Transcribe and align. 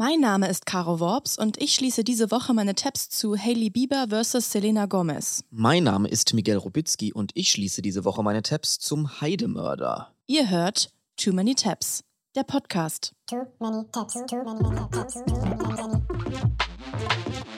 Mein 0.00 0.20
Name 0.20 0.48
ist 0.48 0.64
Caro 0.64 1.00
Worps 1.00 1.36
und 1.36 1.60
ich 1.60 1.74
schließe 1.74 2.04
diese 2.04 2.30
Woche 2.30 2.54
meine 2.54 2.76
Tabs 2.76 3.08
zu 3.08 3.36
Hailey 3.36 3.68
Bieber 3.68 4.06
vs. 4.08 4.52
Selena 4.52 4.86
Gomez. 4.86 5.42
Mein 5.50 5.82
Name 5.82 6.06
ist 6.06 6.34
Miguel 6.34 6.56
Robitzky 6.56 7.12
und 7.12 7.32
ich 7.34 7.50
schließe 7.50 7.82
diese 7.82 8.04
Woche 8.04 8.22
meine 8.22 8.42
Tabs 8.42 8.78
zum 8.78 9.20
Heidemörder. 9.20 10.14
Ihr 10.28 10.48
hört 10.48 10.92
Too 11.16 11.32
Many 11.32 11.56
Tabs, 11.56 12.04
der 12.36 12.44
Podcast. 12.44 13.12
Too 13.26 13.44
many 13.58 13.84
tabs, 13.90 14.14
too 14.14 14.44
many 14.44 14.88
tabs, 14.92 15.14
too 15.14 15.34
many, 15.34 16.00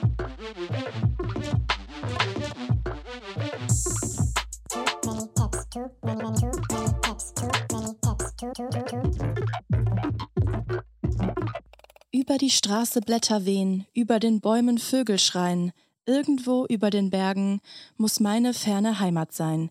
Über 12.31 12.37
die 12.37 12.49
Straße 12.49 13.01
Blätter 13.01 13.43
wehen, 13.43 13.85
über 13.93 14.17
den 14.17 14.39
Bäumen 14.39 14.77
Vögel 14.77 15.19
schreien, 15.19 15.73
irgendwo 16.05 16.65
über 16.65 16.89
den 16.89 17.09
Bergen 17.09 17.59
muss 17.97 18.21
meine 18.21 18.53
ferne 18.53 19.01
Heimat 19.01 19.33
sein. 19.33 19.69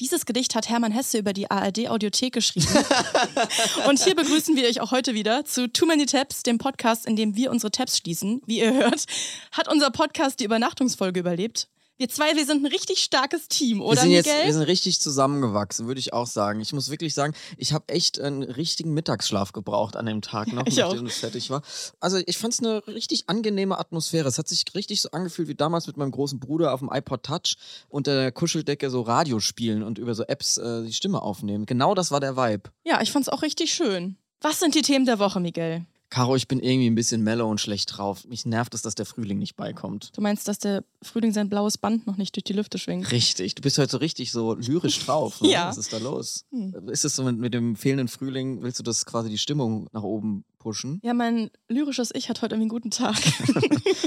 Dieses 0.00 0.26
Gedicht 0.26 0.54
hat 0.54 0.68
Hermann 0.68 0.92
Hesse 0.92 1.16
über 1.16 1.32
die 1.32 1.50
ARD-Audiothek 1.50 2.34
geschrieben. 2.34 2.68
Und 3.88 4.04
hier 4.04 4.14
begrüßen 4.14 4.54
wir 4.54 4.68
euch 4.68 4.82
auch 4.82 4.90
heute 4.90 5.14
wieder 5.14 5.46
zu 5.46 5.66
Too 5.66 5.86
Many 5.86 6.04
Tabs, 6.04 6.42
dem 6.42 6.58
Podcast, 6.58 7.06
in 7.06 7.16
dem 7.16 7.36
wir 7.36 7.50
unsere 7.50 7.70
Tabs 7.70 7.96
schließen. 7.96 8.42
Wie 8.44 8.58
ihr 8.58 8.74
hört, 8.74 9.06
hat 9.52 9.72
unser 9.72 9.90
Podcast 9.90 10.40
die 10.40 10.44
Übernachtungsfolge 10.44 11.20
überlebt. 11.20 11.68
Wir 11.96 12.08
zwei, 12.08 12.34
wir 12.34 12.44
sind 12.44 12.64
ein 12.64 12.72
richtig 12.72 12.98
starkes 13.04 13.46
Team, 13.46 13.80
oder 13.80 13.90
wir 13.90 14.00
sind 14.00 14.10
Miguel? 14.10 14.32
jetzt, 14.32 14.46
wir 14.46 14.52
sind 14.52 14.62
richtig 14.62 15.00
zusammengewachsen, 15.00 15.86
würde 15.86 16.00
ich 16.00 16.12
auch 16.12 16.26
sagen. 16.26 16.60
Ich 16.60 16.72
muss 16.72 16.90
wirklich 16.90 17.14
sagen, 17.14 17.34
ich 17.56 17.72
habe 17.72 17.88
echt 17.88 18.20
einen 18.20 18.42
richtigen 18.42 18.92
Mittagsschlaf 18.94 19.52
gebraucht 19.52 19.94
an 19.94 20.06
dem 20.06 20.20
Tag 20.20 20.52
noch, 20.52 20.66
ich 20.66 20.76
nachdem 20.76 21.06
es 21.06 21.18
fertig 21.18 21.50
war. 21.50 21.62
Also 22.00 22.18
ich 22.26 22.36
fand 22.36 22.54
es 22.54 22.60
eine 22.60 22.84
richtig 22.88 23.28
angenehme 23.28 23.78
Atmosphäre. 23.78 24.26
Es 24.26 24.38
hat 24.38 24.48
sich 24.48 24.64
richtig 24.74 25.02
so 25.02 25.10
angefühlt 25.12 25.46
wie 25.46 25.54
damals 25.54 25.86
mit 25.86 25.96
meinem 25.96 26.10
großen 26.10 26.40
Bruder 26.40 26.74
auf 26.74 26.80
dem 26.80 26.90
iPod 26.92 27.22
Touch 27.22 27.54
unter 27.88 28.16
der 28.16 28.32
Kuscheldecke 28.32 28.90
so 28.90 29.02
Radio 29.02 29.38
spielen 29.38 29.84
und 29.84 29.98
über 29.98 30.16
so 30.16 30.24
Apps 30.24 30.56
äh, 30.56 30.82
die 30.82 30.92
Stimme 30.92 31.22
aufnehmen. 31.22 31.64
Genau 31.64 31.94
das 31.94 32.10
war 32.10 32.18
der 32.18 32.36
Vibe. 32.36 32.70
Ja, 32.84 33.02
ich 33.02 33.12
fand's 33.12 33.28
auch 33.28 33.42
richtig 33.42 33.72
schön. 33.72 34.16
Was 34.40 34.58
sind 34.58 34.74
die 34.74 34.82
Themen 34.82 35.06
der 35.06 35.20
Woche, 35.20 35.38
Miguel? 35.38 35.86
Caro, 36.14 36.36
ich 36.36 36.46
bin 36.46 36.60
irgendwie 36.60 36.88
ein 36.88 36.94
bisschen 36.94 37.24
mellow 37.24 37.50
und 37.50 37.60
schlecht 37.60 37.98
drauf. 37.98 38.24
Mich 38.28 38.46
nervt 38.46 38.72
es, 38.72 38.82
dass 38.82 38.94
der 38.94 39.04
Frühling 39.04 39.36
nicht 39.38 39.56
beikommt. 39.56 40.16
Du 40.16 40.20
meinst, 40.20 40.46
dass 40.46 40.60
der 40.60 40.84
Frühling 41.02 41.32
sein 41.32 41.48
blaues 41.48 41.76
Band 41.76 42.06
noch 42.06 42.18
nicht 42.18 42.36
durch 42.36 42.44
die 42.44 42.52
Lüfte 42.52 42.78
schwingt? 42.78 43.10
Richtig, 43.10 43.56
du 43.56 43.62
bist 43.62 43.78
heute 43.78 43.90
so 43.90 43.98
richtig 43.98 44.30
so 44.30 44.54
lyrisch 44.54 45.04
drauf. 45.04 45.40
Ne? 45.40 45.48
Ja. 45.54 45.70
Was 45.70 45.76
ist 45.76 45.92
da 45.92 45.98
los? 45.98 46.44
Hm. 46.50 46.88
Ist 46.88 47.04
es 47.04 47.16
so 47.16 47.24
mit, 47.24 47.38
mit 47.38 47.52
dem 47.52 47.74
fehlenden 47.74 48.06
Frühling, 48.06 48.62
willst 48.62 48.78
du 48.78 48.84
das 48.84 49.04
quasi 49.06 49.28
die 49.28 49.38
Stimmung 49.38 49.88
nach 49.90 50.04
oben 50.04 50.44
pushen? 50.64 50.98
Ja, 51.02 51.12
mein 51.12 51.50
lyrisches 51.68 52.10
Ich 52.14 52.28
hat 52.30 52.40
heute 52.42 52.54
irgendwie 52.54 52.64
einen 52.64 52.68
guten 52.70 52.90
Tag. 52.90 53.16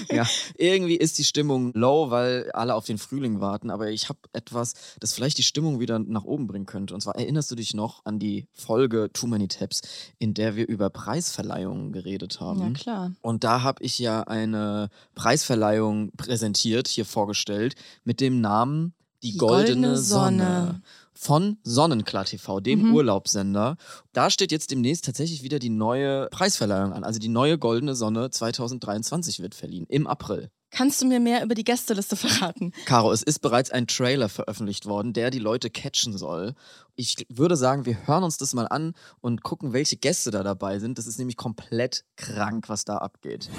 Ja, 0.10 0.26
irgendwie 0.58 0.96
ist 0.96 1.18
die 1.18 1.24
Stimmung 1.24 1.72
low, 1.74 2.10
weil 2.10 2.50
alle 2.54 2.76
auf 2.76 2.86
den 2.86 2.98
Frühling 2.98 3.40
warten. 3.40 3.70
Aber 3.70 3.90
ich 3.90 4.10
habe 4.10 4.20
etwas, 4.34 4.74
das 5.00 5.14
vielleicht 5.14 5.38
die 5.38 5.44
Stimmung 5.44 5.80
wieder 5.80 6.00
nach 6.00 6.24
oben 6.24 6.48
bringen 6.48 6.66
könnte. 6.66 6.94
Und 6.94 7.02
zwar 7.02 7.16
erinnerst 7.16 7.52
du 7.52 7.56
dich 7.56 7.74
noch 7.74 8.06
an 8.06 8.18
die 8.18 8.48
Folge 8.52 9.10
Too 9.14 9.28
Many 9.28 9.48
Tabs, 9.48 9.82
in 10.18 10.34
der 10.34 10.56
wir 10.56 10.68
über 10.68 10.90
Preisverleihungen 10.90 11.92
geredet 11.92 12.40
haben? 12.40 12.62
ja, 12.62 12.70
klar. 12.72 13.12
Und 13.22 13.44
da 13.44 13.64
habe 13.64 13.84
ich 13.84 14.00
ja 14.00 14.22
eine 14.24 14.90
Preisverleihung 15.16 16.12
präsentiert, 16.18 16.88
hier 16.88 17.06
vorgestellt, 17.06 17.76
mit 18.04 18.20
dem 18.22 18.42
Namen 18.42 18.94
Die, 19.24 19.34
Die 19.34 19.38
Goldene, 19.38 19.66
Goldene 19.66 19.98
Sonne. 19.98 20.44
Sonne. 20.44 20.82
Von 21.20 21.58
Sonnenklar 21.64 22.26
TV, 22.26 22.60
dem 22.60 22.84
Mhm. 22.90 22.94
Urlaubssender. 22.94 23.76
Da 24.14 24.30
steht 24.30 24.52
jetzt 24.52 24.70
demnächst 24.72 25.06
tatsächlich 25.06 25.42
wieder 25.42 25.58
die 25.58 25.70
neue 25.70 26.28
Preisverleihung 26.30 26.94
an. 26.94 27.04
Also 27.04 27.20
die 27.20 27.28
neue 27.28 27.58
Goldene 27.58 27.96
Sonne 27.96 28.30
2023 28.30 29.40
wird 29.40 29.56
verliehen, 29.56 29.86
im 29.90 30.06
April. 30.06 30.52
Kannst 30.70 31.02
du 31.02 31.06
mir 31.08 31.20
mehr 31.20 31.44
über 31.44 31.56
die 31.56 31.64
Gästeliste 31.64 32.16
verraten? 32.16 32.72
Caro, 32.86 33.12
es 33.12 33.24
ist 33.24 33.40
bereits 33.40 33.72
ein 33.72 33.88
Trailer 33.88 34.30
veröffentlicht 34.30 34.86
worden, 34.86 35.14
der 35.14 35.32
die 35.32 35.40
Leute 35.40 35.70
catchen 35.70 36.18
soll. 36.18 36.54
Ich 36.96 37.26
würde 37.30 37.56
sagen, 37.56 37.86
wir 37.86 38.06
hören 38.06 38.24
uns 38.24 38.38
das 38.38 38.54
mal 38.54 38.68
an 38.68 38.94
und 39.22 39.44
gucken, 39.44 39.74
welche 39.74 39.96
Gäste 39.98 40.30
da 40.30 40.44
dabei 40.44 40.78
sind. 40.80 40.98
Das 40.98 41.08
ist 41.08 41.18
nämlich 41.18 41.38
komplett 41.38 42.04
krank, 42.16 42.70
was 42.70 42.86
da 42.86 42.98
abgeht. 42.98 43.50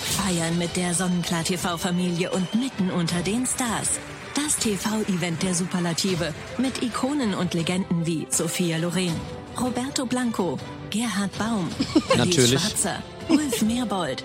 Feiern 0.00 0.58
mit 0.58 0.76
der 0.76 0.94
Sonnenklar 0.94 1.44
TV-Familie 1.44 2.32
und 2.32 2.54
mitten 2.54 2.90
unter 2.90 3.22
den 3.22 3.46
Stars. 3.46 3.98
Das 4.36 4.56
TV-Event 4.58 5.42
der 5.42 5.54
Superlative 5.54 6.34
mit 6.58 6.82
Ikonen 6.82 7.32
und 7.32 7.54
Legenden 7.54 8.04
wie 8.04 8.26
Sophia 8.28 8.76
Loren, 8.76 9.14
Roberto 9.58 10.04
Blanco, 10.04 10.58
Gerhard 10.90 11.36
Baum, 11.38 11.70
Alice 12.10 12.16
Natürlich. 12.18 12.60
Schwarzer, 12.60 13.02
Ulf 13.30 13.62
Merbold, 13.62 14.24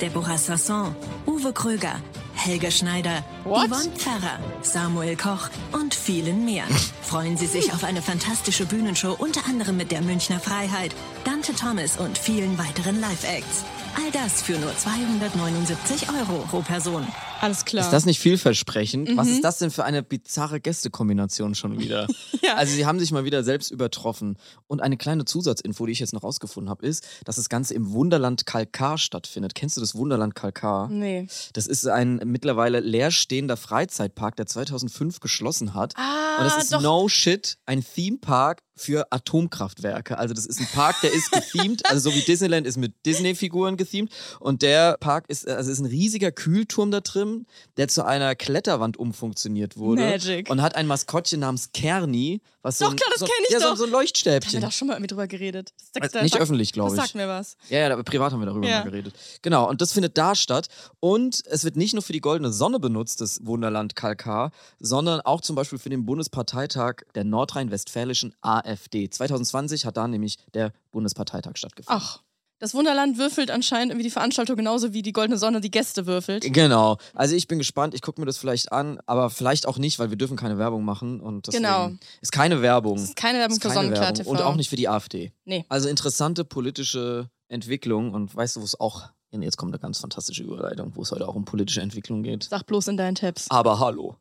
Deborah 0.00 0.38
Sasson, 0.38 0.94
Uwe 1.26 1.52
Kröger, 1.52 2.00
Helge 2.34 2.70
Schneider, 2.70 3.22
What? 3.44 3.68
Yvonne 3.68 3.90
Pfarrer, 3.96 4.38
Samuel 4.62 5.14
Koch 5.14 5.50
und 5.72 5.94
vielen 5.94 6.46
mehr. 6.46 6.64
Freuen 7.02 7.36
Sie 7.36 7.46
sich 7.46 7.74
auf 7.74 7.84
eine 7.84 8.00
fantastische 8.00 8.64
Bühnenshow, 8.64 9.14
unter 9.18 9.44
anderem 9.46 9.76
mit 9.76 9.90
der 9.92 10.00
Münchner 10.00 10.40
Freiheit, 10.40 10.94
Dante 11.24 11.54
Thomas 11.54 11.98
und 11.98 12.16
vielen 12.16 12.56
weiteren 12.58 13.00
Live-Acts. 13.00 13.64
All 13.96 14.10
das 14.12 14.40
für 14.42 14.56
nur 14.58 14.74
279 14.76 16.08
Euro 16.08 16.44
pro 16.48 16.60
Person. 16.62 17.06
Alles 17.40 17.64
klar. 17.64 17.84
Ist 17.84 17.90
das 17.90 18.06
nicht 18.06 18.20
vielversprechend? 18.20 19.16
Was 19.16 19.28
ist 19.28 19.42
das 19.42 19.58
denn 19.58 19.70
für 19.70 19.84
eine 19.84 20.02
bizarre 20.02 20.60
Gästekombination 20.60 21.54
schon 21.54 21.78
wieder? 21.78 22.06
Ja. 22.42 22.54
Also 22.54 22.74
sie 22.74 22.86
haben 22.86 22.98
sich 22.98 23.12
mal 23.12 23.24
wieder 23.24 23.44
selbst 23.44 23.70
übertroffen. 23.70 24.38
Und 24.66 24.80
eine 24.80 24.96
kleine 24.96 25.26
Zusatzinfo, 25.26 25.84
die 25.84 25.92
ich 25.92 26.00
jetzt 26.00 26.14
noch 26.14 26.22
rausgefunden 26.22 26.70
habe, 26.70 26.86
ist, 26.86 27.06
dass 27.26 27.36
das 27.36 27.50
Ganze 27.50 27.74
im 27.74 27.92
Wunderland 27.92 28.46
Kalkar 28.46 28.96
stattfindet. 28.96 29.54
Kennst 29.54 29.76
du 29.76 29.80
das 29.82 29.94
Wunderland 29.94 30.34
Kalkar? 30.34 30.88
Nee. 30.88 31.26
Das 31.52 31.66
ist 31.66 31.86
ein 31.86 32.16
mittlerweile 32.24 32.80
leerstehender 32.80 33.58
Freizeitpark, 33.58 34.36
der 34.36 34.46
2005 34.46 35.20
geschlossen 35.20 35.74
hat. 35.74 35.92
Ah, 35.96 36.38
Und 36.38 36.44
das 36.46 36.56
ist 36.62 36.72
doch. 36.72 36.80
no 36.80 37.08
shit 37.08 37.58
ein 37.66 37.84
Theme-Park 37.84 38.62
für 38.80 39.06
Atomkraftwerke. 39.12 40.16
Also 40.18 40.32
das 40.34 40.46
ist 40.46 40.58
ein 40.60 40.66
Park, 40.72 40.96
der 41.02 41.12
ist 41.12 41.30
gethemed, 41.30 41.84
also 41.90 42.08
so 42.10 42.16
wie 42.16 42.22
Disneyland 42.22 42.66
ist 42.66 42.78
mit 42.78 42.94
Disney-Figuren 43.04 43.76
gethemed. 43.76 44.10
Und 44.40 44.62
der 44.62 44.96
Park 44.98 45.26
ist, 45.28 45.46
also 45.46 45.70
ist 45.70 45.80
ein 45.80 45.86
riesiger 45.86 46.32
Kühlturm 46.32 46.90
da 46.90 47.00
drin, 47.00 47.46
der 47.76 47.88
zu 47.88 48.04
einer 48.04 48.34
Kletterwand 48.34 48.96
umfunktioniert 48.96 49.76
wurde. 49.76 50.02
Magic. 50.02 50.48
Und 50.48 50.62
hat 50.62 50.76
ein 50.76 50.86
Maskottchen 50.86 51.40
namens 51.40 51.72
Kerni, 51.72 52.40
was 52.62 52.78
so 52.78 52.86
Doch, 52.86 52.92
ein, 52.92 52.96
klar, 52.96 53.08
das 53.12 53.20
so, 53.20 53.26
kenn 53.26 53.34
ich 53.48 53.52
ja, 53.52 53.60
so, 53.60 53.68
doch. 53.70 53.76
so 53.76 53.84
ein 53.84 53.90
Da 53.90 53.90
haben 53.90 53.92
wir 53.92 53.98
Leuchtstäbchen. 53.98 54.60
doch 54.62 54.72
schon 54.72 54.88
mal 54.88 54.94
irgendwie 54.94 55.08
drüber 55.08 55.26
geredet. 55.26 55.72
Das, 55.94 56.02
Also 56.02 56.12
das 56.14 56.22
nicht 56.22 56.32
sagt- 56.32 56.42
öffentlich, 56.42 56.72
glaube 56.72 56.90
Das 56.90 56.98
ich. 56.98 57.02
sagt 57.02 57.14
mir 57.16 57.28
was. 57.28 57.56
Ja, 57.68 57.78
ja, 57.80 57.92
aber 57.92 58.02
privat 58.02 58.32
haben 58.32 58.40
wir 58.40 58.46
darüber 58.46 58.66
Ja. 58.66 58.78
mal 58.78 58.84
geredet. 58.90 59.14
Genau, 59.42 59.68
und 59.68 59.80
das 59.80 59.92
findet 59.92 60.16
da 60.16 60.34
statt. 60.34 60.68
Und 61.00 61.42
es 61.46 61.64
wird 61.64 61.76
nicht 61.76 61.92
nur 61.94 62.02
für 62.02 62.12
die 62.14 62.20
goldene 62.20 62.52
Sonne 62.52 62.78
benutzt, 62.80 63.20
das 63.20 63.44
Wunderland 63.44 63.94
Kalkar, 63.96 64.52
sondern 64.78 65.20
auch 65.20 65.40
zum 65.42 65.56
Beispiel 65.56 65.78
für 65.78 65.90
den 65.90 66.06
Bundesparteitag 66.06 67.02
der 67.14 67.24
nordrhein-westfälischen 67.24 68.34
AfD. 68.40 68.69
2020 68.76 69.86
hat 69.86 69.96
da 69.96 70.06
nämlich 70.08 70.38
der 70.54 70.72
Bundesparteitag 70.90 71.56
stattgefunden. 71.56 72.02
Ach, 72.04 72.20
das 72.60 72.74
Wunderland 72.74 73.16
würfelt 73.16 73.50
anscheinend 73.50 73.90
irgendwie 73.90 74.04
die 74.04 74.10
Veranstaltung 74.10 74.54
genauso 74.54 74.92
wie 74.92 75.00
die 75.00 75.14
Goldene 75.14 75.38
Sonne 75.38 75.62
die 75.62 75.70
Gäste 75.70 76.06
würfelt. 76.06 76.52
Genau. 76.52 76.98
Also 77.14 77.34
ich 77.34 77.48
bin 77.48 77.56
gespannt, 77.58 77.94
ich 77.94 78.02
gucke 78.02 78.20
mir 78.20 78.26
das 78.26 78.36
vielleicht 78.36 78.70
an, 78.70 79.00
aber 79.06 79.30
vielleicht 79.30 79.66
auch 79.66 79.78
nicht, 79.78 79.98
weil 79.98 80.10
wir 80.10 80.18
dürfen 80.18 80.36
keine 80.36 80.58
Werbung 80.58 80.84
machen. 80.84 81.20
Und 81.20 81.46
deswegen 81.46 81.64
Genau. 81.64 81.92
Ist 82.20 82.32
keine 82.32 82.60
Werbung. 82.60 82.96
Das 82.96 83.04
ist 83.04 83.16
keine 83.16 83.38
Werbung 83.38 83.56
Ist 83.56 83.62
für 83.62 83.68
keine 83.68 83.80
Sonnenklar 83.80 84.04
Werbung. 84.08 84.24
TV. 84.24 84.30
Und 84.30 84.42
auch 84.42 84.56
nicht 84.56 84.68
für 84.68 84.76
die 84.76 84.88
AfD. 84.88 85.32
Nee. 85.46 85.64
Also 85.70 85.88
interessante 85.88 86.44
politische 86.44 87.30
Entwicklung 87.48 88.12
und 88.12 88.36
weißt 88.36 88.56
du, 88.56 88.60
wo 88.60 88.64
es 88.64 88.78
auch, 88.78 89.08
jetzt 89.30 89.56
kommt 89.56 89.72
eine 89.72 89.80
ganz 89.80 89.98
fantastische 89.98 90.42
Überleitung, 90.42 90.92
wo 90.96 91.00
es 91.02 91.12
heute 91.12 91.26
auch 91.26 91.36
um 91.36 91.46
politische 91.46 91.80
Entwicklung 91.80 92.22
geht. 92.22 92.44
Sag 92.44 92.66
bloß 92.66 92.88
in 92.88 92.98
deinen 92.98 93.14
Tabs. 93.14 93.46
Aber 93.50 93.78
hallo. 93.80 94.16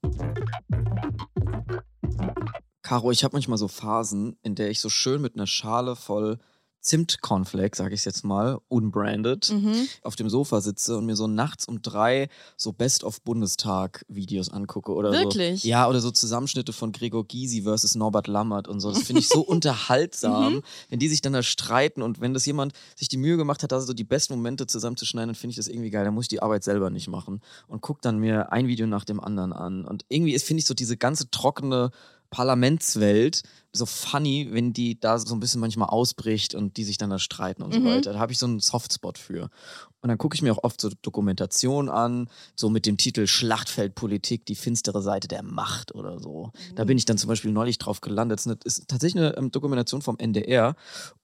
Caro, 2.89 3.11
ich 3.11 3.23
habe 3.23 3.33
manchmal 3.35 3.59
so 3.59 3.67
Phasen, 3.67 4.35
in 4.41 4.55
der 4.55 4.71
ich 4.71 4.79
so 4.79 4.89
schön 4.89 5.21
mit 5.21 5.35
einer 5.35 5.45
Schale 5.45 5.95
voll 5.95 6.39
Zimtcornflake, 6.81 7.75
sage 7.75 7.93
ich 7.93 8.03
jetzt 8.03 8.23
mal, 8.23 8.57
unbranded, 8.67 9.51
Mhm. 9.51 9.87
auf 10.01 10.15
dem 10.15 10.27
Sofa 10.27 10.59
sitze 10.59 10.97
und 10.97 11.05
mir 11.05 11.15
so 11.15 11.27
nachts 11.27 11.67
um 11.67 11.83
drei 11.83 12.29
so 12.57 12.71
Best-of-Bundestag-Videos 12.73 14.49
angucke 14.49 14.91
oder 14.93 15.11
Wirklich? 15.11 15.61
so. 15.61 15.67
Ja, 15.67 15.87
oder 15.87 15.99
so 16.01 16.09
Zusammenschnitte 16.09 16.73
von 16.73 16.91
Gregor 16.91 17.27
Gysi 17.27 17.61
versus 17.61 17.93
Norbert 17.93 18.25
Lammert 18.25 18.67
und 18.67 18.79
so. 18.79 18.89
Das 18.91 19.03
finde 19.03 19.19
ich 19.19 19.29
so 19.29 19.41
unterhaltsam, 19.47 20.55
Mhm. 20.55 20.61
wenn 20.89 20.97
die 20.99 21.09
sich 21.09 21.21
dann 21.21 21.33
da 21.33 21.43
streiten 21.43 22.01
und 22.01 22.21
wenn 22.21 22.33
das 22.33 22.47
jemand 22.47 22.73
sich 22.95 23.07
die 23.07 23.17
Mühe 23.17 23.37
gemacht 23.37 23.61
hat, 23.61 23.71
da 23.71 23.81
so 23.81 23.93
die 23.93 24.03
besten 24.03 24.33
Momente 24.33 24.65
zusammenzuschneiden, 24.65 25.27
dann 25.27 25.35
finde 25.35 25.51
ich 25.51 25.57
das 25.57 25.67
irgendwie 25.67 25.91
geil. 25.91 26.05
Da 26.05 26.11
muss 26.11 26.23
ich 26.25 26.29
die 26.29 26.41
Arbeit 26.41 26.63
selber 26.63 26.89
nicht 26.89 27.07
machen 27.07 27.41
und 27.67 27.81
gucke 27.81 27.99
dann 28.01 28.17
mir 28.17 28.51
ein 28.51 28.67
Video 28.67 28.87
nach 28.87 29.03
dem 29.05 29.19
anderen 29.19 29.53
an. 29.53 29.85
Und 29.85 30.05
irgendwie 30.09 30.33
ist, 30.33 30.43
finde 30.47 30.61
ich, 30.61 30.65
so 30.65 30.73
diese 30.73 30.97
ganze 30.97 31.29
trockene 31.29 31.91
Parlamentswelt 32.29 33.43
so 33.71 33.85
funny, 33.85 34.47
wenn 34.51 34.73
die 34.73 34.99
da 34.99 35.19
so 35.19 35.33
ein 35.35 35.39
bisschen 35.39 35.61
manchmal 35.61 35.89
ausbricht 35.89 36.55
und 36.55 36.77
die 36.77 36.83
sich 36.83 36.97
dann 36.97 37.09
da 37.09 37.19
streiten 37.19 37.61
und 37.61 37.73
so 37.73 37.79
Mhm. 37.79 37.85
weiter. 37.85 38.13
Da 38.13 38.19
habe 38.19 38.31
ich 38.31 38.39
so 38.39 38.45
einen 38.45 38.59
Softspot 38.59 39.17
für. 39.17 39.49
Und 40.01 40.07
dann 40.07 40.17
gucke 40.17 40.33
ich 40.33 40.41
mir 40.41 40.53
auch 40.53 40.63
oft 40.63 40.79
so 40.79 40.89
Dokumentationen 41.01 41.89
an, 41.91 42.29
so 42.55 42.69
mit 42.69 42.85
dem 42.85 42.95
Titel 42.97 43.27
Schlachtfeldpolitik, 43.27 44.45
die 44.45 44.55
finstere 44.55 45.01
Seite 45.01 45.27
der 45.27 45.43
Macht 45.43 45.93
oder 45.93 46.19
so. 46.19 46.51
Da 46.75 46.85
bin 46.85 46.97
ich 46.97 47.03
dann 47.03 47.17
zum 47.17 47.27
Beispiel 47.27 47.51
neulich 47.51 47.77
drauf 47.79 47.99
gelandet. 47.99 48.39
Das 48.45 48.57
ist, 48.63 48.87
tatsächlich 48.87 49.21
eine 49.21 49.35
ähm, 49.37 49.51
Dokumentation 49.51 50.01
vom 50.01 50.17
NDR. 50.17 50.75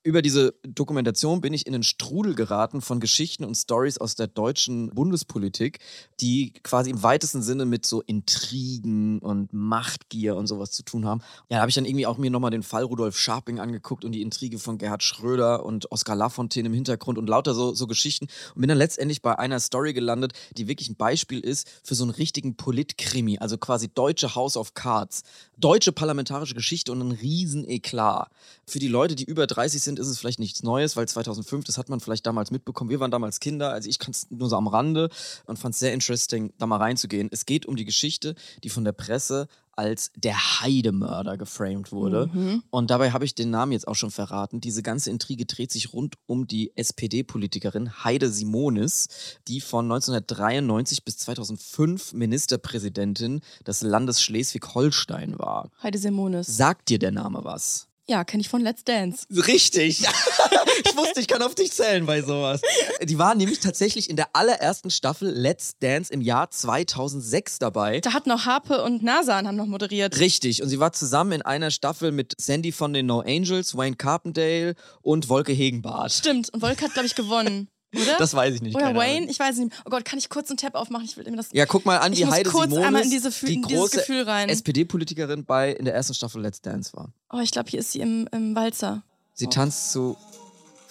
Über 0.04 0.22
diese 0.22 0.56
Dokumentation 0.68 1.40
bin 1.40 1.54
ich 1.54 1.66
in 1.66 1.74
einen 1.74 1.84
Strudel 1.84 2.36
geraten 2.36 2.82
von 2.82 3.00
Geschichten 3.00 3.46
und 3.46 3.56
Stories 3.56 3.98
aus 3.98 4.16
der 4.16 4.28
deutschen 4.28 4.90
Bundespolitik, 4.90 5.80
die 6.20 6.52
quasi 6.62 6.90
im 6.90 7.02
weitesten 7.02 7.42
Sinne 7.42 7.66
mit 7.66 7.86
so 7.86 8.02
Intrigen 8.02 9.20
und 9.20 9.54
Machtgier 9.54 10.36
und 10.36 10.48
sowas 10.48 10.72
zu 10.72 10.84
tun 10.84 11.06
haben. 11.06 11.22
Ja, 11.50 11.58
da 11.58 11.62
habe 11.62 11.70
ich 11.70 11.76
dann 11.76 11.86
irgendwie 11.86 12.06
auch 12.08 12.18
mir 12.18 12.30
nochmal 12.36 12.52
den 12.52 12.64
Fall 12.64 12.84
Rudolf 12.84 13.18
Scharping 13.18 13.60
angeguckt 13.60 14.06
und 14.06 14.12
die 14.12 14.22
Intrige 14.22 14.60
von 14.60 14.78
Gerhard 14.78 15.04
Schröder 15.04 15.66
und 15.66 15.92
Oskar 15.92 16.16
Lafontaine 16.16 16.68
im 16.68 16.74
Hintergrund 16.74 17.18
und 17.18 17.28
lauter 17.28 17.54
so, 17.54 17.74
so 17.74 17.88
Geschichten 17.88 18.28
und 18.54 18.62
bin 18.62 18.70
dann 18.70 18.78
letztendlich 18.78 19.22
bei 19.22 19.40
einer 19.40 19.60
Story 19.60 19.94
gelandet, 19.94 20.34
die 20.58 20.68
wirklich 20.68 20.90
ein 20.90 20.96
Beispiel 20.96 21.40
ist 21.40 21.68
für 21.84 21.96
so 21.96 22.04
einen 22.04 22.12
richtigen 22.12 22.56
Politkrimi, 22.56 23.40
also 23.40 23.58
quasi 23.58 23.88
deutsche 23.88 24.36
House 24.36 24.58
of 24.58 24.74
Cards. 24.74 25.24
Deutsche 25.58 25.92
parlamentarische 25.92 26.54
Geschichte 26.54 26.92
und 26.92 27.02
ein 27.02 27.12
riesen 27.12 27.68
Eklat. 27.68 28.30
Für 28.68 28.80
die 28.80 28.88
Leute, 28.88 29.16
die 29.16 29.24
über 29.24 29.48
30 29.48 29.82
sind, 29.82 30.00
ist 30.00 30.08
es 30.08 30.20
vielleicht 30.20 30.40
nichts 30.40 30.64
Neues, 30.64 30.98
weil 30.98 31.08
2005, 31.08 31.66
das 31.66 31.78
hat 31.78 31.90
man 31.90 32.00
vielleicht 32.02 32.26
damals 32.26 32.52
mitbekommen. 32.52 32.90
Wir 32.90 33.00
waren 33.00 33.12
damals 33.12 33.40
Kinder, 33.40 33.72
also 33.72 33.90
ich 33.90 34.00
kann 34.00 34.12
es 34.12 34.30
nur 34.30 34.50
so 34.50 34.58
am 34.58 34.68
Rande 34.68 35.10
und 35.46 35.58
fand 35.58 35.74
es 35.74 35.80
sehr 35.80 35.94
interesting, 35.94 36.52
da 36.58 36.68
mal 36.68 36.78
reinzugehen. 36.78 37.30
Es 37.32 37.46
geht 37.46 37.66
um 37.66 37.76
die 37.76 37.86
Geschichte, 37.86 38.36
die 38.64 38.70
von 38.70 38.84
der 38.84 38.92
Presse 38.92 39.48
als 39.75 40.12
der 40.16 40.62
Heidemörder 40.62 41.38
geframed 41.38 41.92
wurde. 41.92 42.30
Und 42.69 42.92
dabei 42.92 43.12
habe 43.12 43.25
ich 43.25 43.36
den 43.36 43.50
Namen 43.50 43.72
jetzt 43.72 43.88
auch 43.88 43.95
schon 43.95 44.12
verraten. 44.12 44.62
Diese 44.62 44.83
ganze 44.83 45.10
Intrige 45.10 45.45
dreht 45.45 45.72
sich 45.72 45.94
rund 45.94 46.16
um 46.25 46.48
die 46.48 46.75
SPD-Politikerin 46.75 48.04
Heide 48.04 48.30
Simonis, 48.30 49.07
die 49.48 49.62
von 49.62 49.86
1993 49.86 51.04
bis 51.04 51.18
2005 51.18 52.13
Ministerpräsidentin 52.13 53.42
des 53.66 53.81
Landes 53.81 54.22
Schleswig-Holstein 54.22 55.38
war. 55.39 55.72
Heide 55.81 55.98
Simonis. 55.98 56.48
Sagt 56.48 56.89
dir 56.89 57.00
der 57.00 57.12
Name 57.12 57.44
was? 57.44 57.88
Ja, 58.07 58.24
kenne 58.24 58.42
ich 58.42 58.50
von 58.50 58.62
Let's 58.62 58.84
Dance. 58.84 59.25
Richtig. 59.31 60.02
ich 60.86 60.96
wusste, 60.96 61.19
ich 61.22 61.28
kann 61.28 61.42
auf 61.42 61.56
dich 61.56 61.72
zählen 61.72 62.06
bei 62.06 62.22
sowas. 62.22 62.62
Die 63.02 63.18
war 63.18 63.34
nämlich 63.34 63.60
tatsächlich 63.62 64.12
in 64.12 64.16
der 64.16 64.28
allerersten 64.34 64.92
Staffel 64.92 65.31
Let's 65.31 65.80
Dance 65.80 66.13
im 66.13 66.22
Jahr 66.22 66.52
2006 66.52 67.57
dabei. 67.57 68.02
Da 68.02 68.13
hat 68.13 68.28
noch 68.28 68.46
Harpe 68.46 68.84
und 68.84 69.02
Nasan 69.02 69.48
haben 69.48 69.56
noch 69.56 69.66
moderiert. 69.66 70.19
Richtig, 70.19 70.62
und 70.62 70.69
sie 70.69 70.80
war 70.80 70.94
zusammen 70.94 71.31
in 71.31 71.42
einer 71.42 71.72
Staffel 71.72 72.12
mit 72.12 72.34
Sandy 72.40 72.72
von 72.72 72.94
den 72.94 73.07
No 73.07 73.22
Angels, 73.22 73.75
Wayne 73.75 73.96
Carpendale 73.96 74.75
und 75.01 75.28
Wolke 75.30 75.54
Hegenbart. 75.54 76.12
Stimmt. 76.12 76.54
Und 76.54 76.62
Wolke 76.62 76.86
hat, 76.86 76.94
glaube 76.94 77.08
ich, 77.08 77.16
gewonnen. 77.16 77.69
Oder? 78.02 78.18
Das 78.18 78.34
weiß 78.34 78.56
ich 78.56 78.62
nicht. 78.62 78.76
Oder 78.76 78.96
Wayne? 78.96 79.18
Ahnung. 79.18 79.30
Ich 79.30 79.40
weiß 79.40 79.58
nicht. 79.58 79.72
Oh 79.86 79.90
Gott, 79.90 80.06
kann 80.06 80.20
ich 80.20 80.30
kurz 80.30 80.50
einen 80.50 80.58
Tab 80.58 80.76
aufmachen? 80.76 81.06
Ich 81.06 81.16
will 81.18 81.26
immer 81.28 81.38
das. 81.38 81.50
Ja, 81.52 81.66
guck 81.66 81.86
mal 81.86 81.98
an, 81.98 82.12
muss 82.12 82.32
Heide 82.32 82.50
kurz 82.50 82.66
Simonis, 82.70 82.86
einmal 82.88 83.04
in 83.04 83.10
diese 83.10 83.30
Fü- 83.30 83.46
die 83.48 83.62
große 83.62 83.98
Gefühl 83.98 84.24
rein. 84.24 84.50
SPD-Politikerin 84.50 85.46
bei 85.46 85.72
in 85.72 85.86
der 85.86 85.94
ersten 85.96 86.14
Staffel 86.14 86.42
Let's 86.42 86.62
Dance 86.62 86.92
war. 86.94 87.10
Oh, 87.32 87.40
ich 87.40 87.52
glaube, 87.52 87.70
hier 87.70 87.80
ist 87.80 87.92
sie 87.92 88.00
im, 88.02 88.28
im 88.32 88.56
Walzer. 88.56 89.04
Sie 89.34 89.48
tanzt 89.48 89.92
zu 89.92 90.16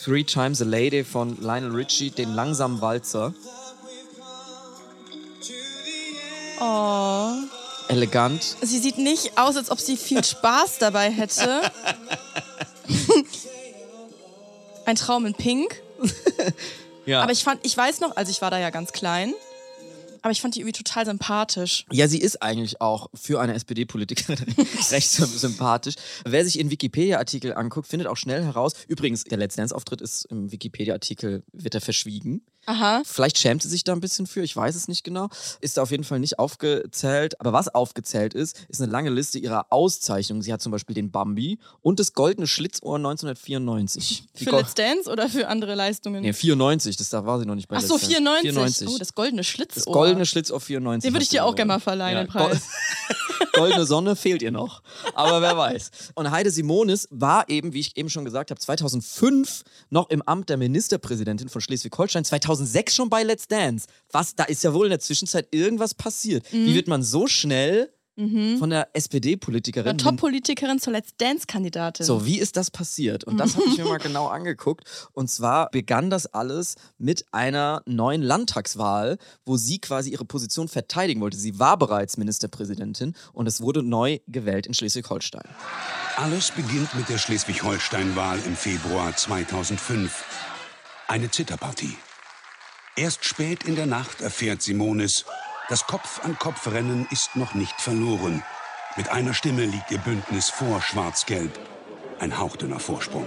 Three 0.02 0.24
Times 0.24 0.60
a 0.60 0.64
Lady 0.64 1.04
von 1.04 1.40
Lionel 1.40 1.70
Richie, 1.74 2.10
den 2.10 2.34
langsamen 2.34 2.80
Walzer. 2.80 3.32
Oh. 6.60 7.32
Elegant. 7.88 8.56
Sie 8.62 8.78
sieht 8.78 8.96
nicht 8.98 9.36
aus, 9.36 9.56
als 9.56 9.70
ob 9.70 9.78
sie 9.80 9.96
viel 9.96 10.22
Spaß 10.24 10.78
dabei 10.78 11.10
hätte. 11.10 11.60
Ein 14.86 14.96
Traum 14.96 15.26
in 15.26 15.34
Pink. 15.34 15.82
Ja. 17.06 17.22
Aber 17.22 17.32
ich 17.32 17.42
fand, 17.44 17.60
ich 17.64 17.76
weiß 17.76 18.00
noch, 18.00 18.16
also 18.16 18.30
ich 18.30 18.40
war 18.42 18.50
da 18.50 18.58
ja 18.58 18.70
ganz 18.70 18.92
klein, 18.92 19.34
aber 20.22 20.30
ich 20.32 20.40
fand 20.40 20.54
die 20.54 20.60
irgendwie 20.60 20.72
total 20.82 21.04
sympathisch. 21.04 21.84
Ja, 21.92 22.08
sie 22.08 22.18
ist 22.18 22.40
eigentlich 22.42 22.80
auch 22.80 23.08
für 23.14 23.40
eine 23.40 23.52
SPD-Politikerin 23.54 24.38
recht 24.90 25.10
sym- 25.10 25.26
sympathisch. 25.26 25.96
Wer 26.24 26.44
sich 26.44 26.58
ihren 26.58 26.70
Wikipedia-Artikel 26.70 27.52
anguckt, 27.54 27.88
findet 27.88 28.08
auch 28.08 28.16
schnell 28.16 28.42
heraus. 28.42 28.72
Übrigens, 28.88 29.24
der 29.24 29.36
Let's 29.36 29.56
Dance-Auftritt 29.56 30.00
ist 30.00 30.24
im 30.30 30.50
Wikipedia-Artikel, 30.50 31.42
wird 31.52 31.74
er 31.74 31.82
verschwiegen. 31.82 32.40
Aha. 32.66 33.02
Vielleicht 33.04 33.38
schämt 33.38 33.62
sie 33.62 33.68
sich 33.68 33.84
da 33.84 33.92
ein 33.92 34.00
bisschen 34.00 34.26
für, 34.26 34.42
ich 34.42 34.54
weiß 34.56 34.74
es 34.74 34.88
nicht 34.88 35.04
genau. 35.04 35.28
Ist 35.60 35.76
da 35.76 35.82
auf 35.82 35.90
jeden 35.90 36.04
Fall 36.04 36.18
nicht 36.20 36.38
aufgezählt. 36.38 37.40
Aber 37.40 37.52
was 37.52 37.68
aufgezählt 37.74 38.34
ist, 38.34 38.64
ist 38.68 38.80
eine 38.80 38.90
lange 38.90 39.10
Liste 39.10 39.38
ihrer 39.38 39.66
Auszeichnungen. 39.70 40.42
Sie 40.42 40.52
hat 40.52 40.62
zum 40.62 40.72
Beispiel 40.72 40.94
den 40.94 41.10
Bambi 41.10 41.58
und 41.82 42.00
das 42.00 42.12
Goldene 42.14 42.46
Schlitzohr 42.46 42.96
1994. 42.96 44.24
Die 44.38 44.44
Für 44.44 44.50
Go- 44.50 44.56
Let's 44.58 44.74
Dance 44.74 45.10
oder 45.10 45.28
für 45.28 45.48
andere 45.48 45.74
Leistungen? 45.74 46.22
Nee, 46.22 46.32
94, 46.32 46.96
das, 46.96 47.08
da 47.10 47.24
war 47.26 47.38
sie 47.38 47.46
noch 47.46 47.54
nicht 47.54 47.68
bei 47.68 47.76
Ach 47.76 47.80
so, 47.82 47.94
Dance. 47.98 48.06
94. 48.06 48.50
94. 48.52 48.88
Oh, 48.88 48.98
das 48.98 49.14
goldene 49.14 49.44
Schlitzohr. 49.44 49.74
Das 49.74 49.84
goldene 49.92 50.26
Schlitzohr 50.26 50.60
94. 50.60 51.08
Den 51.08 51.14
würde 51.14 51.22
ich 51.24 51.28
dir 51.30 51.44
auch 51.44 51.54
gerne 51.54 51.68
mal 51.74 51.80
verleihen, 51.80 52.26
den 52.26 52.32
Gold- 52.32 52.50
Preis. 52.52 52.62
Goldene 53.52 53.86
Sonne 53.86 54.16
fehlt 54.16 54.42
ihr 54.42 54.50
noch. 54.50 54.82
Aber 55.14 55.40
wer 55.40 55.56
weiß. 55.56 55.90
Und 56.14 56.30
Heide 56.30 56.50
Simonis 56.50 57.06
war 57.10 57.48
eben, 57.48 57.72
wie 57.72 57.80
ich 57.80 57.96
eben 57.96 58.10
schon 58.10 58.24
gesagt 58.24 58.50
habe, 58.50 58.60
2005 58.60 59.62
noch 59.90 60.10
im 60.10 60.22
Amt 60.22 60.48
der 60.48 60.56
Ministerpräsidentin 60.56 61.48
von 61.48 61.60
Schleswig-Holstein, 61.60 62.24
2006 62.56 62.94
schon 62.94 63.10
bei 63.10 63.22
Let's 63.22 63.48
Dance. 63.48 63.86
Was, 64.12 64.34
da 64.34 64.44
ist 64.44 64.62
ja 64.64 64.72
wohl 64.72 64.86
in 64.86 64.90
der 64.90 65.00
Zwischenzeit 65.00 65.48
irgendwas 65.50 65.94
passiert. 65.94 66.50
Mhm. 66.52 66.66
Wie 66.66 66.74
wird 66.74 66.88
man 66.88 67.02
so 67.02 67.26
schnell 67.26 67.90
von 68.16 68.70
der 68.70 68.90
SPD-Politikerin 68.92 69.98
Top-Politikerin 69.98 70.78
zur 70.78 70.92
Let's 70.92 71.16
Dance-Kandidatin. 71.16 72.06
so, 72.06 72.24
wie 72.24 72.38
ist 72.38 72.56
das 72.56 72.70
passiert? 72.70 73.24
Und 73.24 73.38
das 73.38 73.56
habe 73.56 73.66
ich 73.66 73.76
mir 73.76 73.86
mal 73.86 73.98
genau 73.98 74.28
angeguckt. 74.28 74.84
Und 75.12 75.28
zwar 75.28 75.68
begann 75.70 76.10
das 76.10 76.26
alles 76.26 76.76
mit 76.96 77.24
einer 77.32 77.82
neuen 77.86 78.22
Landtagswahl, 78.22 79.18
wo 79.44 79.56
sie 79.56 79.80
quasi 79.80 80.10
ihre 80.10 80.24
Position 80.24 80.68
verteidigen 80.68 81.20
wollte. 81.20 81.36
Sie 81.36 81.58
war 81.58 81.76
bereits 81.76 82.16
Ministerpräsidentin 82.16 83.14
und 83.32 83.48
es 83.48 83.60
wurde 83.60 83.82
neu 83.82 84.20
gewählt 84.28 84.68
in 84.68 84.74
Schleswig-Holstein. 84.74 85.48
Alles 86.16 86.52
beginnt 86.52 86.94
mit 86.94 87.08
der 87.08 87.18
Schleswig-Holstein-Wahl 87.18 88.38
im 88.46 88.54
Februar 88.54 89.16
2005. 89.16 90.24
Eine 91.08 91.30
Zitterpartie. 91.32 91.96
Erst 92.96 93.24
spät 93.24 93.64
in 93.64 93.74
der 93.74 93.86
Nacht 93.86 94.20
erfährt 94.20 94.62
Simonis, 94.62 95.24
das 95.68 95.86
Kopf-an-Kopf-Rennen 95.86 97.08
ist 97.10 97.34
noch 97.34 97.54
nicht 97.54 97.80
verloren. 97.80 98.44
Mit 98.96 99.08
einer 99.08 99.34
Stimme 99.34 99.64
liegt 99.64 99.90
ihr 99.90 99.98
Bündnis 99.98 100.48
vor 100.48 100.80
Schwarz-Gelb. 100.80 101.58
Ein 102.20 102.38
hauchdünner 102.38 102.78
Vorsprung. 102.78 103.26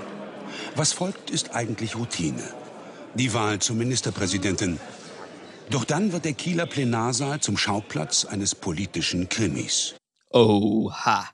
Was 0.75 0.93
folgt, 0.93 1.31
ist 1.31 1.53
eigentlich 1.53 1.97
Routine. 1.97 2.41
Die 3.15 3.33
Wahl 3.33 3.59
zur 3.59 3.75
Ministerpräsidentin. 3.75 4.79
Doch 5.69 5.83
dann 5.83 6.13
wird 6.13 6.23
der 6.23 6.33
Kieler 6.33 6.65
Plenarsaal 6.65 7.41
zum 7.41 7.57
Schauplatz 7.57 8.23
eines 8.23 8.55
politischen 8.55 9.27
Krimis. 9.27 9.95
Oha. 10.31 11.29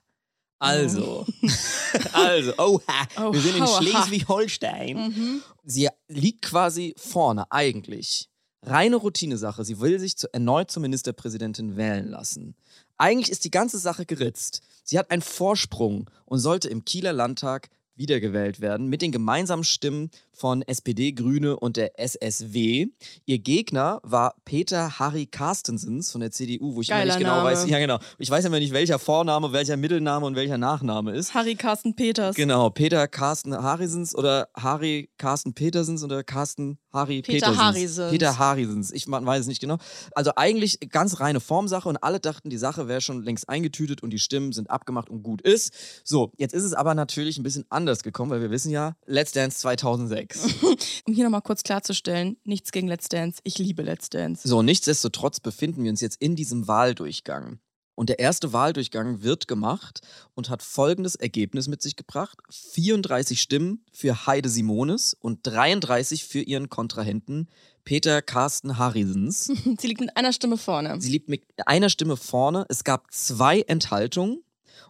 Also, 0.58 1.24
also, 2.12 2.52
oha. 2.58 3.32
Wir 3.32 3.40
sind 3.40 3.58
in. 3.58 3.66
Schleswig-Holstein. 3.66 5.42
Sie 5.64 5.88
liegt 6.08 6.42
quasi 6.42 6.94
vorne, 6.96 7.50
eigentlich. 7.50 8.28
Reine 8.62 8.96
Routinesache. 8.96 9.64
Sie 9.64 9.80
will 9.80 9.98
sich 9.98 10.16
zu, 10.16 10.32
erneut 10.32 10.70
zur 10.70 10.82
Ministerpräsidentin 10.82 11.76
wählen 11.76 12.08
lassen. 12.08 12.54
Eigentlich 12.96 13.30
ist 13.30 13.44
die 13.44 13.50
ganze 13.50 13.78
Sache 13.78 14.06
geritzt. 14.06 14.62
Sie 14.84 14.98
hat 14.98 15.10
einen 15.10 15.22
Vorsprung 15.22 16.10
und 16.26 16.38
sollte 16.38 16.68
im 16.68 16.84
Kieler 16.84 17.12
Landtag 17.12 17.68
wiedergewählt 17.96 18.60
werden 18.60 18.88
mit 18.88 19.02
den 19.02 19.12
gemeinsamen 19.12 19.64
Stimmen 19.64 20.10
von 20.34 20.62
SPD, 20.62 21.12
Grüne 21.12 21.56
und 21.56 21.76
der 21.76 21.98
SSW. 21.98 22.86
Ihr 23.24 23.38
Gegner 23.38 24.00
war 24.02 24.34
Peter 24.44 24.98
Harry 24.98 25.26
Carstensens 25.26 26.10
von 26.10 26.20
der 26.20 26.30
CDU, 26.30 26.74
wo 26.74 26.80
ich 26.80 26.88
immer 26.88 26.98
Geiler 26.98 27.14
nicht 27.14 27.20
genau 27.20 27.36
Name. 27.36 27.50
weiß. 27.50 27.68
Ja, 27.68 27.78
genau. 27.78 27.98
Ich 28.18 28.30
weiß 28.30 28.44
immer 28.44 28.58
nicht, 28.58 28.72
welcher 28.72 28.98
Vorname, 28.98 29.52
welcher 29.52 29.76
Mittelname 29.76 30.26
und 30.26 30.36
welcher 30.36 30.58
Nachname 30.58 31.12
ist. 31.12 31.34
Harry 31.34 31.54
Carsten 31.54 31.94
Peters. 31.96 32.36
Genau, 32.36 32.70
Peter 32.70 33.08
Carsten 33.08 33.54
Harrisens 33.54 34.14
oder 34.14 34.48
Harry 34.56 35.10
Carsten 35.18 35.54
Petersens 35.54 36.02
oder 36.02 36.24
Carsten 36.24 36.78
Harry 36.92 37.22
Peter 37.22 37.46
Petersens. 37.46 37.58
Harrisens. 37.58 38.10
Peter 38.10 38.38
Harrisens. 38.38 38.92
Ich 38.92 39.06
weiß 39.08 39.40
es 39.40 39.46
nicht 39.46 39.60
genau. 39.60 39.78
Also 40.14 40.32
eigentlich 40.36 40.78
ganz 40.90 41.20
reine 41.20 41.40
Formsache 41.40 41.88
und 41.88 41.96
alle 41.96 42.20
dachten, 42.20 42.50
die 42.50 42.56
Sache 42.56 42.88
wäre 42.88 43.00
schon 43.00 43.22
längst 43.22 43.48
eingetütet 43.48 44.02
und 44.02 44.10
die 44.10 44.18
Stimmen 44.18 44.52
sind 44.52 44.70
abgemacht 44.70 45.10
und 45.10 45.22
gut 45.22 45.42
ist. 45.42 45.72
So, 46.04 46.32
jetzt 46.36 46.54
ist 46.54 46.64
es 46.64 46.72
aber 46.72 46.94
natürlich 46.94 47.38
ein 47.38 47.42
bisschen 47.42 47.64
anders 47.68 48.02
gekommen, 48.02 48.30
weil 48.30 48.40
wir 48.40 48.50
wissen 48.50 48.70
ja, 48.70 48.96
Let's 49.06 49.32
Dance 49.32 49.58
2006. 49.58 50.23
Um 51.06 51.14
hier 51.14 51.24
nochmal 51.24 51.42
kurz 51.42 51.62
klarzustellen, 51.62 52.36
nichts 52.44 52.72
gegen 52.72 52.88
Let's 52.88 53.08
Dance. 53.08 53.40
Ich 53.44 53.58
liebe 53.58 53.82
Let's 53.82 54.08
Dance. 54.08 54.46
So, 54.46 54.62
nichtsdestotrotz 54.62 55.40
befinden 55.40 55.84
wir 55.84 55.90
uns 55.90 56.00
jetzt 56.00 56.20
in 56.20 56.36
diesem 56.36 56.66
Wahldurchgang. 56.68 57.58
Und 57.94 58.08
der 58.08 58.18
erste 58.18 58.52
Wahldurchgang 58.52 59.22
wird 59.22 59.46
gemacht 59.46 60.00
und 60.34 60.50
hat 60.50 60.62
folgendes 60.62 61.14
Ergebnis 61.14 61.68
mit 61.68 61.80
sich 61.80 61.96
gebracht. 61.96 62.38
34 62.50 63.40
Stimmen 63.40 63.84
für 63.92 64.26
Heide 64.26 64.48
Simonis 64.48 65.14
und 65.14 65.40
33 65.44 66.24
für 66.24 66.40
ihren 66.40 66.68
Kontrahenten 66.68 67.48
Peter 67.84 68.22
Carsten 68.22 68.78
Harrisens. 68.78 69.44
Sie 69.78 69.86
liegt 69.86 70.00
mit 70.00 70.16
einer 70.16 70.32
Stimme 70.32 70.56
vorne. 70.56 71.00
Sie 71.00 71.10
liegt 71.10 71.28
mit 71.28 71.44
einer 71.66 71.88
Stimme 71.88 72.16
vorne. 72.16 72.66
Es 72.68 72.82
gab 72.82 73.12
zwei 73.12 73.60
Enthaltungen. 73.60 74.42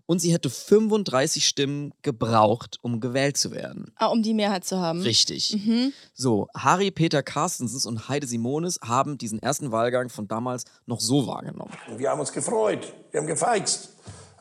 Und 0.06 0.20
sie 0.20 0.32
hätte 0.32 0.50
35 0.50 1.46
Stimmen 1.46 1.92
gebraucht, 2.02 2.78
um 2.82 3.00
gewählt 3.00 3.36
zu 3.36 3.50
werden. 3.52 3.92
Ah, 3.96 4.06
um 4.06 4.22
die 4.22 4.34
Mehrheit 4.34 4.64
zu 4.64 4.78
haben. 4.78 5.00
Richtig. 5.02 5.56
Mhm. 5.64 5.92
So, 6.12 6.48
Harry 6.56 6.90
Peter 6.90 7.22
Carstensens 7.22 7.86
und 7.86 8.08
Heide 8.08 8.26
Simonis 8.26 8.78
haben 8.82 9.18
diesen 9.18 9.40
ersten 9.40 9.72
Wahlgang 9.72 10.08
von 10.08 10.28
damals 10.28 10.64
noch 10.86 11.00
so 11.00 11.26
wahrgenommen. 11.26 11.72
Wir 11.96 12.10
haben 12.10 12.20
uns 12.20 12.32
gefreut, 12.32 12.92
wir 13.10 13.20
haben 13.20 13.26
gefeixt, 13.26 13.90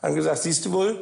haben 0.02 0.14
gesagt, 0.14 0.38
siehst 0.42 0.66
du 0.66 0.72
wohl, 0.72 1.00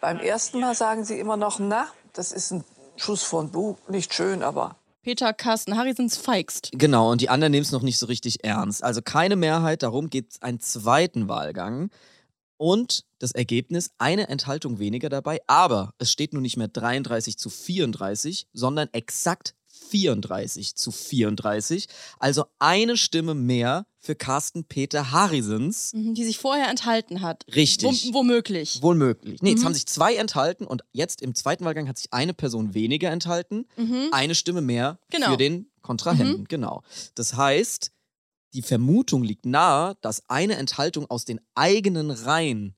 Beim 0.00 0.18
ersten 0.18 0.60
Mal 0.60 0.74
sagen 0.74 1.04
sie 1.04 1.18
immer 1.18 1.36
noch, 1.36 1.58
na, 1.58 1.88
das 2.12 2.32
ist 2.32 2.52
ein 2.52 2.64
Schuss 2.96 3.22
von 3.22 3.50
Bug, 3.50 3.88
nicht 3.90 4.14
schön, 4.14 4.42
aber 4.42 4.76
Peter, 5.02 5.32
Carsten, 5.32 5.76
Harry 5.76 5.94
sind's 5.94 6.16
feigst. 6.16 6.70
Genau, 6.72 7.12
und 7.12 7.20
die 7.20 7.28
anderen 7.28 7.52
nehmen 7.52 7.62
es 7.62 7.70
noch 7.70 7.82
nicht 7.82 7.96
so 7.96 8.06
richtig 8.06 8.42
ernst. 8.42 8.82
Also 8.82 9.02
keine 9.02 9.36
Mehrheit, 9.36 9.84
darum 9.84 10.10
gibt 10.10 10.32
es 10.32 10.42
einen 10.42 10.58
zweiten 10.58 11.28
Wahlgang. 11.28 11.90
Und 12.56 13.04
das 13.18 13.32
Ergebnis, 13.32 13.90
eine 13.98 14.28
Enthaltung 14.28 14.78
weniger 14.78 15.08
dabei, 15.08 15.40
aber 15.46 15.94
es 15.98 16.10
steht 16.12 16.32
nun 16.32 16.42
nicht 16.42 16.56
mehr 16.56 16.68
33 16.68 17.38
zu 17.38 17.48
34, 17.50 18.46
sondern 18.52 18.88
exakt 18.92 19.54
34 19.90 20.74
zu 20.74 20.90
34. 20.90 21.86
Also 22.18 22.46
eine 22.58 22.96
Stimme 22.96 23.34
mehr 23.34 23.86
für 24.00 24.14
Carsten 24.14 24.64
Peter 24.64 25.10
Harrisens. 25.10 25.92
Mhm, 25.94 26.14
Die 26.14 26.24
sich 26.24 26.38
vorher 26.38 26.68
enthalten 26.68 27.20
hat. 27.22 27.44
Richtig. 27.54 28.08
Wo, 28.12 28.18
womöglich. 28.20 28.80
Wohl 28.82 28.94
möglich. 28.94 29.42
Nee, 29.42 29.52
es 29.54 29.60
Mhm. 29.60 29.64
haben 29.66 29.74
sich 29.74 29.86
zwei 29.86 30.14
enthalten 30.16 30.66
und 30.66 30.82
jetzt 30.92 31.22
im 31.22 31.34
zweiten 31.34 31.64
Wahlgang 31.64 31.88
hat 31.88 31.98
sich 31.98 32.12
eine 32.12 32.34
Person 32.34 32.74
weniger 32.74 33.10
enthalten, 33.10 33.66
Mhm. 33.76 34.08
eine 34.12 34.34
Stimme 34.34 34.60
mehr 34.60 34.98
Genau. 35.10 35.30
für 35.32 35.36
den 35.36 35.70
Kontrahenten. 35.82 36.44
Genau. 36.46 36.82
Das 37.14 37.34
heißt, 37.34 37.90
die 38.54 38.62
Vermutung 38.62 39.22
liegt 39.24 39.44
nahe, 39.44 39.96
dass 40.00 40.22
eine 40.30 40.56
Enthaltung 40.56 41.06
aus 41.10 41.24
den 41.24 41.40
eigenen 41.54 42.10
Reihen 42.10 42.75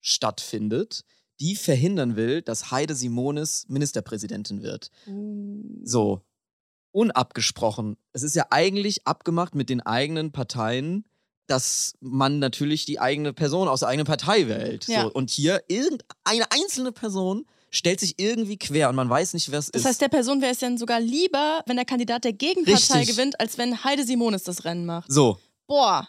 stattfindet, 0.00 1.04
die 1.40 1.54
verhindern 1.56 2.16
will, 2.16 2.42
dass 2.42 2.70
Heide 2.70 2.94
Simonis 2.94 3.66
Ministerpräsidentin 3.68 4.62
wird. 4.62 4.90
Uh. 5.06 5.62
So, 5.84 6.22
unabgesprochen. 6.92 7.96
Es 8.12 8.22
ist 8.22 8.34
ja 8.34 8.46
eigentlich 8.50 9.06
abgemacht 9.06 9.54
mit 9.54 9.70
den 9.70 9.80
eigenen 9.80 10.32
Parteien, 10.32 11.04
dass 11.46 11.94
man 12.00 12.38
natürlich 12.40 12.84
die 12.84 13.00
eigene 13.00 13.32
Person 13.32 13.68
aus 13.68 13.80
der 13.80 13.88
eigenen 13.88 14.06
Partei 14.06 14.48
wählt. 14.48 14.86
Ja. 14.88 15.02
So, 15.02 15.12
und 15.12 15.30
hier 15.30 15.62
irgendeine 15.68 16.50
einzelne 16.50 16.92
Person 16.92 17.46
stellt 17.70 18.00
sich 18.00 18.18
irgendwie 18.18 18.58
quer 18.58 18.88
und 18.88 18.96
man 18.96 19.08
weiß 19.08 19.34
nicht, 19.34 19.50
wer 19.50 19.58
es 19.58 19.70
Das 19.70 19.82
ist. 19.82 19.88
heißt, 19.88 20.00
der 20.00 20.08
Person 20.08 20.40
wäre 20.40 20.52
es 20.52 20.58
dann 20.58 20.78
sogar 20.78 21.00
lieber, 21.00 21.62
wenn 21.66 21.76
der 21.76 21.84
Kandidat 21.84 22.24
der 22.24 22.32
Gegenpartei 22.32 22.98
Richtig. 23.00 23.16
gewinnt, 23.16 23.40
als 23.40 23.58
wenn 23.58 23.84
Heide 23.84 24.04
Simonis 24.04 24.42
das 24.42 24.64
Rennen 24.64 24.86
macht. 24.86 25.10
so. 25.10 25.38
Boah. 25.66 26.08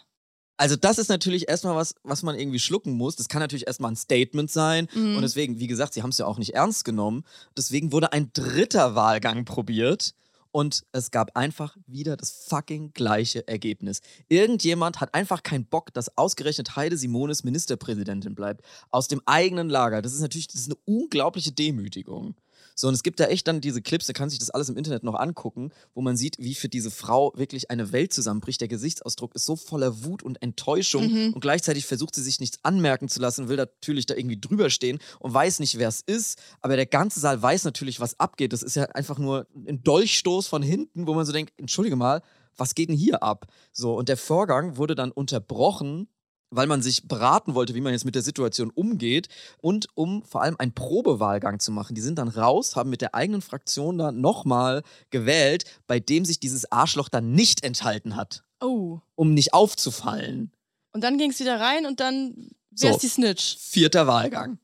Also 0.60 0.76
das 0.76 0.98
ist 0.98 1.08
natürlich 1.08 1.48
erstmal 1.48 1.74
was, 1.74 1.94
was 2.02 2.22
man 2.22 2.38
irgendwie 2.38 2.58
schlucken 2.58 2.92
muss. 2.92 3.16
Das 3.16 3.28
kann 3.28 3.40
natürlich 3.40 3.66
erstmal 3.66 3.92
ein 3.92 3.96
Statement 3.96 4.50
sein. 4.50 4.88
Mhm. 4.92 5.16
Und 5.16 5.22
deswegen, 5.22 5.58
wie 5.58 5.66
gesagt, 5.66 5.94
sie 5.94 6.02
haben 6.02 6.10
es 6.10 6.18
ja 6.18 6.26
auch 6.26 6.36
nicht 6.36 6.52
ernst 6.52 6.84
genommen. 6.84 7.24
Deswegen 7.56 7.92
wurde 7.92 8.12
ein 8.12 8.30
dritter 8.34 8.94
Wahlgang 8.94 9.46
probiert. 9.46 10.12
Und 10.52 10.84
es 10.92 11.10
gab 11.10 11.34
einfach 11.34 11.78
wieder 11.86 12.14
das 12.18 12.44
fucking 12.48 12.92
gleiche 12.92 13.48
Ergebnis. 13.48 14.02
Irgendjemand 14.28 15.00
hat 15.00 15.14
einfach 15.14 15.42
keinen 15.42 15.64
Bock, 15.64 15.94
dass 15.94 16.18
ausgerechnet 16.18 16.76
Heide 16.76 16.98
Simonis 16.98 17.42
Ministerpräsidentin 17.42 18.34
bleibt. 18.34 18.62
Aus 18.90 19.08
dem 19.08 19.22
eigenen 19.24 19.70
Lager. 19.70 20.02
Das 20.02 20.12
ist 20.12 20.20
natürlich 20.20 20.48
das 20.48 20.60
ist 20.60 20.66
eine 20.66 20.78
unglaubliche 20.84 21.52
Demütigung. 21.52 22.34
So, 22.80 22.88
und 22.88 22.94
es 22.94 23.02
gibt 23.02 23.20
da 23.20 23.26
echt 23.26 23.46
dann 23.46 23.60
diese 23.60 23.82
Clips, 23.82 24.06
da 24.06 24.14
kann 24.14 24.30
sich 24.30 24.38
das 24.38 24.48
alles 24.48 24.70
im 24.70 24.76
Internet 24.78 25.02
noch 25.04 25.14
angucken, 25.14 25.70
wo 25.92 26.00
man 26.00 26.16
sieht, 26.16 26.38
wie 26.38 26.54
für 26.54 26.70
diese 26.70 26.90
Frau 26.90 27.30
wirklich 27.36 27.70
eine 27.70 27.92
Welt 27.92 28.10
zusammenbricht. 28.14 28.58
Der 28.62 28.68
Gesichtsausdruck 28.68 29.34
ist 29.34 29.44
so 29.44 29.54
voller 29.54 30.02
Wut 30.02 30.22
und 30.22 30.40
Enttäuschung 30.40 31.12
Mhm. 31.12 31.34
und 31.34 31.40
gleichzeitig 31.42 31.84
versucht 31.84 32.14
sie 32.14 32.22
sich 32.22 32.40
nichts 32.40 32.58
anmerken 32.62 33.10
zu 33.10 33.20
lassen, 33.20 33.50
will 33.50 33.58
natürlich 33.58 34.06
da 34.06 34.14
irgendwie 34.14 34.40
drüber 34.40 34.70
stehen 34.70 34.98
und 35.18 35.34
weiß 35.34 35.60
nicht, 35.60 35.76
wer 35.76 35.88
es 35.88 36.00
ist. 36.00 36.38
Aber 36.62 36.74
der 36.74 36.86
ganze 36.86 37.20
Saal 37.20 37.42
weiß 37.42 37.64
natürlich, 37.64 38.00
was 38.00 38.18
abgeht. 38.18 38.54
Das 38.54 38.62
ist 38.62 38.76
ja 38.76 38.84
einfach 38.84 39.18
nur 39.18 39.46
ein 39.68 39.82
Dolchstoß 39.82 40.46
von 40.46 40.62
hinten, 40.62 41.06
wo 41.06 41.12
man 41.12 41.26
so 41.26 41.32
denkt, 41.32 41.52
entschuldige 41.58 41.96
mal, 41.96 42.22
was 42.56 42.74
geht 42.74 42.88
denn 42.88 42.96
hier 42.96 43.22
ab? 43.22 43.46
So, 43.72 43.94
und 43.94 44.08
der 44.08 44.16
Vorgang 44.16 44.78
wurde 44.78 44.94
dann 44.94 45.12
unterbrochen 45.12 46.08
weil 46.50 46.66
man 46.66 46.82
sich 46.82 47.06
beraten 47.08 47.54
wollte, 47.54 47.74
wie 47.74 47.80
man 47.80 47.92
jetzt 47.92 48.04
mit 48.04 48.14
der 48.14 48.22
Situation 48.22 48.70
umgeht 48.70 49.28
und 49.58 49.86
um 49.94 50.22
vor 50.24 50.42
allem 50.42 50.56
einen 50.58 50.72
Probewahlgang 50.72 51.60
zu 51.60 51.70
machen. 51.72 51.94
Die 51.94 52.00
sind 52.00 52.18
dann 52.18 52.28
raus, 52.28 52.76
haben 52.76 52.90
mit 52.90 53.00
der 53.00 53.14
eigenen 53.14 53.42
Fraktion 53.42 53.98
da 53.98 54.12
nochmal 54.12 54.82
gewählt, 55.10 55.64
bei 55.86 56.00
dem 56.00 56.24
sich 56.24 56.40
dieses 56.40 56.70
Arschloch 56.72 57.08
dann 57.08 57.32
nicht 57.32 57.64
enthalten 57.64 58.16
hat, 58.16 58.42
Oh. 58.60 58.98
um 59.14 59.32
nicht 59.34 59.54
aufzufallen. 59.54 60.52
Und 60.92 61.04
dann 61.04 61.18
ging 61.18 61.30
es 61.30 61.38
wieder 61.40 61.60
rein 61.60 61.86
und 61.86 62.00
dann 62.00 62.34
wer 62.70 62.90
So. 62.90 62.96
ist 62.96 63.02
die 63.02 63.08
Snitch? 63.08 63.56
Vierter 63.58 64.06
Wahlgang. 64.06 64.58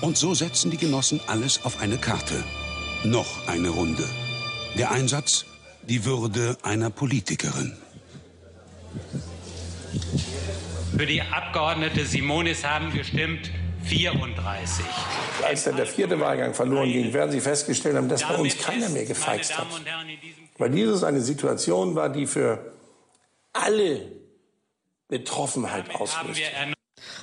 Und 0.00 0.16
so 0.16 0.32
setzen 0.34 0.70
die 0.70 0.76
Genossen 0.78 1.20
alles 1.26 1.64
auf 1.64 1.80
eine 1.80 1.98
Karte. 1.98 2.42
Noch 3.04 3.46
eine 3.46 3.68
Runde. 3.68 4.04
Der 4.78 4.90
Einsatz, 4.90 5.44
die 5.88 6.04
Würde 6.04 6.56
einer 6.62 6.90
Politikerin. 6.90 7.76
Für 10.96 11.06
die 11.06 11.22
Abgeordnete 11.22 12.04
Simonis 12.04 12.64
haben 12.64 12.92
gestimmt 12.92 13.50
34. 13.84 14.84
als 15.44 15.64
dann 15.64 15.76
der 15.76 15.86
vierte 15.86 16.18
Wahlgang 16.18 16.54
verloren 16.54 16.90
ging, 16.90 17.12
werden 17.12 17.30
Sie 17.30 17.40
festgestellt 17.40 17.96
haben, 17.96 18.08
dass 18.08 18.22
bei 18.22 18.34
uns 18.34 18.58
keiner 18.58 18.88
mehr 18.88 19.04
gefeixt 19.04 19.56
hat. 19.56 19.66
Weil 20.58 20.70
dieses 20.70 21.04
eine 21.04 21.20
Situation 21.20 21.94
war, 21.94 22.08
die 22.08 22.26
für 22.26 22.72
alle 23.52 24.12
Betroffenheit 25.08 25.94
auslöst. 25.94 26.40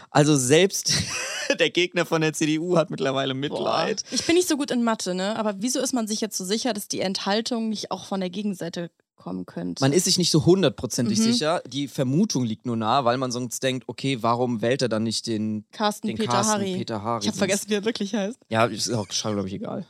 Also 0.09 0.35
selbst 0.37 0.93
der 1.59 1.69
Gegner 1.69 2.05
von 2.05 2.21
der 2.21 2.33
CDU 2.33 2.77
hat 2.77 2.89
mittlerweile 2.89 3.33
Boah. 3.33 3.39
Mitleid. 3.39 4.03
Ich 4.11 4.25
bin 4.25 4.35
nicht 4.35 4.47
so 4.47 4.57
gut 4.57 4.71
in 4.71 4.83
Mathe, 4.83 5.13
ne? 5.13 5.37
Aber 5.37 5.55
wieso 5.57 5.81
ist 5.81 5.93
man 5.93 6.07
sich 6.07 6.21
jetzt 6.21 6.37
so 6.37 6.45
sicher, 6.45 6.73
dass 6.73 6.87
die 6.87 7.01
Enthaltung 7.01 7.69
nicht 7.69 7.91
auch 7.91 8.05
von 8.05 8.21
der 8.21 8.29
Gegenseite 8.29 8.89
kommen 9.15 9.45
könnte? 9.45 9.83
Man 9.83 9.93
ist 9.93 10.05
sich 10.05 10.17
nicht 10.17 10.31
so 10.31 10.45
hundertprozentig 10.45 11.17
Mhm. 11.19 11.23
sicher. 11.23 11.61
Die 11.67 11.87
Vermutung 11.87 12.43
liegt 12.45 12.65
nur 12.65 12.75
nahe, 12.77 13.05
weil 13.05 13.17
man 13.17 13.31
sonst 13.31 13.61
denkt, 13.63 13.87
okay, 13.87 14.17
warum 14.21 14.61
wählt 14.61 14.81
er 14.81 14.89
dann 14.89 15.03
nicht 15.03 15.27
den, 15.27 15.65
Carsten 15.71 16.07
den 16.07 16.17
Peter 16.17 16.31
Carsten 16.31 16.53
Harry. 16.53 16.75
Peter 16.77 17.01
Harry? 17.03 17.21
ich 17.23 17.27
habe 17.27 17.37
vergessen, 17.37 17.69
wie 17.69 17.75
er 17.75 17.85
wirklich 17.85 18.13
heißt. 18.13 18.39
Ja, 18.49 18.65
ist 18.65 18.91
auch, 18.91 19.07
glaube 19.07 19.47
ich, 19.47 19.53
egal. 19.53 19.85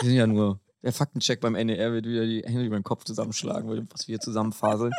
Wir 0.00 0.08
sind 0.08 0.16
ja 0.16 0.26
nur. 0.26 0.60
Der 0.84 0.92
Faktencheck 0.92 1.40
beim 1.40 1.54
NER 1.54 1.92
wird 1.92 2.06
wieder 2.06 2.24
die 2.24 2.42
Hände 2.44 2.64
über 2.64 2.78
den 2.78 2.84
Kopf 2.84 3.02
zusammenschlagen, 3.04 3.68
was 3.92 4.06
wir 4.06 4.12
hier 4.12 4.20
zusammenfaseln. 4.20 4.92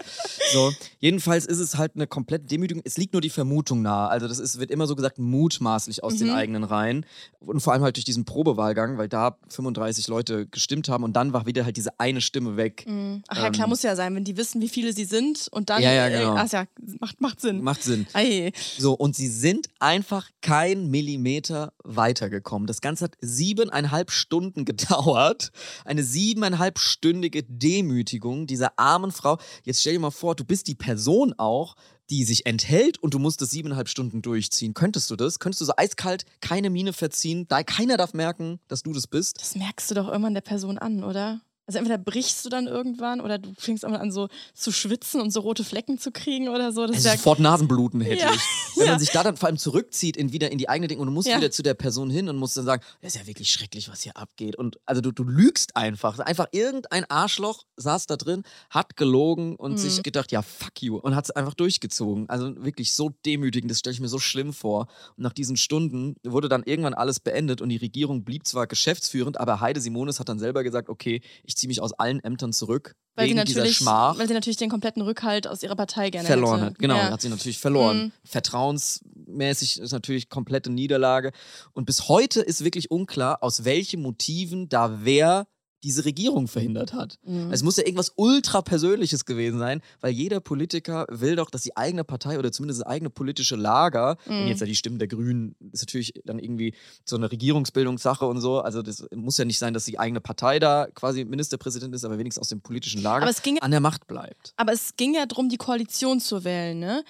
So, 0.52 0.74
jedenfalls 1.00 1.46
ist 1.46 1.60
es 1.60 1.78
halt 1.78 1.94
eine 1.96 2.06
komplette 2.06 2.46
Demütigung. 2.48 2.82
Es 2.86 2.98
liegt 2.98 3.14
nur 3.14 3.22
die 3.22 3.30
Vermutung 3.30 3.82
nahe. 3.82 4.10
Also, 4.10 4.28
das 4.28 4.40
ist, 4.40 4.60
wird 4.60 4.72
immer 4.72 4.88
so 4.88 4.96
gesagt, 4.98 5.20
mutmaßlich 5.20 6.04
aus 6.04 6.18
den 6.18 6.28
Mhm. 6.28 6.34
eigenen 6.34 6.64
Reihen. 6.66 7.06
Und 7.40 7.62
vor 7.62 7.72
allem 7.72 7.82
halt 7.84 7.96
durch 7.96 8.04
diesen 8.04 8.26
Probewahlgang, 8.26 8.98
weil 8.98 9.08
da 9.08 9.38
35 9.48 10.10
Leute 10.10 10.48
gestimmt 10.48 10.90
haben 10.90 11.06
und 11.06 11.14
dann 11.14 11.32
war 11.32 11.46
wieder 11.46 11.64
halt 11.64 11.78
diese 11.78 11.98
eine 11.98 12.20
Stimme 12.20 12.58
weg. 12.58 12.84
Mhm. 12.86 13.24
Ach 13.30 13.38
ja, 13.38 13.50
klar, 13.50 13.66
Ähm, 13.68 13.70
muss 13.70 13.82
ja 13.84 13.96
sein, 13.96 14.14
wenn 14.16 14.26
die 14.26 14.36
wissen, 14.36 14.60
wie 14.62 14.70
viele 14.70 14.92
sie 14.92 15.06
sind 15.06 15.48
und 15.52 15.70
dann. 15.70 15.82
Ja, 15.82 15.94
ja, 15.94 16.10
genau. 16.10 16.36
Äh, 16.36 16.40
ach 16.40 16.52
ja, 16.52 16.66
macht, 17.00 17.22
macht 17.22 17.40
Sinn. 17.40 17.62
Macht 17.62 17.84
Sinn. 17.84 18.06
Ei. 18.14 18.52
So, 18.78 18.94
und 18.94 19.16
sie 19.16 19.28
sind 19.30 19.68
einfach 19.80 20.30
kein 20.42 20.90
Millimeter 20.90 21.72
weitergekommen. 21.86 22.68
Das 22.68 22.82
Ganze 22.82 23.06
hat 23.06 23.14
siebeneinhalb 23.22 24.12
Stunden 24.12 24.66
gedauert. 24.66 25.52
Eine 25.86 26.04
siebeneinhalbstündige 26.04 27.44
Demütigung 27.44 28.48
dieser 28.48 28.78
armen 28.78 29.12
Frau. 29.12 29.38
Jetzt 29.64 29.82
stell 29.82 29.94
dir 29.94 30.00
mal 30.00 30.12
vor, 30.12 30.36
du 30.36 30.44
bist 30.44 30.68
die 30.68 30.76
Person 30.76 31.34
auch, 31.38 31.76
die 32.10 32.24
sich 32.24 32.46
enthält 32.46 32.98
und 32.98 33.14
du 33.14 33.20
musst 33.20 33.42
das 33.42 33.52
siebeneinhalb 33.52 33.88
Stunden 33.88 34.22
durchziehen. 34.22 34.74
Könntest 34.74 35.12
du 35.12 35.16
das? 35.16 35.40
Könntest 35.40 35.62
du 35.62 35.66
so 35.66 35.74
eiskalt 35.78 36.26
keine 36.42 36.70
Miene 36.70 36.94
verziehen? 36.94 37.48
Da 37.48 37.64
keiner 37.64 37.98
darf 37.98 38.14
merken, 38.14 38.60
dass 38.68 38.84
du 38.84 38.94
das 38.94 39.08
bist? 39.08 39.40
Das 39.40 39.56
merkst 39.56 39.92
du 39.92 39.96
doch 39.96 40.08
irgendwann 40.08 40.34
der 40.34 40.42
Person 40.42 40.78
an, 40.78 41.04
oder? 41.04 41.42
Also 41.70 41.78
entweder 41.78 42.00
brichst 42.00 42.44
du 42.44 42.50
dann 42.50 42.66
irgendwann 42.66 43.22
oder 43.22 43.38
du 43.38 43.54
fängst 43.56 43.84
irgendwann 43.84 44.02
an 44.02 44.12
so 44.12 44.28
zu 44.56 44.72
schwitzen 44.72 45.22
und 45.22 45.30
so 45.30 45.42
rote 45.42 45.64
Flecken 45.64 46.00
zu 46.00 46.12
kriegen 46.12 46.50
oder 46.50 46.72
so. 46.72 46.88
Das 46.88 46.96
Also 46.96 47.10
sofort 47.12 47.40
Nasenbluten 47.40 48.02
hätte 48.02 48.24
Ja, 48.24 48.32
ich. 48.34 48.42
Wenn 48.76 48.86
ja. 48.88 48.92
man 48.94 49.00
sich 49.00 49.12
da 49.12 49.22
dann 49.22 49.38
vor 49.38 49.46
allem 49.50 49.60
zurückzieht 49.60 50.18
in 50.18 50.32
wieder 50.34 50.52
in 50.52 50.58
die 50.58 50.68
eigene 50.68 50.88
Dinge 50.88 51.02
und 51.02 51.08
du 51.08 51.14
musst 51.14 51.28
Ja. 51.28 51.38
wieder 51.38 51.52
zu 51.52 51.62
der 51.62 51.76
Person 51.76 52.10
hin 52.10 52.28
und 52.28 52.38
musst 52.38 52.58
dann 52.58 52.66
sagen, 52.66 52.82
das 53.02 53.14
ist 53.14 53.22
ja 53.22 53.28
wirklich 53.28 53.52
schrecklich, 53.52 53.88
was 53.88 54.02
hier 54.02 54.18
abgeht. 54.18 54.56
Und 54.56 54.80
also 54.88 55.00
du, 55.00 55.12
du 55.12 55.24
lügst 55.24 55.76
einfach. 55.76 56.18
Einfach 56.18 56.48
irgendein 56.54 57.06
Arschloch 57.06 57.66
saß 57.78 58.08
da 58.08 58.16
drin, 58.18 58.42
hat 58.72 58.98
gelogen 58.98 59.56
und 59.56 59.74
Mhm. 59.74 59.78
sich 59.78 60.02
gedacht, 60.02 60.32
ja, 60.32 60.42
fuck 60.42 60.82
you. 60.82 60.98
Und 60.98 61.16
hat 61.16 61.26
es 61.26 61.32
einfach 61.32 61.54
durchgezogen. 61.54 62.28
Also 62.30 62.52
wirklich 62.66 62.96
so 62.96 63.12
demütigend, 63.28 63.70
das 63.70 63.78
stelle 63.78 63.94
ich 63.94 64.00
mir 64.00 64.08
so 64.10 64.18
schlimm 64.18 64.54
vor. 64.54 64.88
Und 65.18 65.24
nach 65.24 65.34
diesen 65.34 65.56
Stunden 65.56 66.16
wurde 66.24 66.50
dann 66.50 66.64
irgendwann 66.64 66.96
alles 66.96 67.20
beendet 67.20 67.62
und 67.62 67.70
die 67.70 67.78
Regierung 67.78 68.24
blieb 68.24 68.48
zwar 68.48 68.66
geschäftsführend, 68.66 69.40
aber 69.40 69.60
Heide 69.62 69.82
Simonis 69.82 70.20
hat 70.20 70.30
dann 70.30 70.40
selber 70.40 70.64
gesagt, 70.64 70.90
okay, 70.90 71.22
ich 71.44 71.59
ziehe 71.60 71.68
mich 71.68 71.82
aus 71.82 71.94
allen 71.94 72.20
Ämtern 72.24 72.54
zurück. 72.54 72.96
weil 73.16 73.28
sie, 73.28 73.36
wegen 73.36 73.46
dieser 73.46 73.60
natürlich, 73.60 73.78
Schmach 73.78 74.18
weil 74.18 74.28
sie 74.28 74.34
natürlich 74.34 74.58
den 74.58 74.70
kompletten 74.70 75.02
Rückhalt 75.02 75.46
aus 75.46 75.62
ihrer 75.62 75.76
Partei 75.76 76.10
gerne 76.10 76.26
verloren 76.28 76.60
hätte. 76.60 76.72
hat. 76.72 76.80
Genau, 76.80 76.96
Ja. 76.96 77.12
hat 77.12 77.22
sie 77.22 77.28
natürlich 77.30 77.60
verloren. 77.60 77.98
Mhm. 77.98 78.12
Vertrauensmäßig 78.24 79.80
ist 79.80 79.92
natürlich 79.92 80.30
komplette 80.30 80.72
Niederlage. 80.72 81.32
Und 81.74 81.86
bis 81.86 82.08
heute 82.08 82.42
ist 82.42 82.64
wirklich 82.64 82.92
unklar, 82.92 83.44
aus 83.44 83.66
welchen 83.66 84.02
Motiven 84.02 84.70
da 84.70 85.00
wer 85.04 85.48
diese 85.84 86.04
Regierung 86.06 86.48
verhindert 86.48 86.94
hat. 86.94 87.18
Mhm. 87.24 87.44
Also 87.44 87.52
Es 87.54 87.64
muss 87.64 87.78
ja 87.78 87.84
irgendwas 87.86 88.12
ultra 88.16 88.62
Persönliches 88.62 89.26
gewesen 89.26 89.60
sein, 89.60 89.82
weil 90.02 90.12
jeder 90.12 90.40
Politiker 90.40 91.06
will 91.10 91.36
doch, 91.36 91.50
dass 91.50 91.62
die 91.64 91.78
eigene 91.78 92.04
Partei 92.04 92.38
oder 92.38 92.52
zumindest 92.52 92.82
das 92.82 92.88
eigene 92.88 93.10
politische 93.10 93.56
Lager, 93.56 94.18
wenn 94.26 94.44
Mhm. 94.44 94.48
jetzt 94.50 94.60
ja 94.60 94.66
die 94.66 94.76
Stimmen 94.76 95.00
der 95.00 95.08
Grünen, 95.08 95.56
ist 95.72 95.82
natürlich 95.82 96.14
dann 96.26 96.40
irgendwie 96.40 96.74
so 97.06 97.16
eine 97.16 97.32
Regierungsbildungssache 97.32 98.26
und 98.26 98.42
so. 98.42 98.60
Also 98.60 98.82
das 98.82 99.06
muss 99.16 99.38
ja 99.38 99.46
nicht 99.46 99.60
sein, 99.60 99.74
dass 99.74 99.86
die 99.86 100.00
eigene 100.00 100.22
Partei 100.22 100.60
da 100.60 100.88
quasi 100.94 101.24
Ministerpräsident 101.26 101.94
ist, 101.96 102.04
aber 102.06 102.18
wenigstens 102.18 102.42
aus 102.42 102.50
dem 102.50 102.62
politischen 102.62 103.02
Lager 103.02 103.24
Aber 103.24 103.32
es 103.32 103.42
ging- 103.42 103.60
an 103.62 103.72
der 103.72 103.80
Macht 103.80 104.08
bleibt. 104.08 104.54
Aber 104.58 104.74
es 104.74 104.96
ging 104.98 105.14
ja 105.16 105.26
darum, 105.26 105.50
die 105.50 105.58
Koalition 105.58 106.20
zu 106.20 106.44
wählen, 106.44 106.80
ne? 106.80 107.04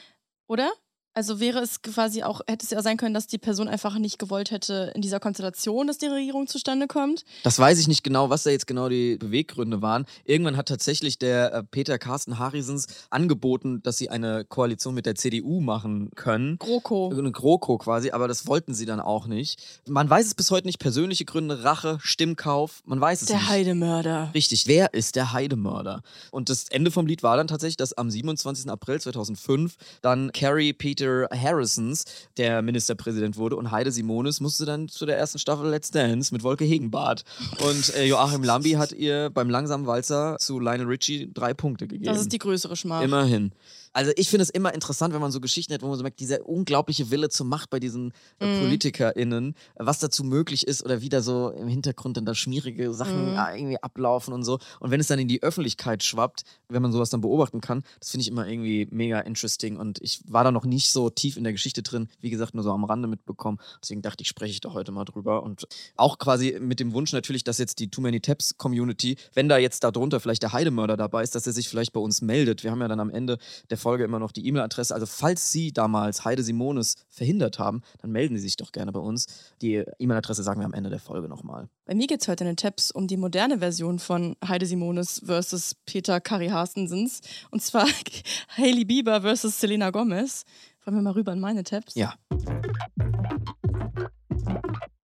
Oder? 0.48 0.72
Also 1.20 1.42
wäre 1.42 1.60
es 1.60 1.82
quasi 1.82 2.24
auch, 2.24 2.40
hätte 2.48 2.64
es 2.64 2.70
ja 2.70 2.82
sein 2.82 2.96
können, 2.96 3.14
dass 3.14 3.28
die 3.28 3.38
Person 3.38 3.68
einfach 3.68 4.00
nicht 4.00 4.20
gewollt 4.20 4.52
hätte 4.52 4.94
in 4.96 5.02
dieser 5.02 5.20
Konstellation, 5.20 5.86
dass 5.86 5.98
die 5.98 6.06
Regierung 6.06 6.48
zustande 6.48 6.88
kommt. 6.88 7.26
Das 7.44 7.60
weiß 7.60 7.78
ich 7.78 7.90
nicht 7.90 8.06
genau, 8.06 8.30
was 8.30 8.44
da 8.44 8.52
jetzt 8.52 8.68
genau 8.68 8.88
die 8.88 9.18
Beweggründe 9.18 9.82
waren. 9.82 10.06
Irgendwann 10.24 10.56
hat 10.56 10.70
tatsächlich 10.70 11.20
der 11.20 11.54
äh, 11.54 11.64
Peter 11.64 12.00
Carsten 12.00 12.40
Harrisens 12.40 12.88
angeboten, 13.10 13.84
dass 13.84 13.98
sie 13.98 14.10
eine 14.10 14.46
Koalition 14.46 14.96
mit 14.96 15.06
der 15.06 15.16
CDU 15.16 15.60
machen 15.60 16.10
können. 16.16 16.58
GroKo. 16.58 17.10
Eine 17.10 17.34
GroKo 17.34 17.80
quasi, 17.80 18.12
aber 18.12 18.30
das 18.30 18.48
wollten 18.48 18.74
sie 18.74 18.86
dann 18.86 19.02
auch 19.02 19.28
nicht. 19.28 19.62
Man 19.90 20.10
weiß 20.10 20.26
es 20.26 20.36
bis 20.36 20.52
heute 20.52 20.68
nicht. 20.68 20.80
Persönliche 20.80 21.26
Gründe, 21.26 21.66
Rache, 21.66 21.98
Stimmkauf, 22.02 22.82
man 22.86 23.02
weiß 23.02 23.24
es 23.24 23.28
Der 23.28 23.40
nicht. 23.40 23.50
Heidemörder. 23.50 24.32
Richtig, 24.34 24.68
wer 24.68 24.94
ist 24.94 25.18
der 25.18 25.34
Heidemörder? 25.34 26.02
Und 26.32 26.48
das 26.48 26.70
Ende 26.70 26.92
vom 26.92 27.08
Lied 27.08 27.24
war 27.24 27.36
dann 27.36 27.48
tatsächlich, 27.48 27.76
dass 27.76 27.92
am 27.92 28.10
27. 28.10 28.72
April 28.72 29.02
2005 29.02 29.76
dann 30.02 30.32
Carrie 30.32 30.72
Peter 30.72 31.09
Harrisons 31.32 32.06
der 32.38 32.62
Ministerpräsident 32.62 33.38
wurde 33.38 33.56
und 33.56 33.72
Heide 33.72 33.92
Simonis 33.92 34.40
musste 34.40 34.66
dann 34.66 34.88
zu 34.88 35.06
der 35.06 35.18
ersten 35.18 35.40
Staffel 35.40 35.70
Let's 35.70 35.92
Dance 35.92 36.34
mit 36.34 36.44
Wolke 36.44 36.66
Hegenbart. 36.66 37.24
Und 37.60 37.96
äh, 37.96 38.06
Joachim 38.06 38.44
Lambi 38.44 38.72
hat 38.72 38.92
ihr 38.92 39.30
beim 39.30 39.50
langsamen 39.50 39.88
Walzer 39.88 40.38
zu 40.40 40.60
Lionel 40.60 40.88
Richie 40.88 41.32
drei 41.34 41.54
Punkte 41.54 41.88
gegeben. 41.88 42.06
Das 42.06 42.22
ist 42.22 42.32
die 42.32 42.40
größere 42.40 42.76
Schmach. 42.76 43.02
Immerhin. 43.02 43.52
Also 43.92 44.12
ich 44.18 44.30
finde 44.30 44.44
es 44.44 44.50
immer 44.50 44.74
interessant, 44.74 45.14
wenn 45.14 45.22
man 45.22 45.32
so 45.32 45.40
Geschichten 45.42 45.74
hat, 45.74 45.82
wo 45.82 45.88
man 45.88 45.98
so 45.98 46.04
merkt, 46.04 46.20
dieser 46.20 46.48
unglaubliche 46.48 47.10
Wille 47.12 47.30
zur 47.30 47.46
Macht 47.48 47.70
bei 47.70 47.80
diesen 47.80 48.14
äh, 48.40 48.46
Mhm. 48.46 48.60
PolitikerInnen, 48.60 49.56
was 49.76 50.00
dazu 50.00 50.24
möglich 50.24 50.68
ist 50.68 50.84
oder 50.84 51.02
wie 51.02 51.10
da 51.10 51.22
so 51.22 51.50
im 51.50 51.68
Hintergrund 51.68 52.18
dann 52.18 52.26
da 52.26 52.36
schmierige 52.36 52.94
Sachen 52.94 53.32
Mhm. 53.32 53.38
äh, 53.38 53.58
irgendwie 53.58 53.82
ablaufen 53.82 54.34
und 54.34 54.44
so. 54.44 54.60
Und 54.80 54.92
wenn 54.92 55.00
es 55.00 55.08
dann 55.08 55.18
in 55.20 55.28
die 55.28 55.42
Öffentlichkeit 55.42 56.04
schwappt, 56.04 56.44
wenn 56.70 56.82
man 56.82 56.92
sowas 56.92 57.10
dann 57.10 57.22
beobachten 57.22 57.62
kann, 57.62 57.84
das 58.00 58.12
finde 58.12 58.22
ich 58.22 58.28
immer 58.28 58.48
irgendwie 58.48 58.88
mega 58.92 59.20
interesting. 59.22 59.78
Und 59.78 60.00
ich 60.02 60.22
war 60.28 60.44
da 60.44 60.52
noch 60.52 60.66
nicht 60.66 60.92
so 60.92 61.10
tief 61.10 61.36
in 61.36 61.44
der 61.44 61.54
Geschichte 61.54 61.82
drin, 61.82 62.10
wie 62.20 62.30
gesagt, 62.30 62.54
nur 62.54 62.64
so 62.64 62.72
am 62.72 62.84
Rande 62.84 63.08
mitbekommen. 63.08 63.58
Deswegen 63.82 64.02
dachte 64.04 64.22
ich, 64.22 64.28
spreche 64.28 64.52
ich 64.52 64.62
da 64.62 64.72
heute 64.74 64.92
mal 64.92 65.06
drüber. 65.06 65.42
Und 65.42 65.68
auch 65.96 66.20
quasi 66.20 66.58
mit 66.62 66.80
dem 66.80 66.94
Wunsch 66.94 67.12
natürlich, 67.12 67.44
dass 67.44 67.58
jetzt 67.58 67.80
die 67.80 67.90
Too 67.90 68.02
Many 68.02 68.20
Taps 68.22 68.58
Community, 68.58 69.18
wenn 69.34 69.50
da 69.50 69.58
jetzt 69.58 69.84
darunter 69.84 70.20
vielleicht 70.20 70.44
der 70.44 70.54
Heidemörder 70.54 70.96
dabei 70.96 71.24
ist, 71.24 71.34
dass 71.34 71.48
er 71.48 71.54
sich 71.54 71.68
vielleicht 71.70 71.92
bei 71.94 72.00
uns 72.00 72.22
meldet. 72.22 72.64
Wir 72.64 72.70
haben 72.72 72.82
ja 72.82 72.88
dann 72.88 73.00
am 73.00 73.10
Ende 73.10 73.40
der 73.72 73.79
Folge 73.80 74.04
immer 74.04 74.20
noch 74.20 74.32
die 74.32 74.46
E-Mail-Adresse. 74.48 74.94
Also 74.94 75.06
falls 75.06 75.52
Sie 75.52 75.72
damals 75.72 76.26
Heide 76.26 76.44
Simonis 76.44 76.96
verhindert 77.10 77.58
haben, 77.58 77.82
dann 78.02 78.12
melden 78.12 78.36
Sie 78.38 78.44
sich 78.44 78.58
doch 78.58 78.72
gerne 78.72 78.92
bei 78.92 79.00
uns. 79.00 79.26
Die 79.62 79.84
E-Mail-Adresse 79.98 80.44
sagen 80.44 80.62
wir 80.62 80.66
am 80.66 80.74
Ende 80.74 80.90
der 80.90 81.00
Folge 81.00 81.28
nochmal. 81.28 81.70
Bei 81.86 81.96
mir 81.96 82.08
geht 82.08 82.22
es 82.22 82.28
heute 82.28 82.44
in 82.44 82.50
den 82.50 82.58
Tabs 82.58 82.92
um 82.92 83.08
die 83.08 83.18
moderne 83.18 83.60
Version 83.60 83.98
von 83.98 84.36
Heide 84.48 84.66
Simonis 84.66 85.22
versus 85.26 85.76
Peter 85.86 86.20
Kari 86.22 86.50
Harstensens. 86.50 87.22
Und 87.50 87.64
zwar 87.64 87.88
Hailey 88.58 88.86
Bieber 88.86 89.22
versus 89.22 89.60
Selena 89.60 89.90
Gomez. 89.90 90.44
Wollen 90.86 90.98
wir 90.98 91.02
mal 91.02 91.14
rüber 91.14 91.34
in 91.34 91.40
meine 91.40 91.64
Tabs? 91.64 91.96
Ja. 91.96 92.14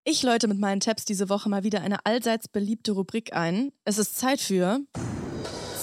Ich 0.03 0.22
läute 0.22 0.48
mit 0.48 0.60
meinen 0.60 0.79
Tabs 0.79 1.05
diese 1.05 1.29
Woche 1.29 1.50
mal 1.50 1.63
wieder 1.63 1.82
eine 1.82 2.05
allseits 2.05 2.48
beliebte 2.48 2.91
Rubrik 2.91 3.34
ein. 3.34 3.72
Es 3.86 3.98
ist 3.98 4.17
Zeit 4.17 4.39
für 4.39 4.82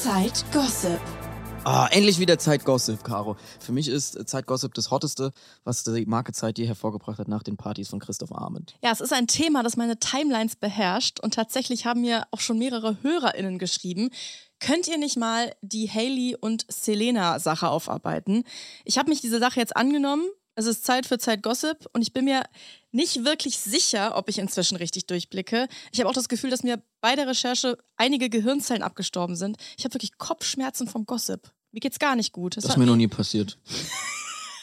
Zeit 0.03 0.45
Gossip. 0.53 1.22
Ah, 1.65 1.87
endlich 1.93 2.19
wieder 2.19 2.41
Zeit 2.41 2.65
Gossip, 2.65 3.05
Caro. 3.05 3.37
Für 3.61 3.71
mich 3.71 3.87
ist 3.87 4.17
äh, 4.17 4.27
Zeit 4.27 4.47
Gossip 4.49 4.75
das 4.75 4.91
Hotteste, 4.91 5.33
was 5.63 5.85
die 5.85 6.07
Marke 6.07 6.33
Zeit 6.33 6.59
je 6.59 6.67
hervorgebracht 6.67 7.21
hat 7.21 7.29
nach 7.29 7.45
den 7.45 7.57
Partys 7.57 7.89
von 7.89 8.01
Christoph 8.01 8.33
Arment. 8.33 8.75
Ja, 8.83 8.91
es 8.91 9.01
ist 9.01 9.13
ein 9.13 9.29
Thema, 9.29 9.63
das 9.63 9.77
meine 9.77 9.97
Timelines 9.97 10.57
beherrscht 10.57 11.21
und 11.21 11.35
tatsächlich 11.35 11.87
haben 11.87 12.01
mir 12.01 12.25
auch 12.33 12.41
schon 12.41 12.59
mehrere 12.59 12.97
HörerInnen 13.03 13.61
geschrieben. 13.61 14.11
Könnt 14.59 14.89
ihr 14.89 14.99
nicht 14.99 15.17
mal 15.17 15.55
die 15.63 15.89
Haley 15.89 16.37
und 16.41 16.67
Selena-Sache 16.69 17.69
aufarbeiten? 17.69 18.43
Ich 18.85 18.99
habe 18.99 19.11
mich 19.11 19.21
diese 19.21 19.39
Sache 19.39 19.61
jetzt 19.61 19.77
angenommen. 19.77 20.25
Es 20.55 20.67
ist 20.67 20.85
Zeit 20.85 21.07
für 21.07 21.19
Zeit 21.19 21.43
Gossip 21.43 21.87
und 21.95 22.03
ich 22.03 22.13
bin 22.13 22.27
mir 22.27 22.43
nicht 22.91 23.25
wirklich 23.25 23.59
sicher, 23.59 24.17
ob 24.17 24.29
ich 24.29 24.39
inzwischen 24.39 24.77
richtig 24.77 25.07
durchblicke. 25.07 25.67
Ich 25.93 26.01
habe 26.01 26.11
auch 26.11 26.15
das 26.15 26.29
Gefühl, 26.29 26.51
dass 26.51 26.63
mir 26.63 26.83
bei 27.01 27.17
der 27.17 27.27
Recherche 27.27 27.79
einige 27.97 28.29
Gehirnzellen 28.29 28.83
abgestorben 28.83 29.35
sind. 29.35 29.57
Ich 29.79 29.85
habe 29.85 29.95
wirklich 29.95 30.19
Kopfschmerzen 30.19 30.89
vom 30.89 31.07
Gossip. 31.07 31.51
Mir 31.73 31.81
geht's 31.81 31.99
gar 31.99 32.17
nicht 32.17 32.33
gut. 32.33 32.59
Das 32.59 32.65
hat 32.65 32.73
ist 32.73 32.77
mir 32.77 32.85
noch 32.85 32.97
nie 32.97 33.09
passiert. 33.09 33.59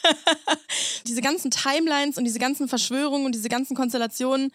diese 1.06 1.22
ganzen 1.22 1.50
Timelines 1.50 2.18
und 2.18 2.24
diese 2.24 2.38
ganzen 2.38 2.68
Verschwörungen 2.68 3.26
und 3.26 3.34
diese 3.34 3.48
ganzen 3.48 3.76
Konstellationen. 3.76 4.52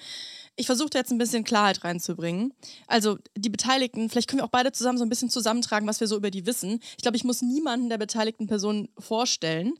Ich 0.57 0.67
versuche 0.67 0.89
da 0.89 0.99
jetzt 0.99 1.11
ein 1.11 1.17
bisschen 1.17 1.43
Klarheit 1.43 1.83
reinzubringen. 1.83 2.53
Also 2.87 3.17
die 3.35 3.49
Beteiligten, 3.49 4.09
vielleicht 4.09 4.29
können 4.29 4.39
wir 4.39 4.45
auch 4.45 4.49
beide 4.49 4.71
zusammen 4.71 4.97
so 4.97 5.03
ein 5.03 5.09
bisschen 5.09 5.29
zusammentragen, 5.29 5.87
was 5.87 5.99
wir 5.99 6.07
so 6.07 6.15
über 6.15 6.31
die 6.31 6.45
wissen. 6.45 6.79
Ich 6.97 7.03
glaube, 7.03 7.17
ich 7.17 7.25
muss 7.25 7.41
niemanden 7.41 7.89
der 7.89 7.97
beteiligten 7.97 8.47
Personen 8.47 8.87
vorstellen. 8.97 9.73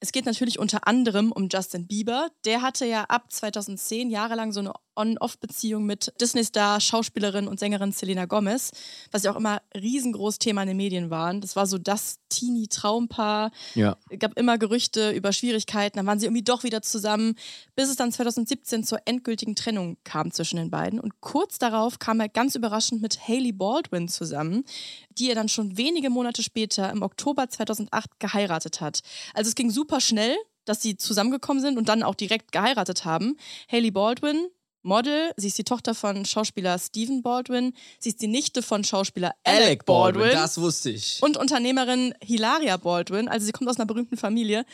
Es 0.00 0.12
geht 0.12 0.24
natürlich 0.24 0.58
unter 0.58 0.86
anderem 0.86 1.32
um 1.32 1.48
Justin 1.52 1.86
Bieber. 1.86 2.30
Der 2.44 2.62
hatte 2.62 2.86
ja 2.86 3.04
ab 3.04 3.30
2010 3.30 4.10
jahrelang 4.10 4.52
so 4.52 4.60
eine 4.60 4.72
On-Off-Beziehung 4.96 5.84
mit 5.84 6.12
Disney-Star, 6.20 6.80
Schauspielerin 6.80 7.48
und 7.48 7.58
Sängerin 7.58 7.92
Selena 7.92 8.26
Gomez, 8.26 8.70
was 9.10 9.22
ja 9.22 9.32
auch 9.32 9.36
immer 9.36 9.60
riesengroß 9.74 10.38
Thema 10.38 10.62
in 10.62 10.68
den 10.68 10.76
Medien 10.76 11.10
war. 11.10 11.32
Das 11.34 11.56
war 11.56 11.66
so 11.66 11.78
das 11.78 12.18
Teenie-Traumpaar. 12.32 13.50
Ja. 13.74 13.96
Es 14.10 14.18
gab 14.18 14.38
immer 14.38 14.58
Gerüchte 14.58 15.10
über 15.10 15.32
Schwierigkeiten, 15.32 15.98
dann 15.98 16.06
waren 16.06 16.18
sie 16.18 16.26
irgendwie 16.26 16.42
doch 16.42 16.64
wieder 16.64 16.82
zusammen, 16.82 17.34
bis 17.74 17.88
es 17.88 17.96
dann 17.96 18.12
2017 18.12 18.84
zur 18.84 18.98
endgültigen 19.04 19.54
Trennung 19.54 19.96
kam 20.04 20.32
zwischen 20.32 20.56
den 20.56 20.70
beiden. 20.70 21.00
Und 21.00 21.20
kurz 21.20 21.58
darauf 21.58 21.98
kam 21.98 22.20
er 22.20 22.28
ganz 22.28 22.54
überraschend 22.54 23.02
mit 23.02 23.28
Hailey 23.28 23.52
Baldwin 23.52 24.08
zusammen, 24.08 24.64
die 25.10 25.28
er 25.28 25.34
dann 25.34 25.48
schon 25.48 25.76
wenige 25.76 26.10
Monate 26.10 26.42
später 26.42 26.90
im 26.90 27.02
Oktober 27.02 27.48
2008 27.48 28.18
geheiratet 28.18 28.80
hat. 28.80 29.00
Also 29.34 29.48
es 29.48 29.54
ging 29.54 29.70
super 29.70 30.00
schnell, 30.00 30.36
dass 30.64 30.80
sie 30.80 30.96
zusammengekommen 30.96 31.62
sind 31.62 31.76
und 31.78 31.88
dann 31.88 32.02
auch 32.02 32.14
direkt 32.14 32.52
geheiratet 32.52 33.04
haben. 33.04 33.36
Hailey 33.70 33.90
Baldwin, 33.90 34.48
Model, 34.82 35.32
sie 35.36 35.48
ist 35.48 35.58
die 35.58 35.64
Tochter 35.64 35.94
von 35.94 36.24
Schauspieler 36.24 36.78
Stephen 36.78 37.22
Baldwin, 37.22 37.74
sie 37.98 38.10
ist 38.10 38.22
die 38.22 38.26
Nichte 38.26 38.62
von 38.62 38.84
Schauspieler 38.84 39.34
Alec 39.44 39.84
Baldwin 39.84 40.32
das 40.32 40.60
wusste 40.60 40.90
ich. 40.90 41.18
und 41.22 41.36
Unternehmerin 41.36 42.14
Hilaria 42.22 42.76
Baldwin. 42.76 43.28
Also 43.28 43.46
sie 43.46 43.52
kommt 43.52 43.68
aus 43.70 43.76
einer 43.76 43.86
berühmten 43.86 44.16
Familie. 44.16 44.64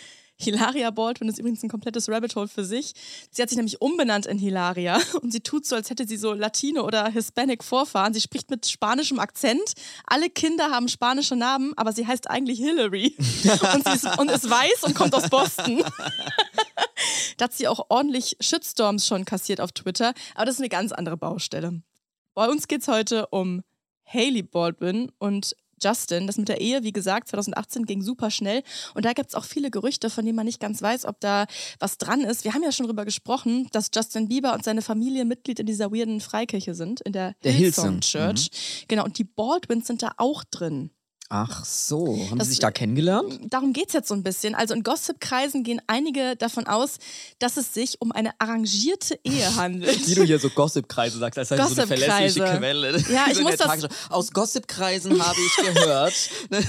Hilaria 0.41 0.91
Baldwin 0.93 1.29
ist 1.29 1.39
übrigens 1.39 1.65
ein 1.65 1.69
komplettes 1.69 2.09
Rabbit 2.09 2.37
Hole 2.37 2.47
für 2.47 2.65
sich. 2.65 2.95
Sie 3.31 3.43
hat 3.43 3.49
sich 3.49 3.57
nämlich 3.57 3.81
umbenannt 3.83 4.25
in 4.27 4.39
Hilaria 4.39 5.01
und 5.23 5.33
sie 5.33 5.41
tut 5.41 5.67
so, 5.67 5.75
als 5.75 5.91
hätte 5.91 6.07
sie 6.07 6.17
so 6.17 6.33
Latino 6.33 6.85
oder 6.85 7.09
Hispanic 7.09 7.65
Vorfahren. 7.65 8.15
Sie 8.15 8.21
spricht 8.21 8.49
mit 8.49 8.67
spanischem 8.67 9.19
Akzent. 9.19 9.73
Alle 10.07 10.31
Kinder 10.31 10.71
haben 10.71 10.89
spanische 10.89 11.35
Namen, 11.35 11.73
aber 11.77 11.93
sie 11.93 12.07
heißt 12.07 12.31
eigentlich 12.31 12.61
Hillary. 12.61 13.17
Und, 13.75 13.85
sie 13.85 13.95
ist, 13.95 14.19
und 14.19 14.31
ist 14.31 14.49
weiß 14.49 14.85
und 14.85 14.95
kommt 14.95 15.15
aus 15.15 15.29
Boston. 15.29 15.83
da 17.37 17.45
hat 17.45 17.53
sie 17.53 17.69
auch 17.69 17.87
ordentlich 17.89 18.37
Shitstorms 18.41 19.07
schon 19.07 19.25
kassiert 19.25 19.61
auf 19.61 19.73
Twitter. 19.73 20.13
Aber 20.35 20.45
das 20.45 20.57
ist 20.57 20.61
eine 20.61 20.69
ganz 20.69 20.93
andere 20.93 21.17
Baustelle. 21.17 21.83
Bei 22.35 22.49
uns 22.49 22.69
geht 22.69 22.83
es 22.83 22.89
heute 22.89 23.27
um 23.29 23.63
Hailey 24.05 24.43
Baldwin 24.43 25.11
und 25.19 25.57
Justin. 25.83 26.27
Das 26.27 26.39
mit 26.39 26.49
der 26.49 26.61
Ehe, 26.61 26.83
wie 26.83 26.93
gesagt, 26.93 27.29
2018 27.29 27.85
ging 27.85 28.03
super 28.03 28.31
schnell. 28.31 28.63
Und 28.95 29.05
da 29.05 29.13
gibt 29.13 29.31
es 29.31 29.35
auch 29.35 29.45
viele 29.45 29.71
Gerüchte, 29.71 30.11
von 30.11 30.25
denen 30.25 30.37
man 30.37 30.47
nicht 30.47 30.61
ganz 30.61 30.83
weiß, 30.83 31.05
ob 31.05 31.21
da 31.21 31.47
was 31.79 31.99
dran 31.99 32.23
ist. 32.23 32.45
Wir 32.45 32.55
haben 32.55 32.63
ja 32.63 32.73
schon 32.73 32.87
darüber 32.87 33.05
gesprochen, 33.05 33.69
dass 33.73 33.91
Justin 33.95 34.29
Bieber 34.29 34.55
und 34.55 34.65
seine 34.65 34.83
Familie 34.83 35.25
Mitglied 35.25 35.61
in 35.61 35.67
dieser 35.67 35.93
weirden 35.93 36.21
Freikirche 36.21 36.75
sind, 36.75 37.01
in 37.03 37.13
der, 37.13 37.35
Der 37.45 37.53
Hillsong 37.53 37.95
Hillsong, 37.95 38.01
Church. 38.01 38.85
Genau, 38.89 39.05
und 39.05 39.19
die 39.19 39.25
Baldwins 39.25 39.87
sind 39.87 40.03
da 40.03 40.13
auch 40.17 40.45
drin. 40.45 40.91
Ach 41.31 41.63
so, 41.65 42.17
haben 42.31 42.39
Das- 42.39 42.47
Sie 42.49 42.53
sich 42.55 42.61
da 42.61 42.71
kennengelernt? 42.71 43.39
Darum 43.51 43.75
geht 43.75 43.89
es 43.89 43.93
jetzt 43.93 44.09
so 44.09 44.15
ein 44.15 44.23
bisschen. 44.23 44.55
Also 44.55 44.73
in 44.73 44.83
Gossip-Kreisen 44.83 45.63
gehen 45.63 45.83
einige 45.87 46.37
davon 46.37 46.67
aus, 46.67 46.97
dass 47.39 47.59
es 47.59 47.75
sich 47.75 48.01
um 48.01 48.13
eine 48.13 48.31
arrangierte 48.41 49.21
Ehe 49.25 49.55
handelt. 49.57 50.07
Wie 50.09 50.15
du 50.15 50.25
hier 50.25 50.39
so 50.39 50.49
Gossip-Kreise 50.49 51.19
sagst, 51.19 51.39
als 51.39 51.49
das 51.51 51.75
so 51.75 51.83
eine 51.83 51.87
verlässliche. 51.87 52.41
Quelle. 52.57 52.99
Ja, 53.13 53.27
ich 53.31 53.35
So 53.37 53.43
muss 53.43 53.57
das-. 53.57 53.89
Aus 54.09 54.31
Gossip-Kreisen 54.33 55.23
habe 55.23 55.37
ich 55.39 55.75
gehört. 55.75 56.15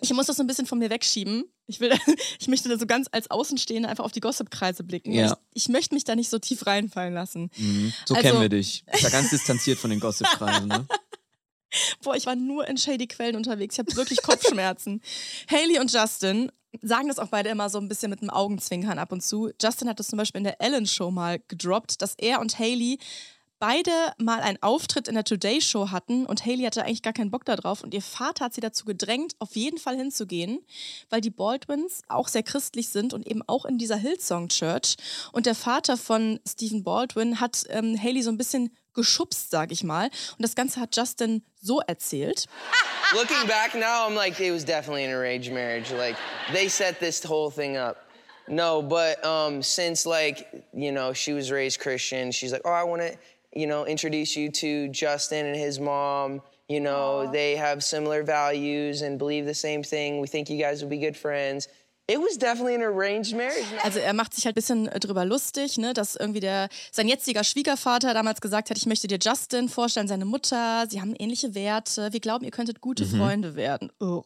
Ich 0.00 0.12
muss 0.12 0.26
das 0.26 0.36
so 0.36 0.42
ein 0.42 0.46
bisschen 0.46 0.66
von 0.66 0.78
mir 0.78 0.90
wegschieben. 0.90 1.44
Ich, 1.66 1.80
will, 1.80 1.92
ich 2.38 2.46
möchte 2.46 2.68
da 2.68 2.78
so 2.78 2.86
ganz 2.86 3.08
als 3.10 3.30
Außenstehende 3.30 3.88
einfach 3.88 4.04
auf 4.04 4.12
die 4.12 4.20
Gossip-Kreise 4.20 4.84
blicken. 4.84 5.12
Ja. 5.12 5.36
Ich, 5.54 5.64
ich 5.64 5.68
möchte 5.68 5.94
mich 5.94 6.04
da 6.04 6.14
nicht 6.14 6.30
so 6.30 6.38
tief 6.38 6.66
reinfallen 6.66 7.14
lassen. 7.14 7.50
Mhm, 7.56 7.92
So 8.04 8.14
Also- 8.14 8.28
kennen 8.28 8.40
wir 8.40 8.48
dich. 8.48 8.84
Ist 8.92 9.02
ja 9.02 9.08
ganz 9.08 9.30
distanziert 9.30 9.78
von 9.78 9.90
den 9.90 9.98
Gossip-Kreisen. 9.98 10.68
Ne? 10.68 10.86
Boah, 12.02 12.16
ich 12.16 12.26
war 12.26 12.36
nur 12.36 12.66
in 12.68 12.76
shady 12.76 13.06
Quellen 13.06 13.36
unterwegs. 13.36 13.74
Ich 13.74 13.78
habe 13.78 13.96
wirklich 13.96 14.22
Kopfschmerzen. 14.22 15.00
Haley 15.50 15.78
und 15.78 15.92
Justin 15.92 16.50
sagen 16.82 17.08
das 17.08 17.18
auch 17.18 17.28
beide 17.28 17.48
immer 17.48 17.70
so 17.70 17.78
ein 17.78 17.88
bisschen 17.88 18.10
mit 18.10 18.20
einem 18.20 18.30
Augenzwinkern 18.30 18.98
ab 18.98 19.12
und 19.12 19.22
zu. 19.22 19.50
Justin 19.60 19.88
hat 19.88 19.98
das 19.98 20.08
zum 20.08 20.18
Beispiel 20.18 20.38
in 20.38 20.44
der 20.44 20.60
Ellen 20.60 20.86
Show 20.86 21.10
mal 21.10 21.40
gedroppt, 21.48 22.02
dass 22.02 22.14
er 22.18 22.40
und 22.40 22.58
Haley 22.58 22.98
beide 23.58 23.90
mal 24.18 24.40
einen 24.40 24.62
Auftritt 24.62 25.08
in 25.08 25.14
der 25.14 25.24
Today 25.24 25.60
Show 25.60 25.90
hatten 25.90 26.26
und 26.26 26.44
Haley 26.44 26.64
hatte 26.64 26.84
eigentlich 26.84 27.02
gar 27.02 27.12
keinen 27.12 27.30
Bock 27.30 27.44
darauf 27.44 27.82
und 27.82 27.94
ihr 27.94 28.02
Vater 28.02 28.46
hat 28.46 28.54
sie 28.54 28.60
dazu 28.60 28.84
gedrängt, 28.84 29.34
auf 29.38 29.56
jeden 29.56 29.78
Fall 29.78 29.96
hinzugehen, 29.96 30.60
weil 31.08 31.20
die 31.20 31.30
Baldwins 31.30 32.02
auch 32.08 32.28
sehr 32.28 32.42
christlich 32.42 32.88
sind 32.88 33.14
und 33.14 33.26
eben 33.26 33.42
auch 33.46 33.64
in 33.64 33.78
dieser 33.78 33.96
Hillsong 33.96 34.48
Church. 34.48 34.96
Und 35.32 35.46
der 35.46 35.54
Vater 35.54 35.96
von 35.96 36.38
Stephen 36.46 36.84
Baldwin 36.84 37.40
hat 37.40 37.64
ähm, 37.70 38.00
Haley 38.00 38.22
so 38.22 38.30
ein 38.30 38.38
bisschen 38.38 38.70
geschubst, 38.96 39.50
sag 39.50 39.70
ich 39.70 39.84
mal. 39.84 40.06
Und 40.06 40.42
das 40.42 40.56
Ganze 40.56 40.80
hat 40.80 40.96
Justin 40.96 41.42
so 41.62 41.80
erzählt. 41.80 42.46
Looking 43.14 43.46
back 43.46 43.74
now, 43.76 44.08
I'm 44.08 44.16
like, 44.16 44.40
it 44.40 44.50
was 44.50 44.64
definitely 44.64 45.04
an 45.04 45.12
arranged 45.12 45.52
marriage. 45.52 45.92
Like, 45.92 46.16
they 46.52 46.68
set 46.68 46.98
this 46.98 47.22
whole 47.22 47.50
thing 47.52 47.76
up. 47.76 48.06
No, 48.48 48.82
but 48.82 49.24
um, 49.24 49.62
since 49.62 50.06
like 50.06 50.46
you 50.72 50.92
know 50.92 51.12
she 51.12 51.32
was 51.32 51.50
raised 51.50 51.80
Christian, 51.80 52.30
she's 52.30 52.52
like, 52.52 52.62
oh, 52.64 52.70
I 52.70 52.84
want 52.84 53.02
to 53.02 53.16
you 53.52 53.66
know 53.66 53.86
introduce 53.86 54.36
you 54.36 54.50
to 54.50 54.88
Justin 54.88 55.46
and 55.46 55.56
his 55.56 55.80
mom. 55.80 56.42
You 56.68 56.80
know 56.80 57.30
they 57.30 57.56
have 57.56 57.82
similar 57.82 58.22
values 58.22 59.02
and 59.02 59.18
believe 59.18 59.46
the 59.46 59.54
same 59.54 59.82
thing. 59.82 60.20
We 60.20 60.28
think 60.28 60.48
you 60.48 60.58
guys 60.58 60.82
will 60.82 60.90
be 60.90 60.98
good 60.98 61.16
friends. 61.16 61.68
It 62.08 62.18
was 62.20 62.38
definitely 62.38 62.76
an 62.76 62.82
arranged 62.82 63.32
marriage. 63.34 63.64
Also 63.82 63.98
er 63.98 64.12
macht 64.14 64.32
sich 64.32 64.44
halt 64.46 64.54
ein 64.54 64.60
bisschen 64.60 64.86
äh, 64.86 65.00
drüber 65.00 65.24
lustig, 65.24 65.76
ne, 65.76 65.92
dass 65.92 66.14
irgendwie 66.14 66.38
der 66.38 66.68
sein 66.92 67.08
jetziger 67.08 67.42
Schwiegervater 67.42 68.14
damals 68.14 68.40
gesagt 68.40 68.70
hat, 68.70 68.76
ich 68.76 68.86
möchte 68.86 69.08
dir 69.08 69.18
Justin 69.20 69.68
vorstellen, 69.68 70.06
seine 70.06 70.24
Mutter, 70.24 70.86
sie 70.88 71.00
haben 71.00 71.16
ähnliche 71.18 71.56
Werte, 71.56 72.12
wir 72.12 72.20
glauben, 72.20 72.44
ihr 72.44 72.52
könntet 72.52 72.80
gute 72.80 73.04
Mhm. 73.06 73.16
Freunde 73.18 73.56
werden. 73.56 73.90
Ugh. 74.00 74.24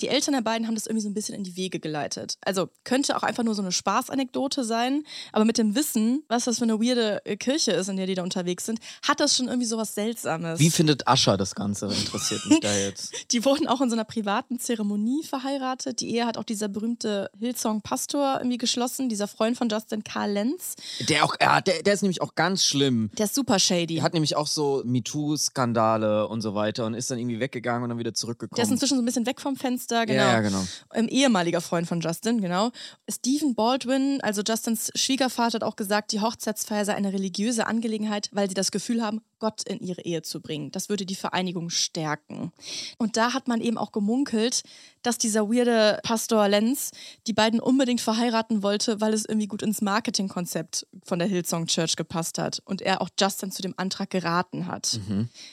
Die 0.00 0.06
Eltern 0.06 0.34
der 0.34 0.42
beiden 0.42 0.68
haben 0.68 0.76
das 0.76 0.86
irgendwie 0.86 1.02
so 1.02 1.08
ein 1.08 1.14
bisschen 1.14 1.34
in 1.34 1.42
die 1.42 1.56
Wege 1.56 1.80
geleitet. 1.80 2.38
Also 2.44 2.68
könnte 2.84 3.16
auch 3.16 3.24
einfach 3.24 3.42
nur 3.42 3.56
so 3.56 3.62
eine 3.62 3.72
Spaßanekdote 3.72 4.62
sein, 4.62 5.02
aber 5.32 5.44
mit 5.44 5.58
dem 5.58 5.74
Wissen, 5.74 6.22
was 6.28 6.44
das 6.44 6.58
für 6.58 6.64
eine 6.64 6.78
weirde 6.80 7.20
äh, 7.26 7.36
Kirche 7.36 7.72
ist, 7.72 7.88
in 7.88 7.96
der 7.96 8.06
die 8.06 8.14
da 8.14 8.22
unterwegs 8.22 8.64
sind, 8.64 8.78
hat 9.02 9.18
das 9.18 9.36
schon 9.36 9.48
irgendwie 9.48 9.66
sowas 9.66 9.94
Seltsames. 9.96 10.60
Wie 10.60 10.70
findet 10.70 11.08
Ascher 11.08 11.36
das 11.36 11.56
Ganze? 11.56 11.86
Interessiert 11.86 12.46
mich 12.46 12.60
da 12.60 12.72
jetzt. 12.76 13.32
Die 13.32 13.44
wurden 13.44 13.66
auch 13.66 13.80
in 13.80 13.90
so 13.90 13.96
einer 13.96 14.04
privaten 14.04 14.60
Zeremonie 14.60 15.24
verheiratet. 15.24 15.98
Die 16.00 16.14
Ehe 16.14 16.24
hat 16.24 16.38
auch 16.38 16.44
dieser 16.44 16.68
berühmte 16.68 17.07
Hillsong-Pastor 17.38 18.36
irgendwie 18.38 18.58
geschlossen, 18.58 19.08
dieser 19.08 19.28
Freund 19.28 19.56
von 19.56 19.68
Justin, 19.68 20.04
Karl 20.04 20.32
Lenz. 20.32 20.76
Der, 21.08 21.24
auch, 21.24 21.34
ja, 21.40 21.60
der, 21.60 21.82
der 21.82 21.94
ist 21.94 22.02
nämlich 22.02 22.20
auch 22.22 22.34
ganz 22.34 22.64
schlimm. 22.64 23.10
Der 23.18 23.26
ist 23.26 23.34
super 23.34 23.58
shady. 23.58 23.96
Der 23.96 24.02
hat 24.02 24.14
nämlich 24.14 24.36
auch 24.36 24.46
so 24.46 24.82
MeToo-Skandale 24.84 26.28
und 26.28 26.40
so 26.40 26.54
weiter 26.54 26.86
und 26.86 26.94
ist 26.94 27.10
dann 27.10 27.18
irgendwie 27.18 27.40
weggegangen 27.40 27.82
und 27.82 27.90
dann 27.90 27.98
wieder 27.98 28.14
zurückgekommen. 28.14 28.56
Der 28.56 28.64
ist 28.64 28.70
inzwischen 28.70 28.96
so 28.96 29.02
ein 29.02 29.06
bisschen 29.06 29.26
weg 29.26 29.40
vom 29.40 29.56
Fenster, 29.56 30.06
genau. 30.06 30.22
Ja, 30.22 30.32
ja, 30.32 30.40
genau. 30.40 30.64
Ein 30.90 31.08
ehemaliger 31.08 31.60
Freund 31.60 31.86
von 31.86 32.00
Justin, 32.00 32.40
genau. 32.40 32.70
Stephen 33.08 33.54
Baldwin, 33.54 34.20
also 34.22 34.42
Justins 34.42 34.90
Schwiegervater, 34.94 35.56
hat 35.56 35.64
auch 35.64 35.76
gesagt, 35.76 36.12
die 36.12 36.20
Hochzeitsfeier 36.20 36.84
sei 36.84 36.94
eine 36.94 37.12
religiöse 37.12 37.66
Angelegenheit, 37.66 38.28
weil 38.32 38.48
sie 38.48 38.54
das 38.54 38.70
Gefühl 38.70 39.02
haben, 39.02 39.22
Gott 39.38 39.62
in 39.62 39.80
ihre 39.80 40.02
Ehe 40.02 40.22
zu 40.22 40.40
bringen. 40.40 40.70
Das 40.70 40.88
würde 40.88 41.06
die 41.06 41.14
Vereinigung 41.14 41.70
stärken. 41.70 42.52
Und 42.98 43.16
da 43.16 43.34
hat 43.34 43.48
man 43.48 43.60
eben 43.60 43.78
auch 43.78 43.92
gemunkelt, 43.92 44.62
dass 45.02 45.18
dieser 45.18 45.48
weirde 45.48 46.00
Pastor 46.02 46.48
Lenz 46.48 46.90
die 47.26 47.32
beiden 47.32 47.60
unbedingt 47.60 48.00
verheiraten 48.00 48.62
wollte, 48.62 49.00
weil 49.00 49.14
es 49.14 49.24
irgendwie 49.24 49.46
gut 49.46 49.62
ins 49.62 49.80
Marketingkonzept 49.80 50.86
von 51.04 51.18
der 51.18 51.28
Hillsong 51.28 51.66
Church 51.66 51.96
gepasst 51.96 52.38
hat 52.38 52.60
und 52.64 52.82
er 52.82 53.00
auch 53.00 53.08
Justin 53.18 53.50
zu 53.50 53.62
dem 53.62 53.74
Antrag 53.76 54.10
geraten 54.10 54.66
hat. 54.66 54.98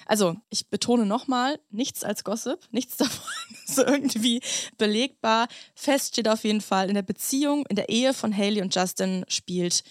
Also, 0.06 0.36
ich 0.50 0.68
betone 0.68 1.06
nochmal, 1.06 1.60
nichts 1.70 2.04
als 2.04 2.24
Gossip, 2.24 2.60
nichts 2.72 2.98
davon 2.98 3.24
ist 3.68 3.78
irgendwie 3.78 4.42
belegbar. 4.78 5.48
Fest 5.76 6.14
steht 6.14 6.28
auf 6.28 6.44
jeden 6.44 6.62
Fall, 6.62 6.90
in 6.90 6.96
der 6.96 7.02
Beziehung, 7.02 7.66
in 7.68 7.76
der 7.76 7.90
Ehe 7.90 8.14
von 8.14 8.36
Haley 8.36 8.62
und 8.62 8.74
Justin 8.76 9.26
spielt 9.28 9.84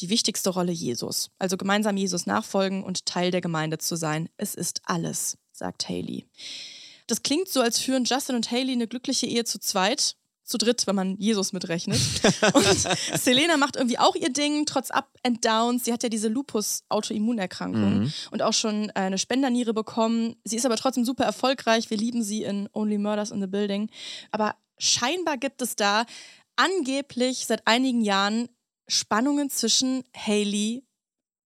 die 0.00 0.08
wichtigste 0.10 0.50
Rolle 0.50 0.72
Jesus. 0.72 1.30
Also 1.38 1.56
gemeinsam 1.56 1.96
Jesus 1.96 2.26
nachfolgen 2.26 2.82
und 2.84 3.06
Teil 3.06 3.30
der 3.30 3.40
Gemeinde 3.40 3.78
zu 3.78 3.96
sein. 3.96 4.28
Es 4.36 4.54
ist 4.54 4.80
alles, 4.84 5.36
sagt 5.52 5.88
Haley. 5.88 6.26
Das 7.06 7.22
klingt 7.22 7.48
so, 7.48 7.60
als 7.60 7.78
führen 7.78 8.04
Justin 8.04 8.36
und 8.36 8.50
Haley 8.50 8.72
eine 8.72 8.86
glückliche 8.88 9.26
Ehe 9.26 9.44
zu 9.44 9.58
zweit. 9.58 10.16
Zu 10.42 10.58
dritt, 10.58 10.84
wenn 10.88 10.96
man 10.96 11.16
Jesus 11.18 11.52
mitrechnet. 11.52 12.00
Und 12.54 12.64
Selena 13.20 13.56
macht 13.56 13.76
irgendwie 13.76 13.98
auch 14.00 14.16
ihr 14.16 14.32
Ding, 14.32 14.66
trotz 14.66 14.90
Up 14.90 15.08
and 15.24 15.44
Downs. 15.44 15.84
Sie 15.84 15.92
hat 15.92 16.02
ja 16.02 16.08
diese 16.08 16.26
Lupus-Autoimmunerkrankung 16.26 18.00
Mhm. 18.00 18.12
und 18.32 18.42
auch 18.42 18.52
schon 18.52 18.88
äh, 18.90 18.92
eine 18.94 19.18
Spenderniere 19.18 19.72
bekommen. 19.74 20.34
Sie 20.42 20.56
ist 20.56 20.66
aber 20.66 20.74
trotzdem 20.74 21.04
super 21.04 21.22
erfolgreich. 21.24 21.88
Wir 21.90 21.96
lieben 21.98 22.24
sie 22.24 22.42
in 22.42 22.68
Only 22.72 22.98
Murders 22.98 23.30
in 23.30 23.40
the 23.40 23.46
Building. 23.46 23.90
Aber 24.32 24.56
scheinbar 24.76 25.36
gibt 25.38 25.62
es 25.62 25.76
da 25.76 26.04
angeblich 26.56 27.46
seit 27.46 27.66
einigen 27.66 28.02
Jahren 28.02 28.48
Spannungen 28.90 29.50
zwischen 29.50 30.02
Hailey, 30.16 30.84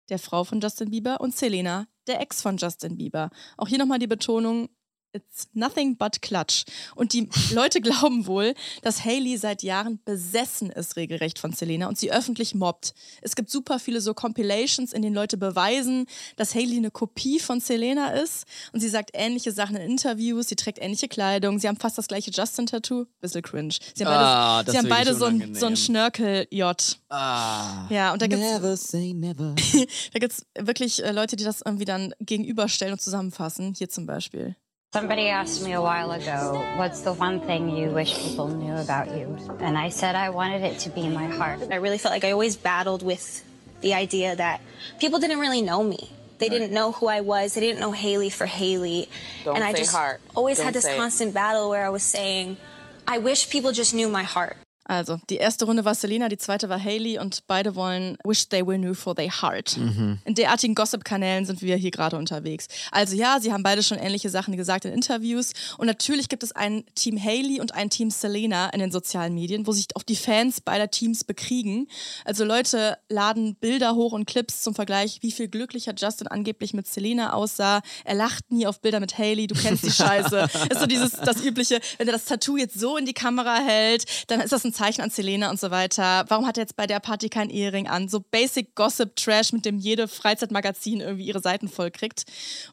der 0.09 0.19
Frau 0.19 0.45
von 0.45 0.61
Justin 0.61 0.91
Bieber, 0.91 1.21
und 1.21 1.37
Selena, 1.37 1.87
der 2.07 2.21
Ex 2.21 2.43
von 2.43 2.57
Justin 2.57 2.97
Bieber. 2.97 3.31
Auch 3.57 3.69
hier 3.69 3.79
nochmal 3.79 3.99
die 3.99 4.07
Betonung, 4.07 4.69
It's 5.15 5.49
nothing 5.55 5.97
but 5.97 6.23
clutch. 6.23 6.65
Und 6.97 7.13
die 7.13 7.29
Leute 7.53 7.81
glauben 7.81 8.27
wohl, 8.27 8.55
dass 8.83 9.05
Hailey 9.05 9.37
seit 9.39 9.63
Jahren 9.63 10.01
besessen 10.05 10.71
ist, 10.71 10.97
regelrecht 10.97 11.39
von 11.39 11.53
Selena 11.53 11.87
und 11.87 11.97
sie 11.97 12.13
öffentlich 12.13 12.55
mobbt. 12.55 12.95
Es 13.23 13.37
gibt 13.37 13.49
super 13.49 13.79
viele 13.79 14.01
so 14.01 14.13
Compilations, 14.13 14.93
in 14.93 15.03
denen 15.03 15.15
Leute 15.15 15.37
beweisen, 15.37 16.07
dass 16.37 16.55
Hailey 16.55 16.79
eine 16.79 16.91
Kopie 16.91 17.39
von 17.39 17.61
Selena 17.61 18.11
ist. 18.11 18.45
Und 18.73 18.81
sie 18.81 18.89
sagt 18.89 19.11
ähnliche 19.15 19.53
Sachen 19.53 19.77
in 19.77 19.91
Interviews, 19.91 20.49
sie 20.49 20.57
trägt 20.57 20.81
ähnliche 20.81 21.07
Kleidung, 21.07 21.61
sie 21.61 21.69
haben 21.69 21.77
fast 21.77 21.97
das 21.97 22.09
gleiche 22.09 22.33
Justin-Tattoo. 22.33 23.07
Bisschen 23.21 23.43
cringe. 23.43 23.75
Sie 23.95 24.05
haben 24.05 24.13
beide, 24.13 24.27
Ah, 24.27 24.63
das 24.65 24.73
sie 24.73 24.79
haben 24.79 24.89
beide 24.89 25.15
so 25.15 25.27
ein, 25.27 25.55
so 25.55 25.67
ein 25.67 25.77
Schnörkel-J. 25.77 26.99
Ah. 27.09 27.87
Ja, 27.89 28.13
und 28.13 28.21
da 28.21 28.27
gibt's 28.27 28.45
Never 28.45 28.77
say 28.77 29.13
never. 29.15 29.55
da 30.13 30.19
gibt's 30.19 30.45
wirklich 30.59 31.05
äh, 31.05 31.13
Leute, 31.13 31.37
die 31.37 31.45
das 31.45 31.63
irgendwie 31.65 31.85
dann 31.85 32.15
gegenüberstellen 32.19 32.95
und 32.95 33.01
zusammenfassen. 33.01 33.75
Hier 33.77 33.89
zum 33.89 34.07
Beispiel. 34.07 34.57
Somebody 34.95 35.27
asked 35.27 35.65
me 35.65 35.73
a 35.73 35.83
while 35.83 36.13
ago, 36.13 36.65
what's 36.77 37.01
the 37.01 37.13
one 37.15 37.41
thing 37.41 37.77
you 37.77 37.91
wish 37.91 38.17
people 38.17 38.47
knew 38.47 38.77
about 38.77 39.09
you? 39.09 39.37
And 39.59 39.77
I 39.77 39.89
said 39.89 40.15
I 40.15 40.31
wanted 40.31 40.63
it 40.63 40.79
to 40.85 40.89
be 40.89 41.09
my 41.09 41.27
heart. 41.27 41.59
I 41.69 41.79
really 41.83 41.99
felt 41.99 42.13
like 42.13 42.23
I 42.23 42.31
always 42.31 42.55
battled 42.55 43.03
with 43.03 43.45
the 43.81 43.95
idea 43.95 44.37
that 44.37 44.61
people 45.01 45.19
didn't 45.19 45.41
really 45.41 45.63
know 45.63 45.83
me. 45.83 46.13
They 46.39 46.49
didn't 46.49 46.71
know 46.71 46.93
who 46.93 47.09
I 47.09 47.23
was. 47.23 47.55
They 47.55 47.61
didn't 47.61 47.81
know 47.81 47.91
Haley 47.91 48.31
for 48.31 48.47
Haley. 48.47 49.09
Don't 49.45 49.57
and 49.57 49.65
I 49.65 49.73
say 49.73 49.79
just 49.79 49.93
heart. 49.93 50.21
always 50.37 50.59
Don't 50.59 50.67
had 50.67 50.75
this 50.75 50.85
say 50.85 50.95
it. 50.95 50.97
constant 50.97 51.35
battle 51.35 51.71
where 51.71 51.85
I 51.85 51.91
was 51.91 52.05
saying, 52.05 52.57
I 53.05 53.19
wish 53.19 53.51
people 53.51 53.73
just 53.73 53.95
knew 53.95 54.09
my 54.09 54.23
heart. 54.23 54.57
Also, 54.85 55.19
die 55.31 55.37
erste 55.37 55.65
Runde 55.65 55.85
war 55.85 55.95
Selena, 55.95 56.29
die 56.29 56.37
zweite 56.37 56.69
war 56.69 56.83
Haley 56.83 57.19
und 57.19 57.47
beide 57.47 57.75
wollen 57.75 58.19
Wish 58.25 58.49
They 58.49 58.67
Were 58.67 58.79
New 58.79 58.95
for 58.95 59.15
Their 59.15 59.43
Heart. 59.43 59.77
In 60.25 60.35
derartigen 60.35 60.75
Gossip-Kanälen 60.75 61.47
sind 61.47 61.63
wir 61.63 61.77
hier 61.77 61.91
gerade 61.91 62.17
unterwegs. 62.17 62.69
Also 62.91 63.17
ja, 63.17 63.39
sie 63.41 63.53
haben 63.53 63.63
beide 63.63 63.83
schon 63.83 63.99
ähnliche 63.99 64.29
Sachen 64.29 64.57
gesagt 64.57 64.85
in 64.85 64.93
Interviews 64.93 65.53
und 65.79 65.87
natürlich 65.87 66.29
gibt 66.29 66.43
es 66.43 66.53
ein 66.53 66.85
Team 66.95 67.23
Haley 67.23 67.61
und 67.61 67.75
ein 67.75 67.89
Team 67.89 68.11
Selena 68.11 68.69
in 68.71 68.81
den 68.81 68.93
sozialen 68.93 69.35
Medien, 69.35 69.67
wo 69.67 69.73
sich 69.73 69.87
auch 69.95 70.03
die 70.03 70.17
Fans 70.17 70.61
beider 70.61 70.91
Teams 70.91 71.25
bekriegen. 71.25 71.89
Also 72.25 72.45
Leute 72.45 72.99
laden 73.09 73.55
Bilder 73.55 73.95
hoch 73.95 74.13
und 74.13 74.27
Clips 74.27 74.63
zum 74.63 74.75
Vergleich, 74.75 75.19
wie 75.23 75.33
viel 75.33 75.49
glücklicher 75.49 75.95
Justin 75.97 76.29
angeblich 76.29 76.75
mit 76.75 76.87
Selena 76.87 77.33
aussah. 77.33 77.81
Er 78.05 78.15
lacht 78.15 78.53
nie 78.53 78.67
auf 78.67 78.81
Bilder 78.81 79.01
mit 79.01 79.17
Haley, 79.17 79.47
du 79.47 79.55
kennst 79.55 79.85
die 79.85 79.91
Scheiße. 79.93 80.49
ist 80.71 80.81
so 80.81 80.87
dieses, 80.87 81.13
das 81.13 81.43
übliche, 81.43 81.81
wenn 81.97 82.07
er 82.07 82.13
das 82.13 82.27
Tattoo 82.27 82.59
jetzt 82.59 82.79
so 82.79 82.99
in 82.99 83.07
die 83.07 83.15
Kamera 83.15 83.57
hält, 83.57 84.05
dann 84.29 84.41
ist 84.41 84.53
das 84.53 84.65
ein 84.65 84.74
Zeichen 84.75 85.01
an 85.01 85.11
Selena 85.11 85.49
und 85.51 85.59
so 85.59 85.71
weiter. 85.71 86.25
Warum 86.29 86.47
hat 86.47 86.59
er 86.59 86.65
jetzt 86.65 86.77
bei 86.77 86.87
der 86.87 87.01
Party 87.01 87.29
keinen 87.29 87.51
Ehering 87.51 87.87
an? 87.89 88.09
So 88.09 88.21
Basic 88.21 88.75
Gossip 88.75 89.17
Trash, 89.17 89.53
mit 89.53 89.65
dem 89.65 89.79
jede 89.79 90.09
Freizeitmagazin 90.09 91.01
irgendwie 91.01 91.25
ihre 91.27 91.41
Seiten 91.41 91.69
voll 91.69 91.91
kriegt. 91.91 92.25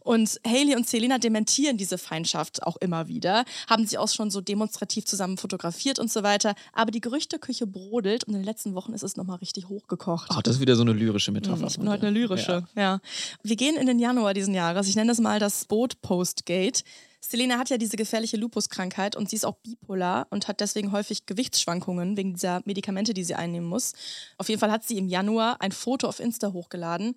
Und 0.02 0.40
Haley 0.46 0.76
und 0.76 0.88
Selena 0.90 1.18
dementieren 1.20 1.78
diese 1.78 1.98
Feindschaft 1.98 2.64
auch 2.64 2.78
immer 2.78 3.08
wieder, 3.08 3.46
haben 3.70 3.86
sie 3.88 3.98
auch 3.98 4.10
schon 4.10 4.30
so 4.32 4.42
demonstrativ 4.42 5.06
zusammen 5.06 5.38
fotografiert 5.38 6.00
und 6.00 6.12
so 6.12 6.24
weiter. 6.24 6.56
Aber 6.74 6.92
die 6.92 7.02
Gerüchteküche 7.02 7.68
brodelt 7.68 8.24
und 8.26 8.34
in 8.34 8.40
den 8.40 8.46
letzten 8.46 8.74
Wochen 8.76 8.94
ist 8.94 9.04
es 9.04 9.16
nochmal 9.16 9.38
richtig 9.38 9.70
hochgekocht. 9.70 10.28
Ach, 10.32 10.42
das 10.42 10.56
ist 10.56 10.62
wieder 10.62 10.76
so 10.76 10.82
eine 10.82 10.94
lyrische 10.94 11.32
Metapher. 11.32 11.62
Hm, 11.62 11.68
Ich 11.68 11.78
bin 11.80 11.90
heute 11.90 12.08
eine 12.08 12.20
lyrische, 12.20 12.66
ja. 12.76 13.00
Wir 13.44 13.56
gehen 13.56 13.76
in 13.76 13.88
den 13.88 14.00
Januar 14.00 14.34
diesen 14.34 14.54
Jahres. 14.54 14.88
Ich 14.88 14.96
nenne 14.96 15.10
das 15.12 15.20
mal 15.20 15.40
das 15.40 15.66
Boot-Postgate. 15.66 16.84
Selena 17.24 17.60
hat 17.60 17.70
ja 17.70 17.78
diese 17.78 17.98
gefährliche 17.98 18.38
Lupuskrankheit 18.38 19.16
und 19.16 19.30
sie 19.30 19.36
ist 19.36 19.46
auch 19.46 19.58
bipolar 19.58 20.28
und 20.32 20.48
hat 20.48 20.60
deswegen 20.60 20.92
häufig 20.92 21.28
Gewichtsschwankungen 21.28 22.18
wegen 22.18 22.34
dieser 22.34 22.62
Medikamente, 22.66 23.14
die 23.14 23.24
sie 23.24 23.36
einnehmen 23.36 23.68
muss. 23.68 23.94
Auf 24.38 24.50
jeden 24.50 24.60
Fall 24.60 24.72
hat 24.72 24.84
sie 24.84 24.98
im 24.98 25.08
Januar 25.08 25.62
ein 25.62 25.72
Foto 25.72 26.08
auf 26.08 26.20
Insta 26.20 26.52
hochgeladen, 26.52 27.16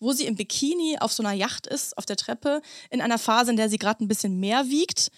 wo 0.00 0.12
sie 0.12 0.26
im 0.26 0.36
Bikini 0.36 0.96
auf 0.98 1.12
so 1.12 1.22
einer 1.22 1.34
Yacht 1.34 1.66
ist, 1.66 1.96
auf 1.98 2.06
der 2.06 2.16
Treppe, 2.16 2.62
in 2.90 3.00
einer 3.00 3.18
Phase, 3.18 3.50
in 3.50 3.56
der 3.56 3.68
sie 3.68 3.78
gerade 3.78 4.02
ein 4.02 4.08
bisschen 4.08 4.40
mehr 4.40 4.68
wiegt 4.68 5.10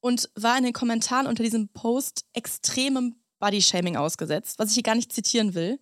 und 0.00 0.30
war 0.34 0.56
in 0.58 0.64
den 0.64 0.72
Kommentaren 0.72 1.26
unter 1.26 1.44
diesem 1.44 1.68
Post 1.68 2.24
extremem 2.32 3.21
Bodyshaming 3.42 3.96
ausgesetzt, 3.96 4.58
was 4.60 4.68
ich 4.68 4.74
hier 4.74 4.82
gar 4.84 4.94
nicht 4.94 5.12
zitieren 5.12 5.54
will. 5.54 5.80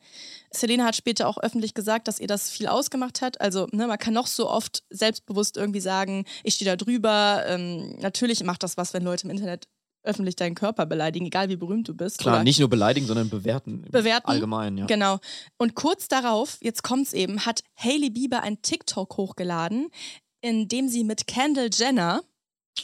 Selena 0.51 0.85
hat 0.87 0.97
später 0.97 1.29
auch 1.29 1.37
öffentlich 1.39 1.75
gesagt, 1.75 2.09
dass 2.09 2.19
ihr 2.19 2.27
das 2.27 2.51
viel 2.51 2.67
ausgemacht 2.67 3.21
hat. 3.21 3.39
Also 3.41 3.69
ne, 3.73 3.87
man 3.87 3.99
kann 3.99 4.15
noch 4.15 4.27
so 4.27 4.49
oft 4.49 4.83
selbstbewusst 4.89 5.59
irgendwie 5.59 5.81
sagen, 5.81 6.25
ich 6.43 6.55
stehe 6.55 6.71
da 6.71 6.77
drüber. 6.77 7.45
Ähm, 7.47 7.97
natürlich 8.01 8.43
macht 8.45 8.63
das 8.63 8.79
was, 8.79 8.95
wenn 8.95 9.03
Leute 9.05 9.25
im 9.25 9.31
Internet 9.31 9.69
öffentlich 10.03 10.35
deinen 10.37 10.55
Körper 10.55 10.87
beleidigen, 10.87 11.27
egal 11.27 11.51
wie 11.51 11.57
berühmt 11.57 11.87
du 11.87 11.93
bist. 11.95 12.17
Klar, 12.19 12.43
nicht 12.43 12.59
nur 12.59 12.71
beleidigen, 12.71 13.07
sondern 13.07 13.29
bewerten. 13.29 13.83
bewerten. 13.91 14.27
Allgemein, 14.31 14.79
ja. 14.79 14.87
Genau. 14.87 15.19
Und 15.59 15.75
kurz 15.75 16.09
darauf, 16.09 16.57
jetzt 16.63 16.83
kommt's 16.83 17.13
eben, 17.13 17.45
hat 17.45 17.63
Hailey 17.77 18.09
Bieber 18.09 18.43
ein 18.43 18.63
TikTok 18.63 19.19
hochgeladen, 19.19 19.89
in 20.41 20.69
dem 20.69 20.89
sie 20.89 21.05
mit 21.05 21.27
Kendall 21.27 21.69
Jenner, 21.71 22.23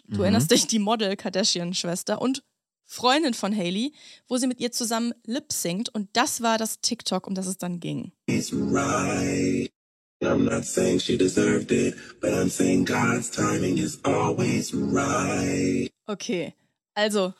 du 0.08 0.16
Mhm. 0.18 0.22
erinnerst 0.24 0.50
dich, 0.50 0.66
die 0.66 0.78
Model-Kardashian-Schwester 0.78 2.20
und 2.20 2.42
Freundin 2.86 3.34
von 3.34 3.54
Hailey, 3.54 3.92
wo 4.28 4.36
sie 4.38 4.46
mit 4.46 4.60
ihr 4.60 4.72
zusammen 4.72 5.12
lip 5.24 5.52
singt 5.52 5.92
und 5.94 6.08
das 6.12 6.40
war 6.40 6.56
das 6.56 6.80
TikTok, 6.80 7.26
um 7.26 7.34
das 7.34 7.46
es 7.46 7.58
dann 7.58 7.80
ging. 7.80 8.12
It's 8.26 8.52
right. 8.52 9.70
I'm 10.22 10.44
not 10.44 10.64
saying 10.64 11.00
she 11.00 11.18
deserved 11.18 11.70
it, 11.70 11.94
but 12.20 12.30
I'm 12.30 12.48
saying 12.48 12.86
God's 12.86 13.30
timing 13.30 13.76
is 13.76 13.98
always 14.04 14.72
right. 14.72 15.90
Okay, 16.06 16.54
also 16.94 17.34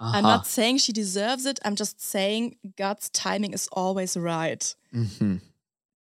I'm 0.00 0.24
Aha. 0.24 0.36
not 0.36 0.46
saying 0.46 0.78
she 0.78 0.92
deserves 0.92 1.44
it, 1.44 1.60
I'm 1.64 1.76
just 1.76 2.00
saying 2.00 2.56
God's 2.76 3.10
timing 3.10 3.52
is 3.52 3.68
always 3.70 4.16
right. 4.16 4.76
Mhm. 4.92 5.42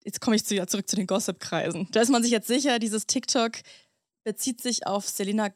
Jetzt 0.04 0.22
komme 0.22 0.36
ich 0.36 0.46
zu, 0.46 0.56
zurück 0.66 0.90
zu 0.90 0.96
den 0.96 1.06
Gossip-Kreisen. 1.06 1.88
Da 1.92 2.02
ist 2.02 2.10
man 2.10 2.24
sich 2.24 2.32
jetzt 2.32 2.48
sicher, 2.48 2.80
dieses 2.80 3.06
TikTok 3.06 3.54
bezieht 4.24 4.62
sich 4.62 4.88
auf 4.88 5.08
Selena 5.08 5.50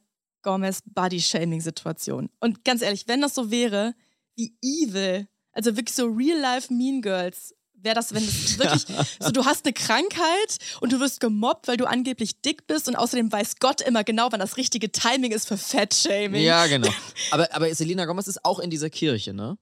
Gomez 0.45 0.81
Body-Shaming-Situation. 0.85 2.29
Und 2.39 2.63
ganz 2.63 2.81
ehrlich, 2.81 3.07
wenn 3.07 3.19
das 3.19 3.35
so 3.35 3.51
wäre, 3.51 3.95
wie 4.35 4.55
evil, 4.61 5.27
also 5.51 5.75
wirklich 5.75 5.95
so 5.95 6.05
real-life 6.05 6.71
Mean 6.71 7.01
Girls, 7.01 7.53
wäre 7.73 7.95
das, 7.95 8.13
wenn 8.13 8.25
das 8.25 8.59
wirklich, 8.59 8.85
so 9.19 9.31
du 9.31 9.43
hast 9.43 9.65
eine 9.65 9.73
Krankheit 9.73 10.57
und 10.81 10.93
du 10.93 10.99
wirst 10.99 11.19
gemobbt, 11.19 11.67
weil 11.67 11.77
du 11.77 11.85
angeblich 11.85 12.41
dick 12.41 12.67
bist 12.67 12.87
und 12.87 12.95
außerdem 12.95 13.31
weiß 13.31 13.55
Gott 13.59 13.81
immer 13.81 14.03
genau, 14.03 14.27
wann 14.31 14.39
das 14.39 14.55
richtige 14.55 14.91
Timing 14.91 15.31
ist 15.31 15.47
für 15.47 15.57
Fat-Shaming. 15.57 16.43
Ja, 16.43 16.67
genau. 16.67 16.89
Aber, 17.31 17.53
aber 17.53 17.73
Selena 17.73 18.05
Gomez 18.05 18.27
ist 18.27 18.45
auch 18.45 18.59
in 18.59 18.69
dieser 18.69 18.89
Kirche, 18.89 19.33
ne? 19.33 19.57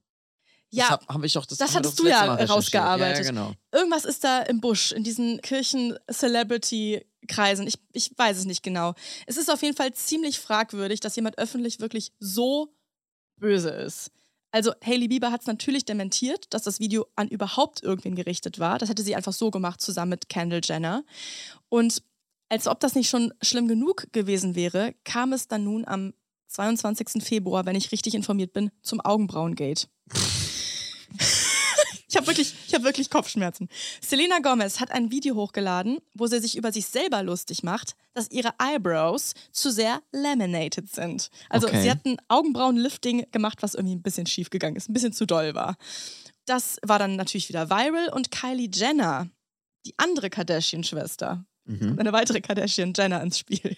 Ja, 0.74 0.86
das 0.86 0.92
hab, 0.92 1.08
hab 1.08 1.24
ich 1.24 1.34
doch, 1.34 1.46
das, 1.46 1.60
das 1.60 1.76
hattest 1.76 2.00
doch 2.00 2.06
du 2.06 2.10
ja 2.10 2.34
rausgearbeitet. 2.34 3.26
Ja, 3.26 3.32
genau. 3.32 3.54
Irgendwas 3.72 4.06
ist 4.06 4.24
da 4.24 4.42
im 4.42 4.60
Busch, 4.60 4.92
in 4.92 5.04
diesen 5.04 5.40
Kirchen-Celebrity-Kreisen. 5.42 7.68
Ich, 7.68 7.76
ich 7.94 8.12
weiß 8.18 8.40
es 8.40 8.46
nicht 8.46 8.64
genau. 8.64 8.96
Es 9.28 9.38
ist 9.38 9.52
auf 9.52 9.62
jeden 9.62 9.78
Fall 9.78 9.94
ziemlich 9.94 10.40
fragwürdig, 10.40 11.00
dass 11.00 11.16
jemand 11.16 11.38
öffentlich 11.38 11.80
wirklich 11.80 12.12
so 12.20 12.74
böse 13.40 13.70
ist. 13.70 14.10
Also 14.50 14.74
Hailey 14.84 15.08
Bieber 15.08 15.32
hat 15.32 15.42
es 15.42 15.48
natürlich 15.48 15.86
dementiert, 15.86 16.52
dass 16.54 16.64
das 16.64 16.80
Video 16.80 17.06
an 17.16 17.28
überhaupt 17.28 17.84
irgendwen 17.84 18.16
gerichtet 18.16 18.58
war. 18.60 18.80
Das 18.80 18.90
hätte 18.90 19.04
sie 19.04 19.16
einfach 19.16 19.34
so 19.34 19.52
gemacht, 19.52 19.80
zusammen 19.82 20.10
mit 20.12 20.30
Kendall 20.30 20.62
Jenner. 20.64 21.04
Und 21.70 22.02
als 22.50 22.68
ob 22.68 22.80
das 22.80 22.96
nicht 22.96 23.10
schon 23.10 23.34
schlimm 23.42 23.68
genug 23.68 24.08
gewesen 24.12 24.56
wäre, 24.56 24.94
kam 25.04 25.34
es 25.34 25.48
dann 25.48 25.64
nun 25.64 25.86
am 25.86 26.14
22. 26.48 27.24
Februar, 27.24 27.66
wenn 27.66 27.76
ich 27.76 27.92
richtig 27.92 28.14
informiert 28.14 28.54
bin, 28.54 28.70
zum 28.82 29.02
Augenbrauengate. 29.02 29.88
Ich 32.14 32.18
habe 32.18 32.28
wirklich, 32.28 32.54
ich 32.68 32.74
hab 32.76 32.84
wirklich 32.84 33.10
Kopfschmerzen. 33.10 33.70
Selena 34.00 34.38
Gomez 34.38 34.80
hat 34.80 34.92
ein 34.92 35.10
Video 35.10 35.34
hochgeladen, 35.36 35.98
wo 36.14 36.28
sie 36.28 36.40
sich 36.40 36.56
über 36.56 36.72
sich 36.72 36.86
selber 36.86 37.24
lustig 37.24 37.64
macht, 37.64 37.96
dass 38.14 38.30
ihre 38.30 38.54
Eyebrows 38.60 39.34
zu 39.52 39.72
sehr 39.72 40.00
laminated 40.12 40.94
sind. 40.94 41.30
Also 41.50 41.68
Okay. 41.68 41.82
sie 41.82 41.90
hat 41.90 42.06
ein 42.06 42.18
Augenbrauenlifting 42.28 43.32
gemacht, 43.32 43.64
was 43.64 43.74
irgendwie 43.74 43.96
ein 43.96 44.04
bisschen 44.04 44.28
schief 44.28 44.52
gegangen 44.52 44.76
ist, 44.76 44.90
ein 44.90 44.94
bisschen 44.94 45.14
zu 45.14 45.26
doll 45.26 45.56
war. 45.56 45.76
Das 46.46 46.78
war 46.84 47.00
dann 47.00 47.16
natürlich 47.16 47.50
wieder 47.50 47.70
viral 47.70 48.10
und 48.14 48.30
Kylie 48.30 48.70
Jenner, 48.72 49.28
die 49.86 49.96
andere 49.98 50.30
Kardashian-Schwester, 50.30 51.44
Mhm. 51.66 51.98
eine 51.98 52.12
weitere 52.14 52.42
Kardashian 52.42 52.94
Jenner 52.96 53.22
ins 53.24 53.40
Spiel. 53.40 53.76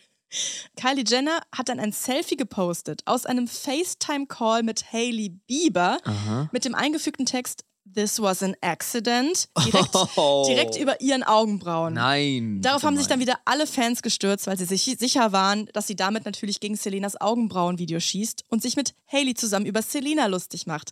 Kylie 0.76 1.04
Jenner 1.08 1.40
hat 1.56 1.70
dann 1.70 1.80
ein 1.80 1.92
Selfie 1.92 2.36
gepostet 2.36 3.02
aus 3.06 3.26
einem 3.28 3.48
FaceTime-Call 3.48 4.64
mit 4.64 4.92
Hailey 4.92 5.30
Bieber 5.30 6.00
Aha. 6.04 6.50
mit 6.52 6.66
dem 6.66 6.74
eingefügten 6.76 7.26
Text 7.28 7.64
This 7.94 8.20
was 8.20 8.42
an 8.42 8.56
accident 8.62 9.48
direkt, 9.66 9.96
Oh. 10.18 10.44
direkt 10.48 10.76
über 10.78 11.00
ihren 11.02 11.24
Augenbrauen. 11.24 11.94
Nein. 11.94 12.62
Darauf 12.62 12.84
haben 12.84 12.98
sich 12.98 13.08
dann 13.08 13.20
wieder 13.20 13.40
alle 13.46 13.68
Fans 13.68 14.02
gestürzt, 14.02 14.48
weil 14.48 14.58
sie 14.58 14.66
sich 14.66 14.84
sicher 14.98 15.32
waren, 15.32 15.68
dass 15.74 15.88
sie 15.88 15.96
damit 15.96 16.26
natürlich 16.26 16.60
gegen 16.60 16.76
Selenas 16.76 17.20
Augenbrauenvideo 17.22 18.00
schießt 18.00 18.44
und 18.50 18.62
sich 18.62 18.76
mit 18.76 18.96
Hailey 19.12 19.36
zusammen 19.36 19.66
über 19.68 19.82
Selena 19.82 20.26
lustig 20.26 20.66
macht. 20.68 20.92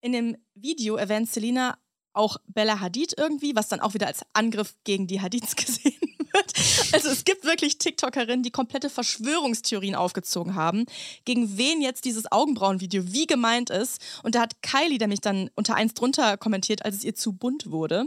In 0.00 0.12
dem 0.12 0.36
Video 0.54 0.96
erwähnt 0.96 1.30
Selena 1.30 1.78
auch 2.12 2.38
Bella 2.46 2.80
Hadid 2.80 3.14
irgendwie, 3.16 3.54
was 3.54 3.68
dann 3.68 3.80
auch 3.80 3.94
wieder 3.94 4.06
als 4.06 4.20
Angriff 4.32 4.74
gegen 4.84 5.06
die 5.06 5.20
Hadids 5.20 5.54
gesehen 5.56 5.94
wird. 6.36 6.52
Also 6.92 7.08
es 7.08 7.24
gibt 7.24 7.44
wirklich 7.44 7.78
TikTokerinnen, 7.78 8.42
die 8.42 8.50
komplette 8.50 8.90
Verschwörungstheorien 8.90 9.94
aufgezogen 9.94 10.54
haben, 10.54 10.86
gegen 11.24 11.56
wen 11.58 11.80
jetzt 11.80 12.04
dieses 12.04 12.30
Augenbrauenvideo 12.30 13.12
wie 13.12 13.26
gemeint 13.26 13.70
ist. 13.70 14.00
Und 14.22 14.34
da 14.34 14.40
hat 14.40 14.62
Kylie 14.62 14.98
nämlich 14.98 15.20
dann 15.20 15.50
unter 15.54 15.74
eins 15.74 15.94
drunter 15.94 16.36
kommentiert, 16.36 16.84
als 16.84 16.96
es 16.96 17.04
ihr 17.04 17.14
zu 17.14 17.32
bunt 17.32 17.70
wurde. 17.70 18.04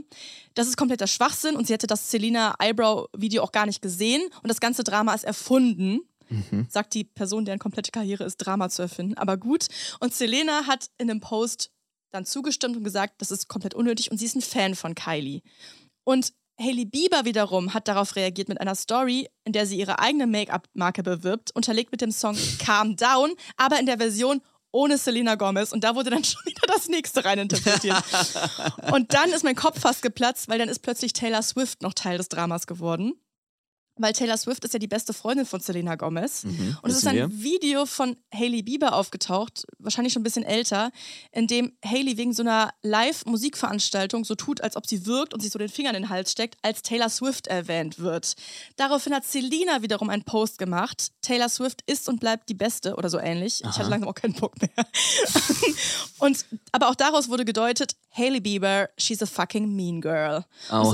Das 0.54 0.68
ist 0.68 0.78
kompletter 0.78 1.08
Schwachsinn 1.08 1.56
und 1.56 1.68
sie 1.68 1.74
hätte 1.74 1.88
das 1.88 2.12
Selena 2.12 2.56
Eyebrow-Video 2.60 3.44
auch 3.44 3.52
gar 3.52 3.66
nicht 3.66 3.82
gesehen 3.82 4.22
und 4.42 4.50
das 4.50 4.60
ganze 4.60 4.84
Drama 4.84 5.14
ist 5.14 5.26
erfunden 5.26 6.02
Mhm. 6.30 6.68
sagt 6.70 6.94
die 6.94 7.04
Person, 7.04 7.46
deren 7.46 7.60
komplette 7.60 7.92
Karriere 7.92 8.24
ist, 8.24 8.38
Drama 8.38 8.70
zu 8.70 8.84
erfinden. 8.84 9.16
Aber 9.16 9.38
gut. 9.38 9.68
Und 10.00 10.14
Selena 10.14 10.68
hat 10.68 10.90
in 10.98 11.10
einem 11.10 11.22
Post 11.22 11.72
dann 12.12 12.26
zugestimmt 12.26 12.78
und 12.78 12.84
gesagt, 12.84 13.16
das 13.22 13.32
ist 13.32 13.48
komplett 13.48 13.74
unnötig 13.74 14.12
und 14.12 14.18
sie 14.18 14.26
ist 14.26 14.36
ein 14.36 14.42
Fan 14.42 14.76
von 14.76 14.96
Kylie. 14.96 15.42
Und 16.04 16.34
Hailey 16.60 16.86
Bieber 16.86 17.24
wiederum 17.26 17.74
hat 17.74 17.88
darauf 17.88 18.16
reagiert 18.16 18.50
mit 18.50 18.60
einer 18.60 18.76
Story, 18.76 19.30
in 19.46 19.54
der 19.54 19.66
sie 19.66 19.80
ihre 19.80 20.00
eigene 20.00 20.28
Make-up-Marke 20.28 21.04
bewirbt, 21.04 21.52
unterlegt 21.56 21.92
mit 21.92 22.02
dem 22.02 22.12
Song 22.12 22.38
Calm 22.60 22.96
Down, 22.96 23.34
aber 23.58 23.80
in 23.80 23.86
der 23.86 23.98
Version 23.98 24.42
ohne 24.72 24.98
Selena 24.98 25.36
Gomez. 25.36 25.72
Und 25.72 25.84
da 25.84 25.96
wurde 25.96 26.10
dann 26.10 26.24
schon 26.26 26.42
wieder 26.46 26.68
das 26.68 26.90
nächste 26.90 27.24
reininterpretiert. 27.26 28.04
und 28.92 29.14
dann 29.14 29.30
ist 29.32 29.44
mein 29.44 29.56
Kopf 29.56 29.80
fast 29.80 30.02
geplatzt, 30.02 30.50
weil 30.50 30.60
dann 30.60 30.70
ist 30.70 30.80
plötzlich 30.80 31.14
Taylor 31.14 31.42
Swift 31.42 31.82
noch 31.82 31.94
Teil 31.94 32.18
des 32.18 32.30
Dramas 32.30 32.68
geworden. 32.68 33.14
Weil 34.00 34.14
Taylor 34.14 34.38
Swift 34.38 34.64
ist 34.64 34.74
ja 34.74 34.80
die 34.80 34.88
beste 34.88 35.14
Freundin 35.14 35.46
von 35.46 35.60
Selena 35.60 35.96
Gomez. 35.96 36.46
Mhm, 36.46 36.78
Und 36.82 36.90
es 36.90 36.98
ist 36.98 37.08
ein 37.08 37.42
Video 37.44 37.86
von 37.86 38.16
Hailey 38.34 38.64
Bieber 38.64 38.94
aufgetaucht, 38.94 39.66
wahrscheinlich 39.78 40.14
schon 40.14 40.22
ein 40.22 40.24
bisschen 40.24 40.46
älter, 40.46 40.92
in 41.34 41.48
dem 41.48 41.74
Hailey 41.86 42.18
wegen 42.18 42.34
so 42.34 42.42
einer 42.42 42.72
Live-Musikveranstaltung 42.82 44.24
so 44.24 44.36
tut, 44.36 44.62
als 44.62 44.78
ob 44.78 44.88
sie 44.88 45.06
wirkt 45.06 45.34
und 45.34 45.42
sich 45.42 45.52
so 45.52 45.60
den 45.60 45.68
Finger 45.68 45.90
in 45.90 45.96
den 45.96 46.10
Hals 46.10 46.32
steckt, 46.32 46.58
als 46.62 46.82
Taylor 46.82 47.10
Swift 47.10 47.48
erwähnt 47.48 48.00
wird. 48.00 48.36
Daraufhin 48.78 49.14
hat 49.14 49.26
Selena 49.26 49.82
wiederum 49.82 50.10
einen 50.10 50.24
Post 50.24 50.58
gemacht. 50.58 51.12
Taylor 51.22 51.50
Swift 51.50 51.82
ist 51.86 52.08
und 52.08 52.22
bleibt 52.22 52.48
die 52.48 52.54
Beste 52.54 52.96
oder 52.96 53.10
so 53.10 53.20
ähnlich. 53.20 53.60
Ich 53.60 53.66
Aha. 53.66 53.80
hatte 53.80 53.90
langsam 53.90 54.10
auch 54.10 54.16
keinen 54.16 54.34
Bock 54.34 54.54
mehr. 54.62 54.72
und 56.20 56.46
aber 56.72 56.88
auch 56.90 56.96
daraus 56.96 57.28
wurde 57.28 57.44
gedeutet, 57.44 57.98
Hailey 58.12 58.40
Bieber, 58.40 58.90
she's 58.98 59.22
a 59.22 59.26
fucking 59.26 59.76
mean 59.76 60.00
girl. 60.00 60.46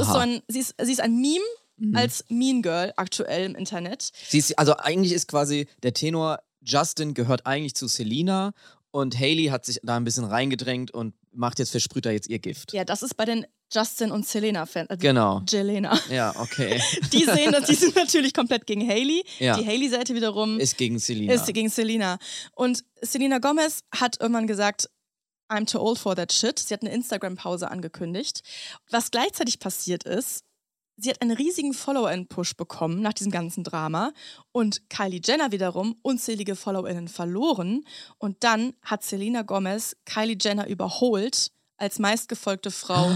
Ist 0.02 0.08
so 0.14 0.18
ein, 0.18 0.42
sie, 0.48 0.60
ist, 0.60 0.74
sie 0.82 0.92
ist 0.92 1.02
ein 1.02 1.16
Meme 1.22 1.46
Mhm. 1.78 1.96
als 1.96 2.24
Mean 2.30 2.62
Girl 2.62 2.94
aktuell 2.96 3.46
im 3.46 3.56
Internet. 3.56 4.12
Sie 4.28 4.38
ist, 4.38 4.58
also 4.58 4.76
eigentlich 4.78 5.12
ist 5.14 5.28
quasi 5.28 5.68
der 5.84 5.94
Tenor, 5.94 6.40
Justin 6.62 7.14
gehört 7.14 7.46
eigentlich 7.46 7.76
zu 7.76 7.88
Selena 7.88 8.54
und 8.92 9.20
Haley 9.20 9.48
hat 9.48 9.66
sich 9.66 9.80
da 9.84 9.98
ein 9.98 10.04
bisschen 10.06 10.24
reingedrängt 10.24 10.92
und 10.92 11.14
macht 11.32 11.60
jetzt, 11.60 11.72
versprüht 11.72 12.06
da 12.06 12.12
jetzt 12.12 12.30
ihr 12.30 12.40
Gift. 12.40 12.72
Ja, 12.74 12.86
das 12.86 13.04
ist 13.04 13.16
bei 13.18 13.26
den 13.26 13.46
Justin 13.74 14.12
und 14.12 14.26
Selena-Fans. 14.26 14.90
Also 14.90 15.02
Genau. 15.02 15.42
Jelena. 15.50 16.00
Ja, 16.10 16.34
okay. 16.40 16.82
Die 17.12 17.26
sehen 17.26 17.52
das, 17.52 17.66
die 17.68 17.76
sind 17.76 17.94
natürlich 17.96 18.34
komplett 18.34 18.66
gegen 18.68 18.88
Haley. 18.88 19.24
Ja. 19.40 19.58
Die 19.58 19.66
Haley-Seite 19.66 20.16
wiederum 20.16 20.60
Ist 20.62 20.78
gegen 20.78 20.98
Selena. 20.98 21.34
ist 21.34 21.46
gegen 21.54 21.68
Selena. 21.70 22.20
Und 22.54 22.86
Selena 23.02 23.40
Gomez 23.40 23.82
hat 23.94 24.22
irgendwann 24.22 24.48
gesagt, 24.48 24.90
I'm 25.50 25.70
too 25.70 25.80
old 25.80 26.00
for 26.00 26.16
that 26.16 26.32
shit. 26.32 26.58
Sie 26.58 26.74
hat 26.74 26.82
eine 26.84 26.94
Instagram-Pause 26.94 27.70
angekündigt. 27.70 28.42
Was 28.90 29.12
gleichzeitig 29.12 29.60
passiert 29.60 30.04
ist, 30.06 30.45
sie 30.98 31.10
hat 31.10 31.22
einen 31.22 31.36
riesigen 31.36 31.74
Follower-In-Push 31.74 32.56
bekommen 32.56 33.02
nach 33.02 33.14
diesem 33.14 33.32
ganzen 33.32 33.64
Drama 33.64 34.12
und 34.52 34.90
Kylie 34.90 35.22
Jenner 35.24 35.52
wiederum 35.52 35.96
unzählige 36.02 36.56
FollowerInnen 36.56 37.08
verloren. 37.08 37.86
Und 38.18 38.44
dann 38.44 38.74
hat 38.82 39.04
Selena 39.04 39.42
Gomez 39.42 39.96
Kylie 40.06 40.38
Jenner 40.40 40.68
überholt 40.68 41.52
als 41.78 42.00
meistgefolgte 42.00 42.72
Frau 42.72 43.12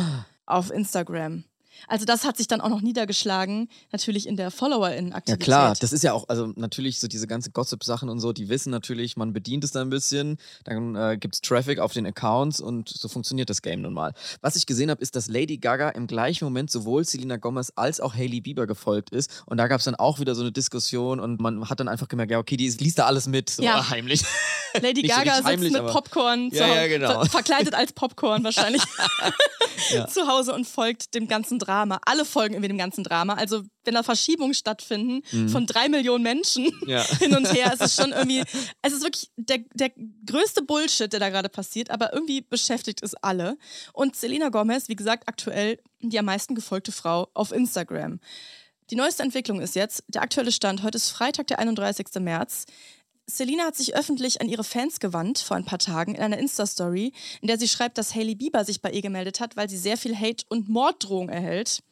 auf 0.46 0.72
Instagram. 0.72 1.44
Also 1.88 2.06
das 2.06 2.26
hat 2.26 2.38
sich 2.38 2.48
dann 2.48 2.62
auch 2.62 2.70
noch 2.70 2.82
niedergeschlagen, 2.82 3.70
natürlich 3.92 4.28
in 4.28 4.36
der 4.36 4.46
Ja 4.46 4.52
FollowerInnen-Aktivität. 4.52 5.44
klar, 5.44 5.76
das 5.80 5.92
ist 5.94 6.04
ja 6.04 6.14
auch, 6.14 6.28
also 6.30 6.52
natürlich 6.56 7.00
so 7.00 7.08
diese 7.08 7.28
ganzen 7.28 7.54
Gossip-Sachen 7.54 8.10
und 8.10 8.20
so, 8.20 8.34
die 8.34 8.50
wissen 8.50 8.70
natürlich, 8.72 9.18
man 9.18 9.34
bedient 9.34 9.64
es 9.64 9.72
da 9.72 9.82
ein 9.82 9.90
bisschen, 9.90 10.38
dann 10.64 10.96
äh, 10.96 11.18
gibt 11.20 11.36
es 11.36 11.42
Traffic 11.42 11.80
auf 11.80 11.94
den 11.94 12.06
Accounts 12.06 12.60
und 12.60 12.90
so 12.90 13.08
funktioniert 13.08 13.50
das 13.50 13.62
Game 13.62 13.82
nun 13.82 13.94
mal. 13.94 14.14
Was 14.42 14.56
ich 14.56 14.66
gesehen 14.66 14.90
habe, 14.90 15.02
ist, 15.02 15.16
dass 15.16 15.28
Lady 15.28 15.58
Gaga 15.58 15.90
im 15.90 16.08
gleichen 16.08 16.46
Moment 16.46 16.70
sowohl 16.72 17.06
Selena 17.06 17.38
Gomez 17.38 17.72
als 17.76 18.00
auch 18.00 18.14
Hailey 18.16 18.42
Bieber 18.42 18.68
gefolgt 18.68 19.10
ist 19.12 19.44
und 19.46 19.58
da 19.58 19.68
gab 19.68 19.80
es 19.80 19.86
dann 19.86 19.96
auch 19.96 20.20
wieder 20.20 20.36
so 20.36 20.42
eine 20.42 20.52
Diskussion 20.52 21.20
und 21.20 21.40
man 21.40 21.70
hat 21.70 21.80
dann 21.80 21.88
einfach 21.88 22.08
gemerkt, 22.08 22.32
ja 22.32 22.40
okay, 22.40 22.58
die 22.58 22.66
ist, 22.66 22.82
liest 22.82 23.00
da 23.00 23.06
alles 23.06 23.28
mit, 23.28 23.50
so 23.50 23.64
Ja. 23.64 23.90
heimlich. 23.90 24.24
Lady 24.82 25.02
Nicht 25.02 25.14
so 25.14 25.18
Gaga 25.20 25.32
richtig 25.32 25.36
sitzt 25.36 25.46
heimlich, 25.48 25.74
mit 25.74 25.88
Popcorn 25.88 26.50
Ja, 26.52 26.68
ja, 26.68 26.88
genau. 26.88 27.22
ver 27.22 27.26
verkleidet 27.26 27.74
als 27.74 27.92
Popcorn 27.94 28.44
wahrscheinlich 28.44 28.84
Ja. 29.94 30.08
zu 30.08 30.28
Hause 30.28 30.54
und 30.54 30.68
folgt 30.68 31.16
dem 31.16 31.28
ganzen 31.28 31.58
Drama. 31.58 31.69
Alle 32.06 32.26
folgen 32.26 32.54
irgendwie 32.54 32.68
dem 32.70 32.78
ganzen 32.78 33.04
Drama. 33.04 33.34
Also 33.36 33.64
wenn 33.86 33.94
da 33.94 34.04
Verschiebungen 34.04 34.54
stattfinden 34.54 35.22
Mhm. 35.32 35.50
von 35.50 35.66
drei 35.66 35.88
Millionen 35.90 36.24
Menschen 36.24 36.72
Ja. 36.86 37.02
hin 37.20 37.36
und 37.36 37.46
her, 37.54 37.72
es 37.74 37.80
ist 37.82 38.02
schon 38.02 38.12
irgendwie, 38.12 38.44
es 38.82 38.94
ist 38.94 39.04
wirklich 39.04 39.30
der, 39.38 39.60
der 39.74 39.92
größte 40.26 40.62
Bullshit, 40.64 41.12
der 41.12 41.20
da 41.20 41.30
gerade 41.30 41.50
passiert, 41.50 41.90
aber 41.92 42.14
irgendwie 42.14 42.42
beschäftigt 42.42 43.02
es 43.04 43.16
alle. 43.16 43.58
Und 43.94 44.16
Selena 44.16 44.50
Gomez, 44.50 44.90
wie 44.90 44.96
gesagt, 44.96 45.28
aktuell 45.28 45.80
die 46.02 46.18
am 46.20 46.26
meisten 46.26 46.56
gefolgte 46.56 46.92
Frau 46.92 47.30
auf 47.34 47.52
Instagram. 47.52 48.20
Die 48.90 48.96
neueste 48.96 49.22
Entwicklung 49.22 49.62
ist 49.62 49.76
jetzt, 49.76 50.04
der 50.08 50.24
aktuelle 50.24 50.52
Stand, 50.52 50.82
heute 50.82 50.98
ist 50.98 51.12
Freitag, 51.12 51.46
der 51.48 51.60
31. 51.60 52.08
März. 52.22 52.66
Selina 53.30 53.64
hat 53.66 53.76
sich 53.76 53.96
öffentlich 53.96 54.42
an 54.42 54.50
ihre 54.50 54.64
Fans 54.64 55.00
gewandt 55.00 55.40
vor 55.40 55.56
ein 55.56 55.66
paar 55.66 55.80
Tagen 55.80 56.16
in 56.16 56.22
einer 56.22 56.38
Insta-Story, 56.38 57.14
in 57.42 57.48
der 57.48 57.58
sie 57.58 57.68
schreibt, 57.68 57.98
dass 57.98 58.16
Hailey 58.16 58.36
Bieber 58.36 58.66
sich 58.66 58.82
bei 58.82 58.92
ihr 58.92 59.02
gemeldet 59.02 59.40
hat, 59.40 59.56
weil 59.56 59.70
sie 59.70 59.78
sehr 59.78 59.98
viel 59.98 60.16
Hate 60.16 60.46
und 60.50 60.68
Morddrohungen 60.68 61.30
erhält. 61.30 61.84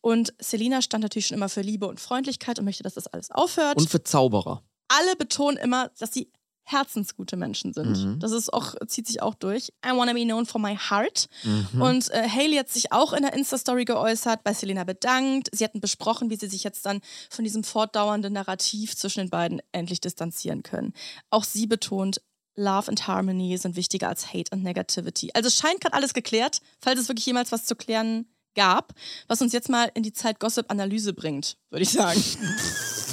Und 0.00 0.32
Selina 0.38 0.80
stand 0.82 1.02
natürlich 1.02 1.26
schon 1.26 1.36
immer 1.36 1.48
für 1.48 1.60
Liebe 1.60 1.86
und 1.86 2.00
Freundlichkeit 2.00 2.58
und 2.58 2.64
möchte, 2.64 2.82
dass 2.82 2.94
das 2.94 3.06
alles 3.06 3.30
aufhört. 3.30 3.76
Und 3.76 3.90
für 3.90 4.02
Zauberer. 4.02 4.62
Alle 4.88 5.16
betonen 5.16 5.58
immer, 5.58 5.90
dass 5.98 6.14
sie 6.14 6.30
herzensgute 6.70 7.36
Menschen 7.36 7.72
sind. 7.72 7.96
Mhm. 7.96 8.18
Das 8.20 8.32
ist 8.32 8.52
auch, 8.52 8.74
zieht 8.86 9.06
sich 9.06 9.22
auch 9.22 9.34
durch. 9.34 9.70
I 9.84 9.90
wanna 9.90 10.12
be 10.12 10.24
known 10.24 10.46
for 10.46 10.60
my 10.60 10.76
heart. 10.76 11.28
Mhm. 11.42 11.80
Und 11.80 12.10
äh, 12.10 12.28
Hailey 12.28 12.56
hat 12.56 12.68
sich 12.68 12.92
auch 12.92 13.12
in 13.12 13.22
der 13.22 13.32
Insta-Story 13.32 13.84
geäußert, 13.84 14.44
bei 14.44 14.52
Selena 14.52 14.84
bedankt. 14.84 15.48
Sie 15.52 15.64
hatten 15.64 15.80
besprochen, 15.80 16.30
wie 16.30 16.36
sie 16.36 16.48
sich 16.48 16.64
jetzt 16.64 16.84
dann 16.84 17.00
von 17.30 17.44
diesem 17.44 17.64
fortdauernden 17.64 18.32
Narrativ 18.32 18.96
zwischen 18.96 19.20
den 19.20 19.30
beiden 19.30 19.62
endlich 19.72 20.00
distanzieren 20.00 20.62
können. 20.62 20.92
Auch 21.30 21.44
sie 21.44 21.66
betont, 21.66 22.20
Love 22.54 22.88
and 22.88 23.06
Harmony 23.06 23.56
sind 23.56 23.76
wichtiger 23.76 24.08
als 24.08 24.32
Hate 24.34 24.50
und 24.52 24.62
Negativity. 24.62 25.30
Also 25.32 25.46
es 25.46 25.56
scheint 25.56 25.80
gerade 25.80 25.94
alles 25.94 26.12
geklärt, 26.12 26.60
falls 26.80 27.00
es 27.00 27.08
wirklich 27.08 27.26
jemals 27.26 27.52
was 27.52 27.64
zu 27.64 27.76
klären 27.76 28.26
gab, 28.54 28.92
was 29.28 29.40
uns 29.40 29.52
jetzt 29.52 29.68
mal 29.68 29.90
in 29.94 30.02
die 30.02 30.12
Zeit 30.12 30.40
Gossip-Analyse 30.40 31.14
bringt, 31.14 31.56
würde 31.70 31.84
ich 31.84 31.90
sagen. 31.90 32.20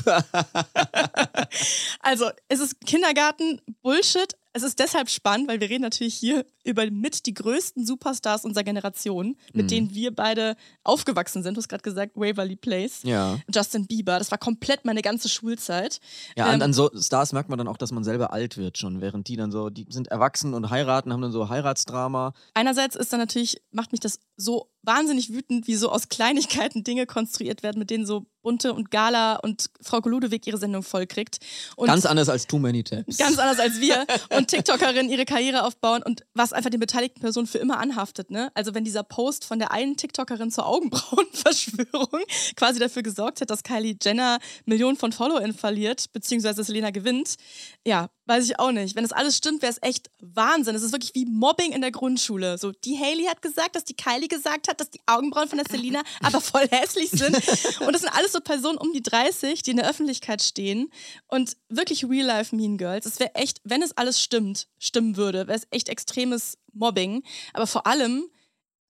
Also, 2.01 2.29
es 2.47 2.59
ist 2.59 2.79
Kindergarten, 2.85 3.61
Bullshit. 3.81 4.35
Es 4.53 4.63
ist 4.63 4.79
deshalb 4.79 5.09
spannend, 5.09 5.49
weil 5.49 5.59
wir 5.59 5.69
reden 5.69 5.81
natürlich 5.81 6.15
hier 6.15 6.45
über 6.63 6.89
mit 6.89 7.25
die 7.25 7.33
größten 7.33 7.85
Superstars 7.85 8.45
unserer 8.45 8.63
Generation, 8.63 9.35
mit 9.51 9.65
Mhm. 9.65 9.67
denen 9.67 9.93
wir 9.93 10.15
beide 10.15 10.55
aufgewachsen 10.85 11.43
sind. 11.43 11.55
Du 11.55 11.59
hast 11.59 11.67
gerade 11.67 11.81
gesagt, 11.83 12.13
Waverly 12.15 12.55
Place. 12.55 13.01
Ja. 13.03 13.37
Justin 13.53 13.85
Bieber, 13.85 14.17
das 14.17 14.31
war 14.31 14.37
komplett 14.37 14.85
meine 14.85 15.01
ganze 15.01 15.27
Schulzeit. 15.27 15.99
Ja, 16.37 16.53
Ähm, 16.53 16.61
an 16.61 16.71
so 16.71 16.89
Stars 16.97 17.33
merkt 17.33 17.49
man 17.49 17.57
dann 17.57 17.67
auch, 17.67 17.75
dass 17.75 17.91
man 17.91 18.05
selber 18.05 18.31
alt 18.31 18.55
wird 18.55 18.77
schon, 18.77 19.01
während 19.01 19.27
die 19.27 19.35
dann 19.35 19.51
so, 19.51 19.69
die 19.69 19.87
sind 19.89 20.07
erwachsen 20.07 20.53
und 20.53 20.69
heiraten, 20.69 21.11
haben 21.11 21.21
dann 21.21 21.33
so 21.33 21.49
Heiratsdrama. 21.49 22.33
Einerseits 22.53 22.95
ist 22.95 23.11
dann 23.11 23.19
natürlich, 23.19 23.61
macht 23.71 23.91
mich 23.91 23.99
das 23.99 24.19
so 24.37 24.71
wahnsinnig 24.83 25.33
wütend, 25.33 25.67
wie 25.67 25.75
so 25.75 25.89
aus 25.91 26.07
Kleinigkeiten 26.07 26.85
Dinge 26.85 27.05
konstruiert 27.07 27.61
werden, 27.61 27.79
mit 27.79 27.89
denen 27.89 28.05
so 28.05 28.25
Bunte 28.45 28.73
und 28.73 28.91
Gala 28.91 29.37
und 29.37 29.71
Frau 29.81 29.99
Ludewig 30.05 30.45
ihre 30.45 30.59
Sendung 30.59 30.83
vollkriegt. 30.83 31.39
Und 31.75 31.87
Ganz 31.87 32.05
anders 32.05 32.29
als 32.29 32.45
Too 32.45 32.59
Many 32.59 32.83
Tabs. 32.83 33.17
Ganz 33.17 33.39
anders 33.39 33.59
als 33.59 33.81
wir 33.81 34.05
und 34.37 34.49
TikTokerinnen 34.49 35.09
ihre 35.09 35.25
Karriere 35.25 35.63
aufbauen 35.63 36.03
und 36.03 36.23
was 36.35 36.53
einfach 36.53 36.69
den 36.69 36.79
beteiligten 36.79 37.21
Personen 37.21 37.47
für 37.47 37.57
immer 37.57 37.79
anhaftet. 37.79 38.29
Ne? 38.29 38.51
Also 38.53 38.75
wenn 38.75 38.83
dieser 38.83 39.01
Post 39.01 39.45
von 39.45 39.57
der 39.57 39.71
einen 39.71 39.97
TikTokerin 39.97 40.51
zur 40.51 40.67
Augenbrauenverschwörung 40.67 42.21
quasi 42.55 42.77
dafür 42.77 43.01
gesorgt 43.01 43.41
hat, 43.41 43.49
dass 43.49 43.63
Kylie 43.63 43.97
Jenner 43.99 44.37
Millionen 44.65 44.95
von 44.95 45.11
Followern 45.11 45.51
verliert, 45.51 46.13
beziehungsweise 46.13 46.63
Selena 46.63 46.91
gewinnt, 46.91 47.37
ja, 47.83 48.09
weiß 48.25 48.45
ich 48.45 48.59
auch 48.59 48.71
nicht. 48.71 48.95
Wenn 48.95 49.03
das 49.03 49.11
alles 49.11 49.37
stimmt, 49.37 49.61
wäre 49.61 49.71
es 49.71 49.81
echt 49.81 50.09
Wahnsinn. 50.19 50.75
Es 50.75 50.83
ist 50.83 50.91
wirklich 50.91 51.13
wie 51.13 51.25
Mobbing 51.25 51.71
in 51.71 51.81
der 51.81 51.91
Grundschule. 51.91 52.57
So, 52.57 52.71
die 52.71 52.97
Haley 52.99 53.25
hat 53.25 53.41
gesagt, 53.41 53.75
dass 53.75 53.85
die 53.85 53.95
Kylie 53.95 54.27
gesagt 54.27 54.67
hat, 54.67 54.79
dass 54.79 54.89
die 54.89 55.01
Augenbrauen 55.05 55.47
von 55.47 55.57
der 55.57 55.67
Selena 55.69 56.01
aber 56.21 56.41
voll 56.41 56.67
hässlich 56.69 57.09
sind. 57.09 57.35
Und 57.81 57.93
das 57.93 58.01
sind 58.01 58.13
alles 58.13 58.31
so 58.31 58.39
Personen 58.41 58.77
um 58.77 58.93
die 58.93 59.03
30, 59.03 59.61
die 59.61 59.71
in 59.71 59.77
der 59.77 59.89
Öffentlichkeit 59.89 60.41
stehen 60.41 60.89
und 61.27 61.57
wirklich 61.69 62.05
real-life 62.05 62.55
Mean 62.55 62.77
Girls. 62.77 63.05
Es 63.05 63.19
wäre 63.19 63.35
echt, 63.35 63.61
wenn 63.63 63.81
es 63.81 63.95
alles 63.97 64.21
stimmt, 64.21 64.67
stimmen 64.79 65.17
würde, 65.17 65.47
wäre 65.47 65.57
es 65.57 65.67
echt 65.71 65.89
extremes 65.89 66.57
Mobbing. 66.73 67.23
Aber 67.53 67.67
vor 67.67 67.85
allem 67.87 68.27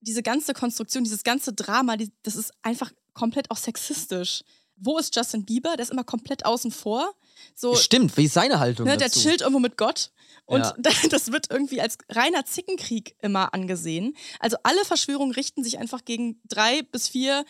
diese 0.00 0.22
ganze 0.22 0.54
Konstruktion, 0.54 1.04
dieses 1.04 1.24
ganze 1.24 1.52
Drama, 1.52 1.96
die, 1.96 2.12
das 2.22 2.36
ist 2.36 2.52
einfach 2.62 2.92
komplett 3.12 3.50
auch 3.50 3.56
sexistisch. 3.56 4.42
Wo 4.76 4.98
ist 4.98 5.14
Justin 5.16 5.44
Bieber? 5.44 5.76
Der 5.76 5.84
ist 5.84 5.90
immer 5.90 6.04
komplett 6.04 6.44
außen 6.44 6.70
vor. 6.70 7.14
So, 7.54 7.74
Stimmt, 7.74 8.16
wie 8.16 8.24
ist 8.24 8.34
seine 8.34 8.58
Haltung 8.60 8.86
Ne, 8.86 8.96
der 8.96 9.08
dazu? 9.08 9.20
chillt 9.20 9.40
irgendwo 9.40 9.58
mit 9.60 9.76
Gott. 9.76 10.10
Und 10.44 10.60
Ja. 10.60 10.74
das 11.10 11.32
wird 11.32 11.50
irgendwie 11.50 11.80
als 11.80 11.98
reiner 12.10 12.44
Zickenkrieg 12.44 13.16
immer 13.20 13.52
angesehen. 13.54 14.16
Also 14.40 14.56
alle 14.62 14.84
Verschwörungen 14.84 15.34
richten 15.34 15.64
sich 15.64 15.78
einfach 15.78 16.04
gegen 16.04 16.40
drei 16.44 16.82
bis 16.82 17.08
vier 17.08 17.44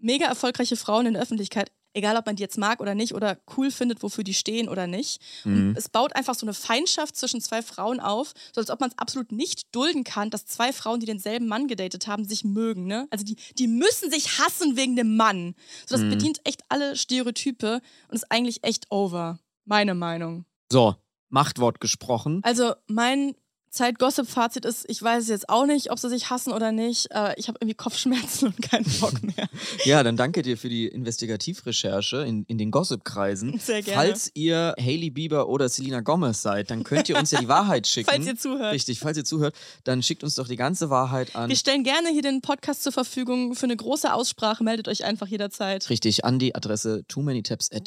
mega 0.00 0.26
erfolgreiche 0.26 0.76
Frauen 0.76 1.06
in 1.06 1.14
der 1.14 1.22
Öffentlichkeit. 1.22 1.72
Egal, 1.94 2.16
ob 2.16 2.26
man 2.26 2.36
die 2.36 2.42
jetzt 2.42 2.58
mag 2.58 2.80
oder 2.80 2.94
nicht 2.94 3.14
oder 3.14 3.38
cool 3.56 3.70
findet, 3.70 4.02
wofür 4.02 4.22
die 4.22 4.34
stehen 4.34 4.68
oder 4.68 4.86
nicht. 4.86 5.20
Mhm. 5.44 5.74
Es 5.76 5.88
baut 5.88 6.14
einfach 6.14 6.34
so 6.34 6.44
eine 6.44 6.54
Feindschaft 6.54 7.16
zwischen 7.16 7.40
zwei 7.40 7.62
Frauen 7.62 7.98
auf, 7.98 8.34
so 8.54 8.60
als 8.60 8.70
ob 8.70 8.80
man 8.80 8.90
es 8.90 8.98
absolut 8.98 9.32
nicht 9.32 9.74
dulden 9.74 10.04
kann, 10.04 10.30
dass 10.30 10.46
zwei 10.46 10.72
Frauen, 10.72 11.00
die 11.00 11.06
denselben 11.06 11.48
Mann 11.48 11.66
gedatet 11.66 12.06
haben, 12.06 12.24
sich 12.24 12.44
mögen. 12.44 12.86
Ne? 12.86 13.08
Also 13.10 13.24
die, 13.24 13.36
die 13.58 13.66
müssen 13.66 14.10
sich 14.10 14.38
hassen 14.38 14.76
wegen 14.76 14.96
dem 14.96 15.16
Mann. 15.16 15.54
So, 15.86 15.94
das 15.96 16.04
Mhm. 16.04 16.10
bedient 16.10 16.40
echt 16.44 16.62
alle 16.68 16.94
Stereotype 16.94 17.80
und 18.08 18.14
ist 18.14 18.30
eigentlich 18.30 18.64
echt 18.64 18.86
over. 18.90 19.38
Meine 19.64 19.94
Meinung. 19.94 20.44
So, 20.70 20.94
Machtwort 21.30 21.80
gesprochen. 21.80 22.40
Also 22.42 22.74
mein 22.86 23.34
Zeit-Gossip-Fazit 23.70 24.64
ist, 24.64 24.84
ich 24.88 25.02
weiß 25.02 25.28
jetzt 25.28 25.48
auch 25.48 25.66
nicht, 25.66 25.90
ob 25.90 25.98
sie 25.98 26.08
sich 26.08 26.30
hassen 26.30 26.52
oder 26.52 26.72
nicht. 26.72 27.10
Äh, 27.10 27.34
ich 27.36 27.48
habe 27.48 27.58
irgendwie 27.60 27.74
Kopfschmerzen 27.74 28.46
und 28.48 28.62
keinen 28.62 28.86
Bock 29.00 29.22
mehr. 29.36 29.48
Ja, 29.84 30.02
dann 30.02 30.16
danke 30.16 30.42
dir 30.42 30.56
für 30.56 30.68
die 30.68 30.86
Investigativrecherche 30.86 32.18
in, 32.18 32.44
in 32.44 32.58
den 32.58 32.70
Gossip-Kreisen. 32.70 33.58
Sehr 33.64 33.82
gerne. 33.82 34.00
Falls 34.00 34.30
ihr 34.34 34.74
Hailey 34.78 35.10
Bieber 35.10 35.48
oder 35.48 35.68
Selena 35.68 36.00
Gomez 36.00 36.42
seid, 36.42 36.70
dann 36.70 36.84
könnt 36.84 37.08
ihr 37.08 37.16
uns 37.16 37.30
ja 37.30 37.40
die 37.40 37.48
Wahrheit 37.48 37.86
schicken. 37.86 38.10
Falls 38.10 38.26
ihr 38.26 38.36
zuhört. 38.36 38.74
Richtig, 38.74 39.00
falls 39.00 39.18
ihr 39.18 39.24
zuhört, 39.24 39.54
dann 39.84 40.02
schickt 40.02 40.24
uns 40.24 40.34
doch 40.34 40.48
die 40.48 40.56
ganze 40.56 40.90
Wahrheit 40.90 41.36
an. 41.36 41.48
Wir 41.48 41.56
stellen 41.56 41.84
gerne 41.84 42.08
hier 42.10 42.22
den 42.22 42.40
Podcast 42.40 42.82
zur 42.82 42.92
Verfügung 42.92 43.54
für 43.54 43.66
eine 43.66 43.76
große 43.76 44.12
Aussprache. 44.12 44.64
Meldet 44.64 44.88
euch 44.88 45.04
einfach 45.04 45.26
jederzeit. 45.26 45.88
Richtig, 45.90 46.24
an 46.24 46.38
die 46.38 46.54
Adresse 46.54 47.04
too 47.08 47.22
many 47.22 47.42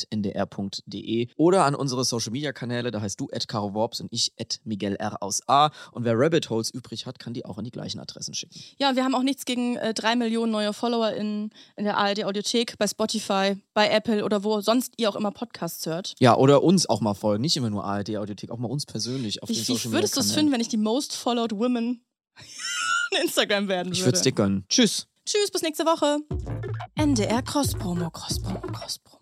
ndr.de 0.10 1.28
oder 1.36 1.66
an 1.66 1.76
unsere 1.76 2.04
Social 2.04 2.32
Media 2.32 2.54
Kanäle, 2.54 2.92
da 2.92 3.02
heißt 3.02 3.20
du 3.20 3.30
at 3.32 3.48
Caro 3.48 3.74
Worps 3.74 4.02
und 4.02 4.08
ich 4.12 4.32
at 4.40 4.60
Miguel 4.64 4.96
R 4.96 5.22
aus 5.22 5.42
A. 5.48 5.71
Und 5.92 6.04
wer 6.04 6.18
Rabbit 6.18 6.50
Holes 6.50 6.70
übrig 6.70 7.06
hat, 7.06 7.20
kann 7.20 7.34
die 7.34 7.46
auch 7.46 7.58
an 7.58 7.64
die 7.64 7.72
gleichen 7.72 8.00
Adressen 8.00 8.34
schicken. 8.34 8.60
Ja, 8.80 8.90
und 8.90 8.96
wir 8.96 9.04
haben 9.04 9.16
auch 9.16 9.24
nichts 9.24 9.46
gegen 9.46 9.78
äh, 9.78 9.94
drei 9.94 10.16
Millionen 10.16 10.52
neue 10.52 10.74
Follower 10.74 11.12
in, 11.12 11.52
in 11.76 11.86
der 11.86 11.98
ARD-Audiothek, 11.98 12.78
bei 12.78 12.88
Spotify, 12.88 13.58
bei 13.74 13.90
Apple 13.90 14.24
oder 14.26 14.44
wo 14.44 14.62
sonst 14.62 14.94
ihr 14.98 15.10
auch 15.10 15.16
immer 15.16 15.32
Podcasts 15.32 15.86
hört. 15.86 16.14
Ja, 16.20 16.36
oder 16.36 16.64
uns 16.64 16.88
auch 16.88 17.02
mal 17.02 17.14
folgen, 17.14 17.42
nicht 17.42 17.58
immer 17.58 17.70
nur 17.70 17.84
ARD 17.84 18.18
Audiothek, 18.18 18.52
auch 18.52 18.58
mal 18.58 18.70
uns 18.70 18.86
persönlich 18.86 19.44
auf 19.44 19.50
Wie, 19.50 19.54
den 19.54 19.62
wie 19.62 19.64
Social 19.64 19.90
Media 19.90 20.00
würdest 20.00 20.16
du 20.16 20.22
es 20.22 20.32
finden, 20.32 20.52
wenn 20.52 20.62
ich 20.62 20.70
die 20.70 20.78
most 20.78 21.16
followed 21.16 21.52
women 21.52 22.04
on 23.14 23.22
Instagram 23.24 23.68
werden 23.68 23.88
würde? 23.90 23.98
Ich 23.98 24.06
würde 24.06 24.18
es 24.18 24.24
dir 24.24 24.32
gönnen. 24.32 24.66
Tschüss. 24.70 25.08
Tschüss, 25.26 25.52
bis 25.52 25.62
nächste 25.62 25.86
Woche. 25.86 26.18
NDR 26.96 27.42
Cross-Promo, 27.44 28.10
Cross-Promo, 28.10 28.60
Cross-Promo. 28.72 29.21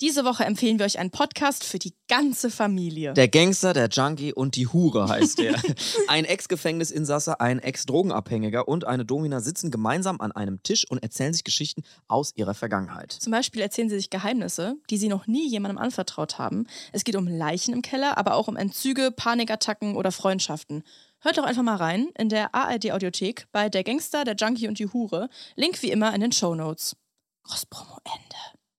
Diese 0.00 0.24
Woche 0.24 0.44
empfehlen 0.44 0.78
wir 0.78 0.86
euch 0.86 1.00
einen 1.00 1.10
Podcast 1.10 1.64
für 1.64 1.80
die 1.80 1.92
ganze 2.06 2.50
Familie. 2.50 3.14
Der 3.14 3.26
Gangster, 3.26 3.72
der 3.72 3.88
Junkie 3.88 4.32
und 4.32 4.54
die 4.54 4.68
Hure 4.68 5.08
heißt 5.08 5.40
der. 5.40 5.60
ein 6.06 6.24
Ex-Gefängnisinsasse, 6.24 7.40
ein 7.40 7.58
Ex-Drogenabhängiger 7.58 8.68
und 8.68 8.86
eine 8.86 9.04
Domina 9.04 9.40
sitzen 9.40 9.72
gemeinsam 9.72 10.20
an 10.20 10.30
einem 10.30 10.62
Tisch 10.62 10.88
und 10.88 11.02
erzählen 11.02 11.32
sich 11.34 11.42
Geschichten 11.42 11.82
aus 12.06 12.32
ihrer 12.36 12.54
Vergangenheit. 12.54 13.10
Zum 13.10 13.32
Beispiel 13.32 13.60
erzählen 13.60 13.88
sie 13.88 13.96
sich 13.96 14.08
Geheimnisse, 14.08 14.76
die 14.88 14.98
sie 14.98 15.08
noch 15.08 15.26
nie 15.26 15.48
jemandem 15.48 15.78
anvertraut 15.78 16.38
haben. 16.38 16.68
Es 16.92 17.02
geht 17.02 17.16
um 17.16 17.26
Leichen 17.26 17.74
im 17.74 17.82
Keller, 17.82 18.18
aber 18.18 18.34
auch 18.34 18.46
um 18.46 18.56
Entzüge, 18.56 19.10
Panikattacken 19.10 19.96
oder 19.96 20.12
Freundschaften. 20.12 20.84
Hört 21.22 21.38
doch 21.38 21.44
einfach 21.44 21.64
mal 21.64 21.74
rein 21.74 22.10
in 22.16 22.28
der 22.28 22.54
ARD-Audiothek 22.54 23.48
bei 23.50 23.68
Der 23.68 23.82
Gangster, 23.82 24.22
der 24.22 24.36
Junkie 24.36 24.68
und 24.68 24.78
die 24.78 24.86
Hure. 24.86 25.28
Link 25.56 25.82
wie 25.82 25.90
immer 25.90 26.14
in 26.14 26.20
den 26.20 26.30
Show 26.30 26.54
Notes. 26.54 26.94
Cross-Promo 27.42 27.98
Ende. 28.04 28.57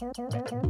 two 0.00 0.10
two 0.16 0.26
two 0.30 0.42
two 0.48 0.69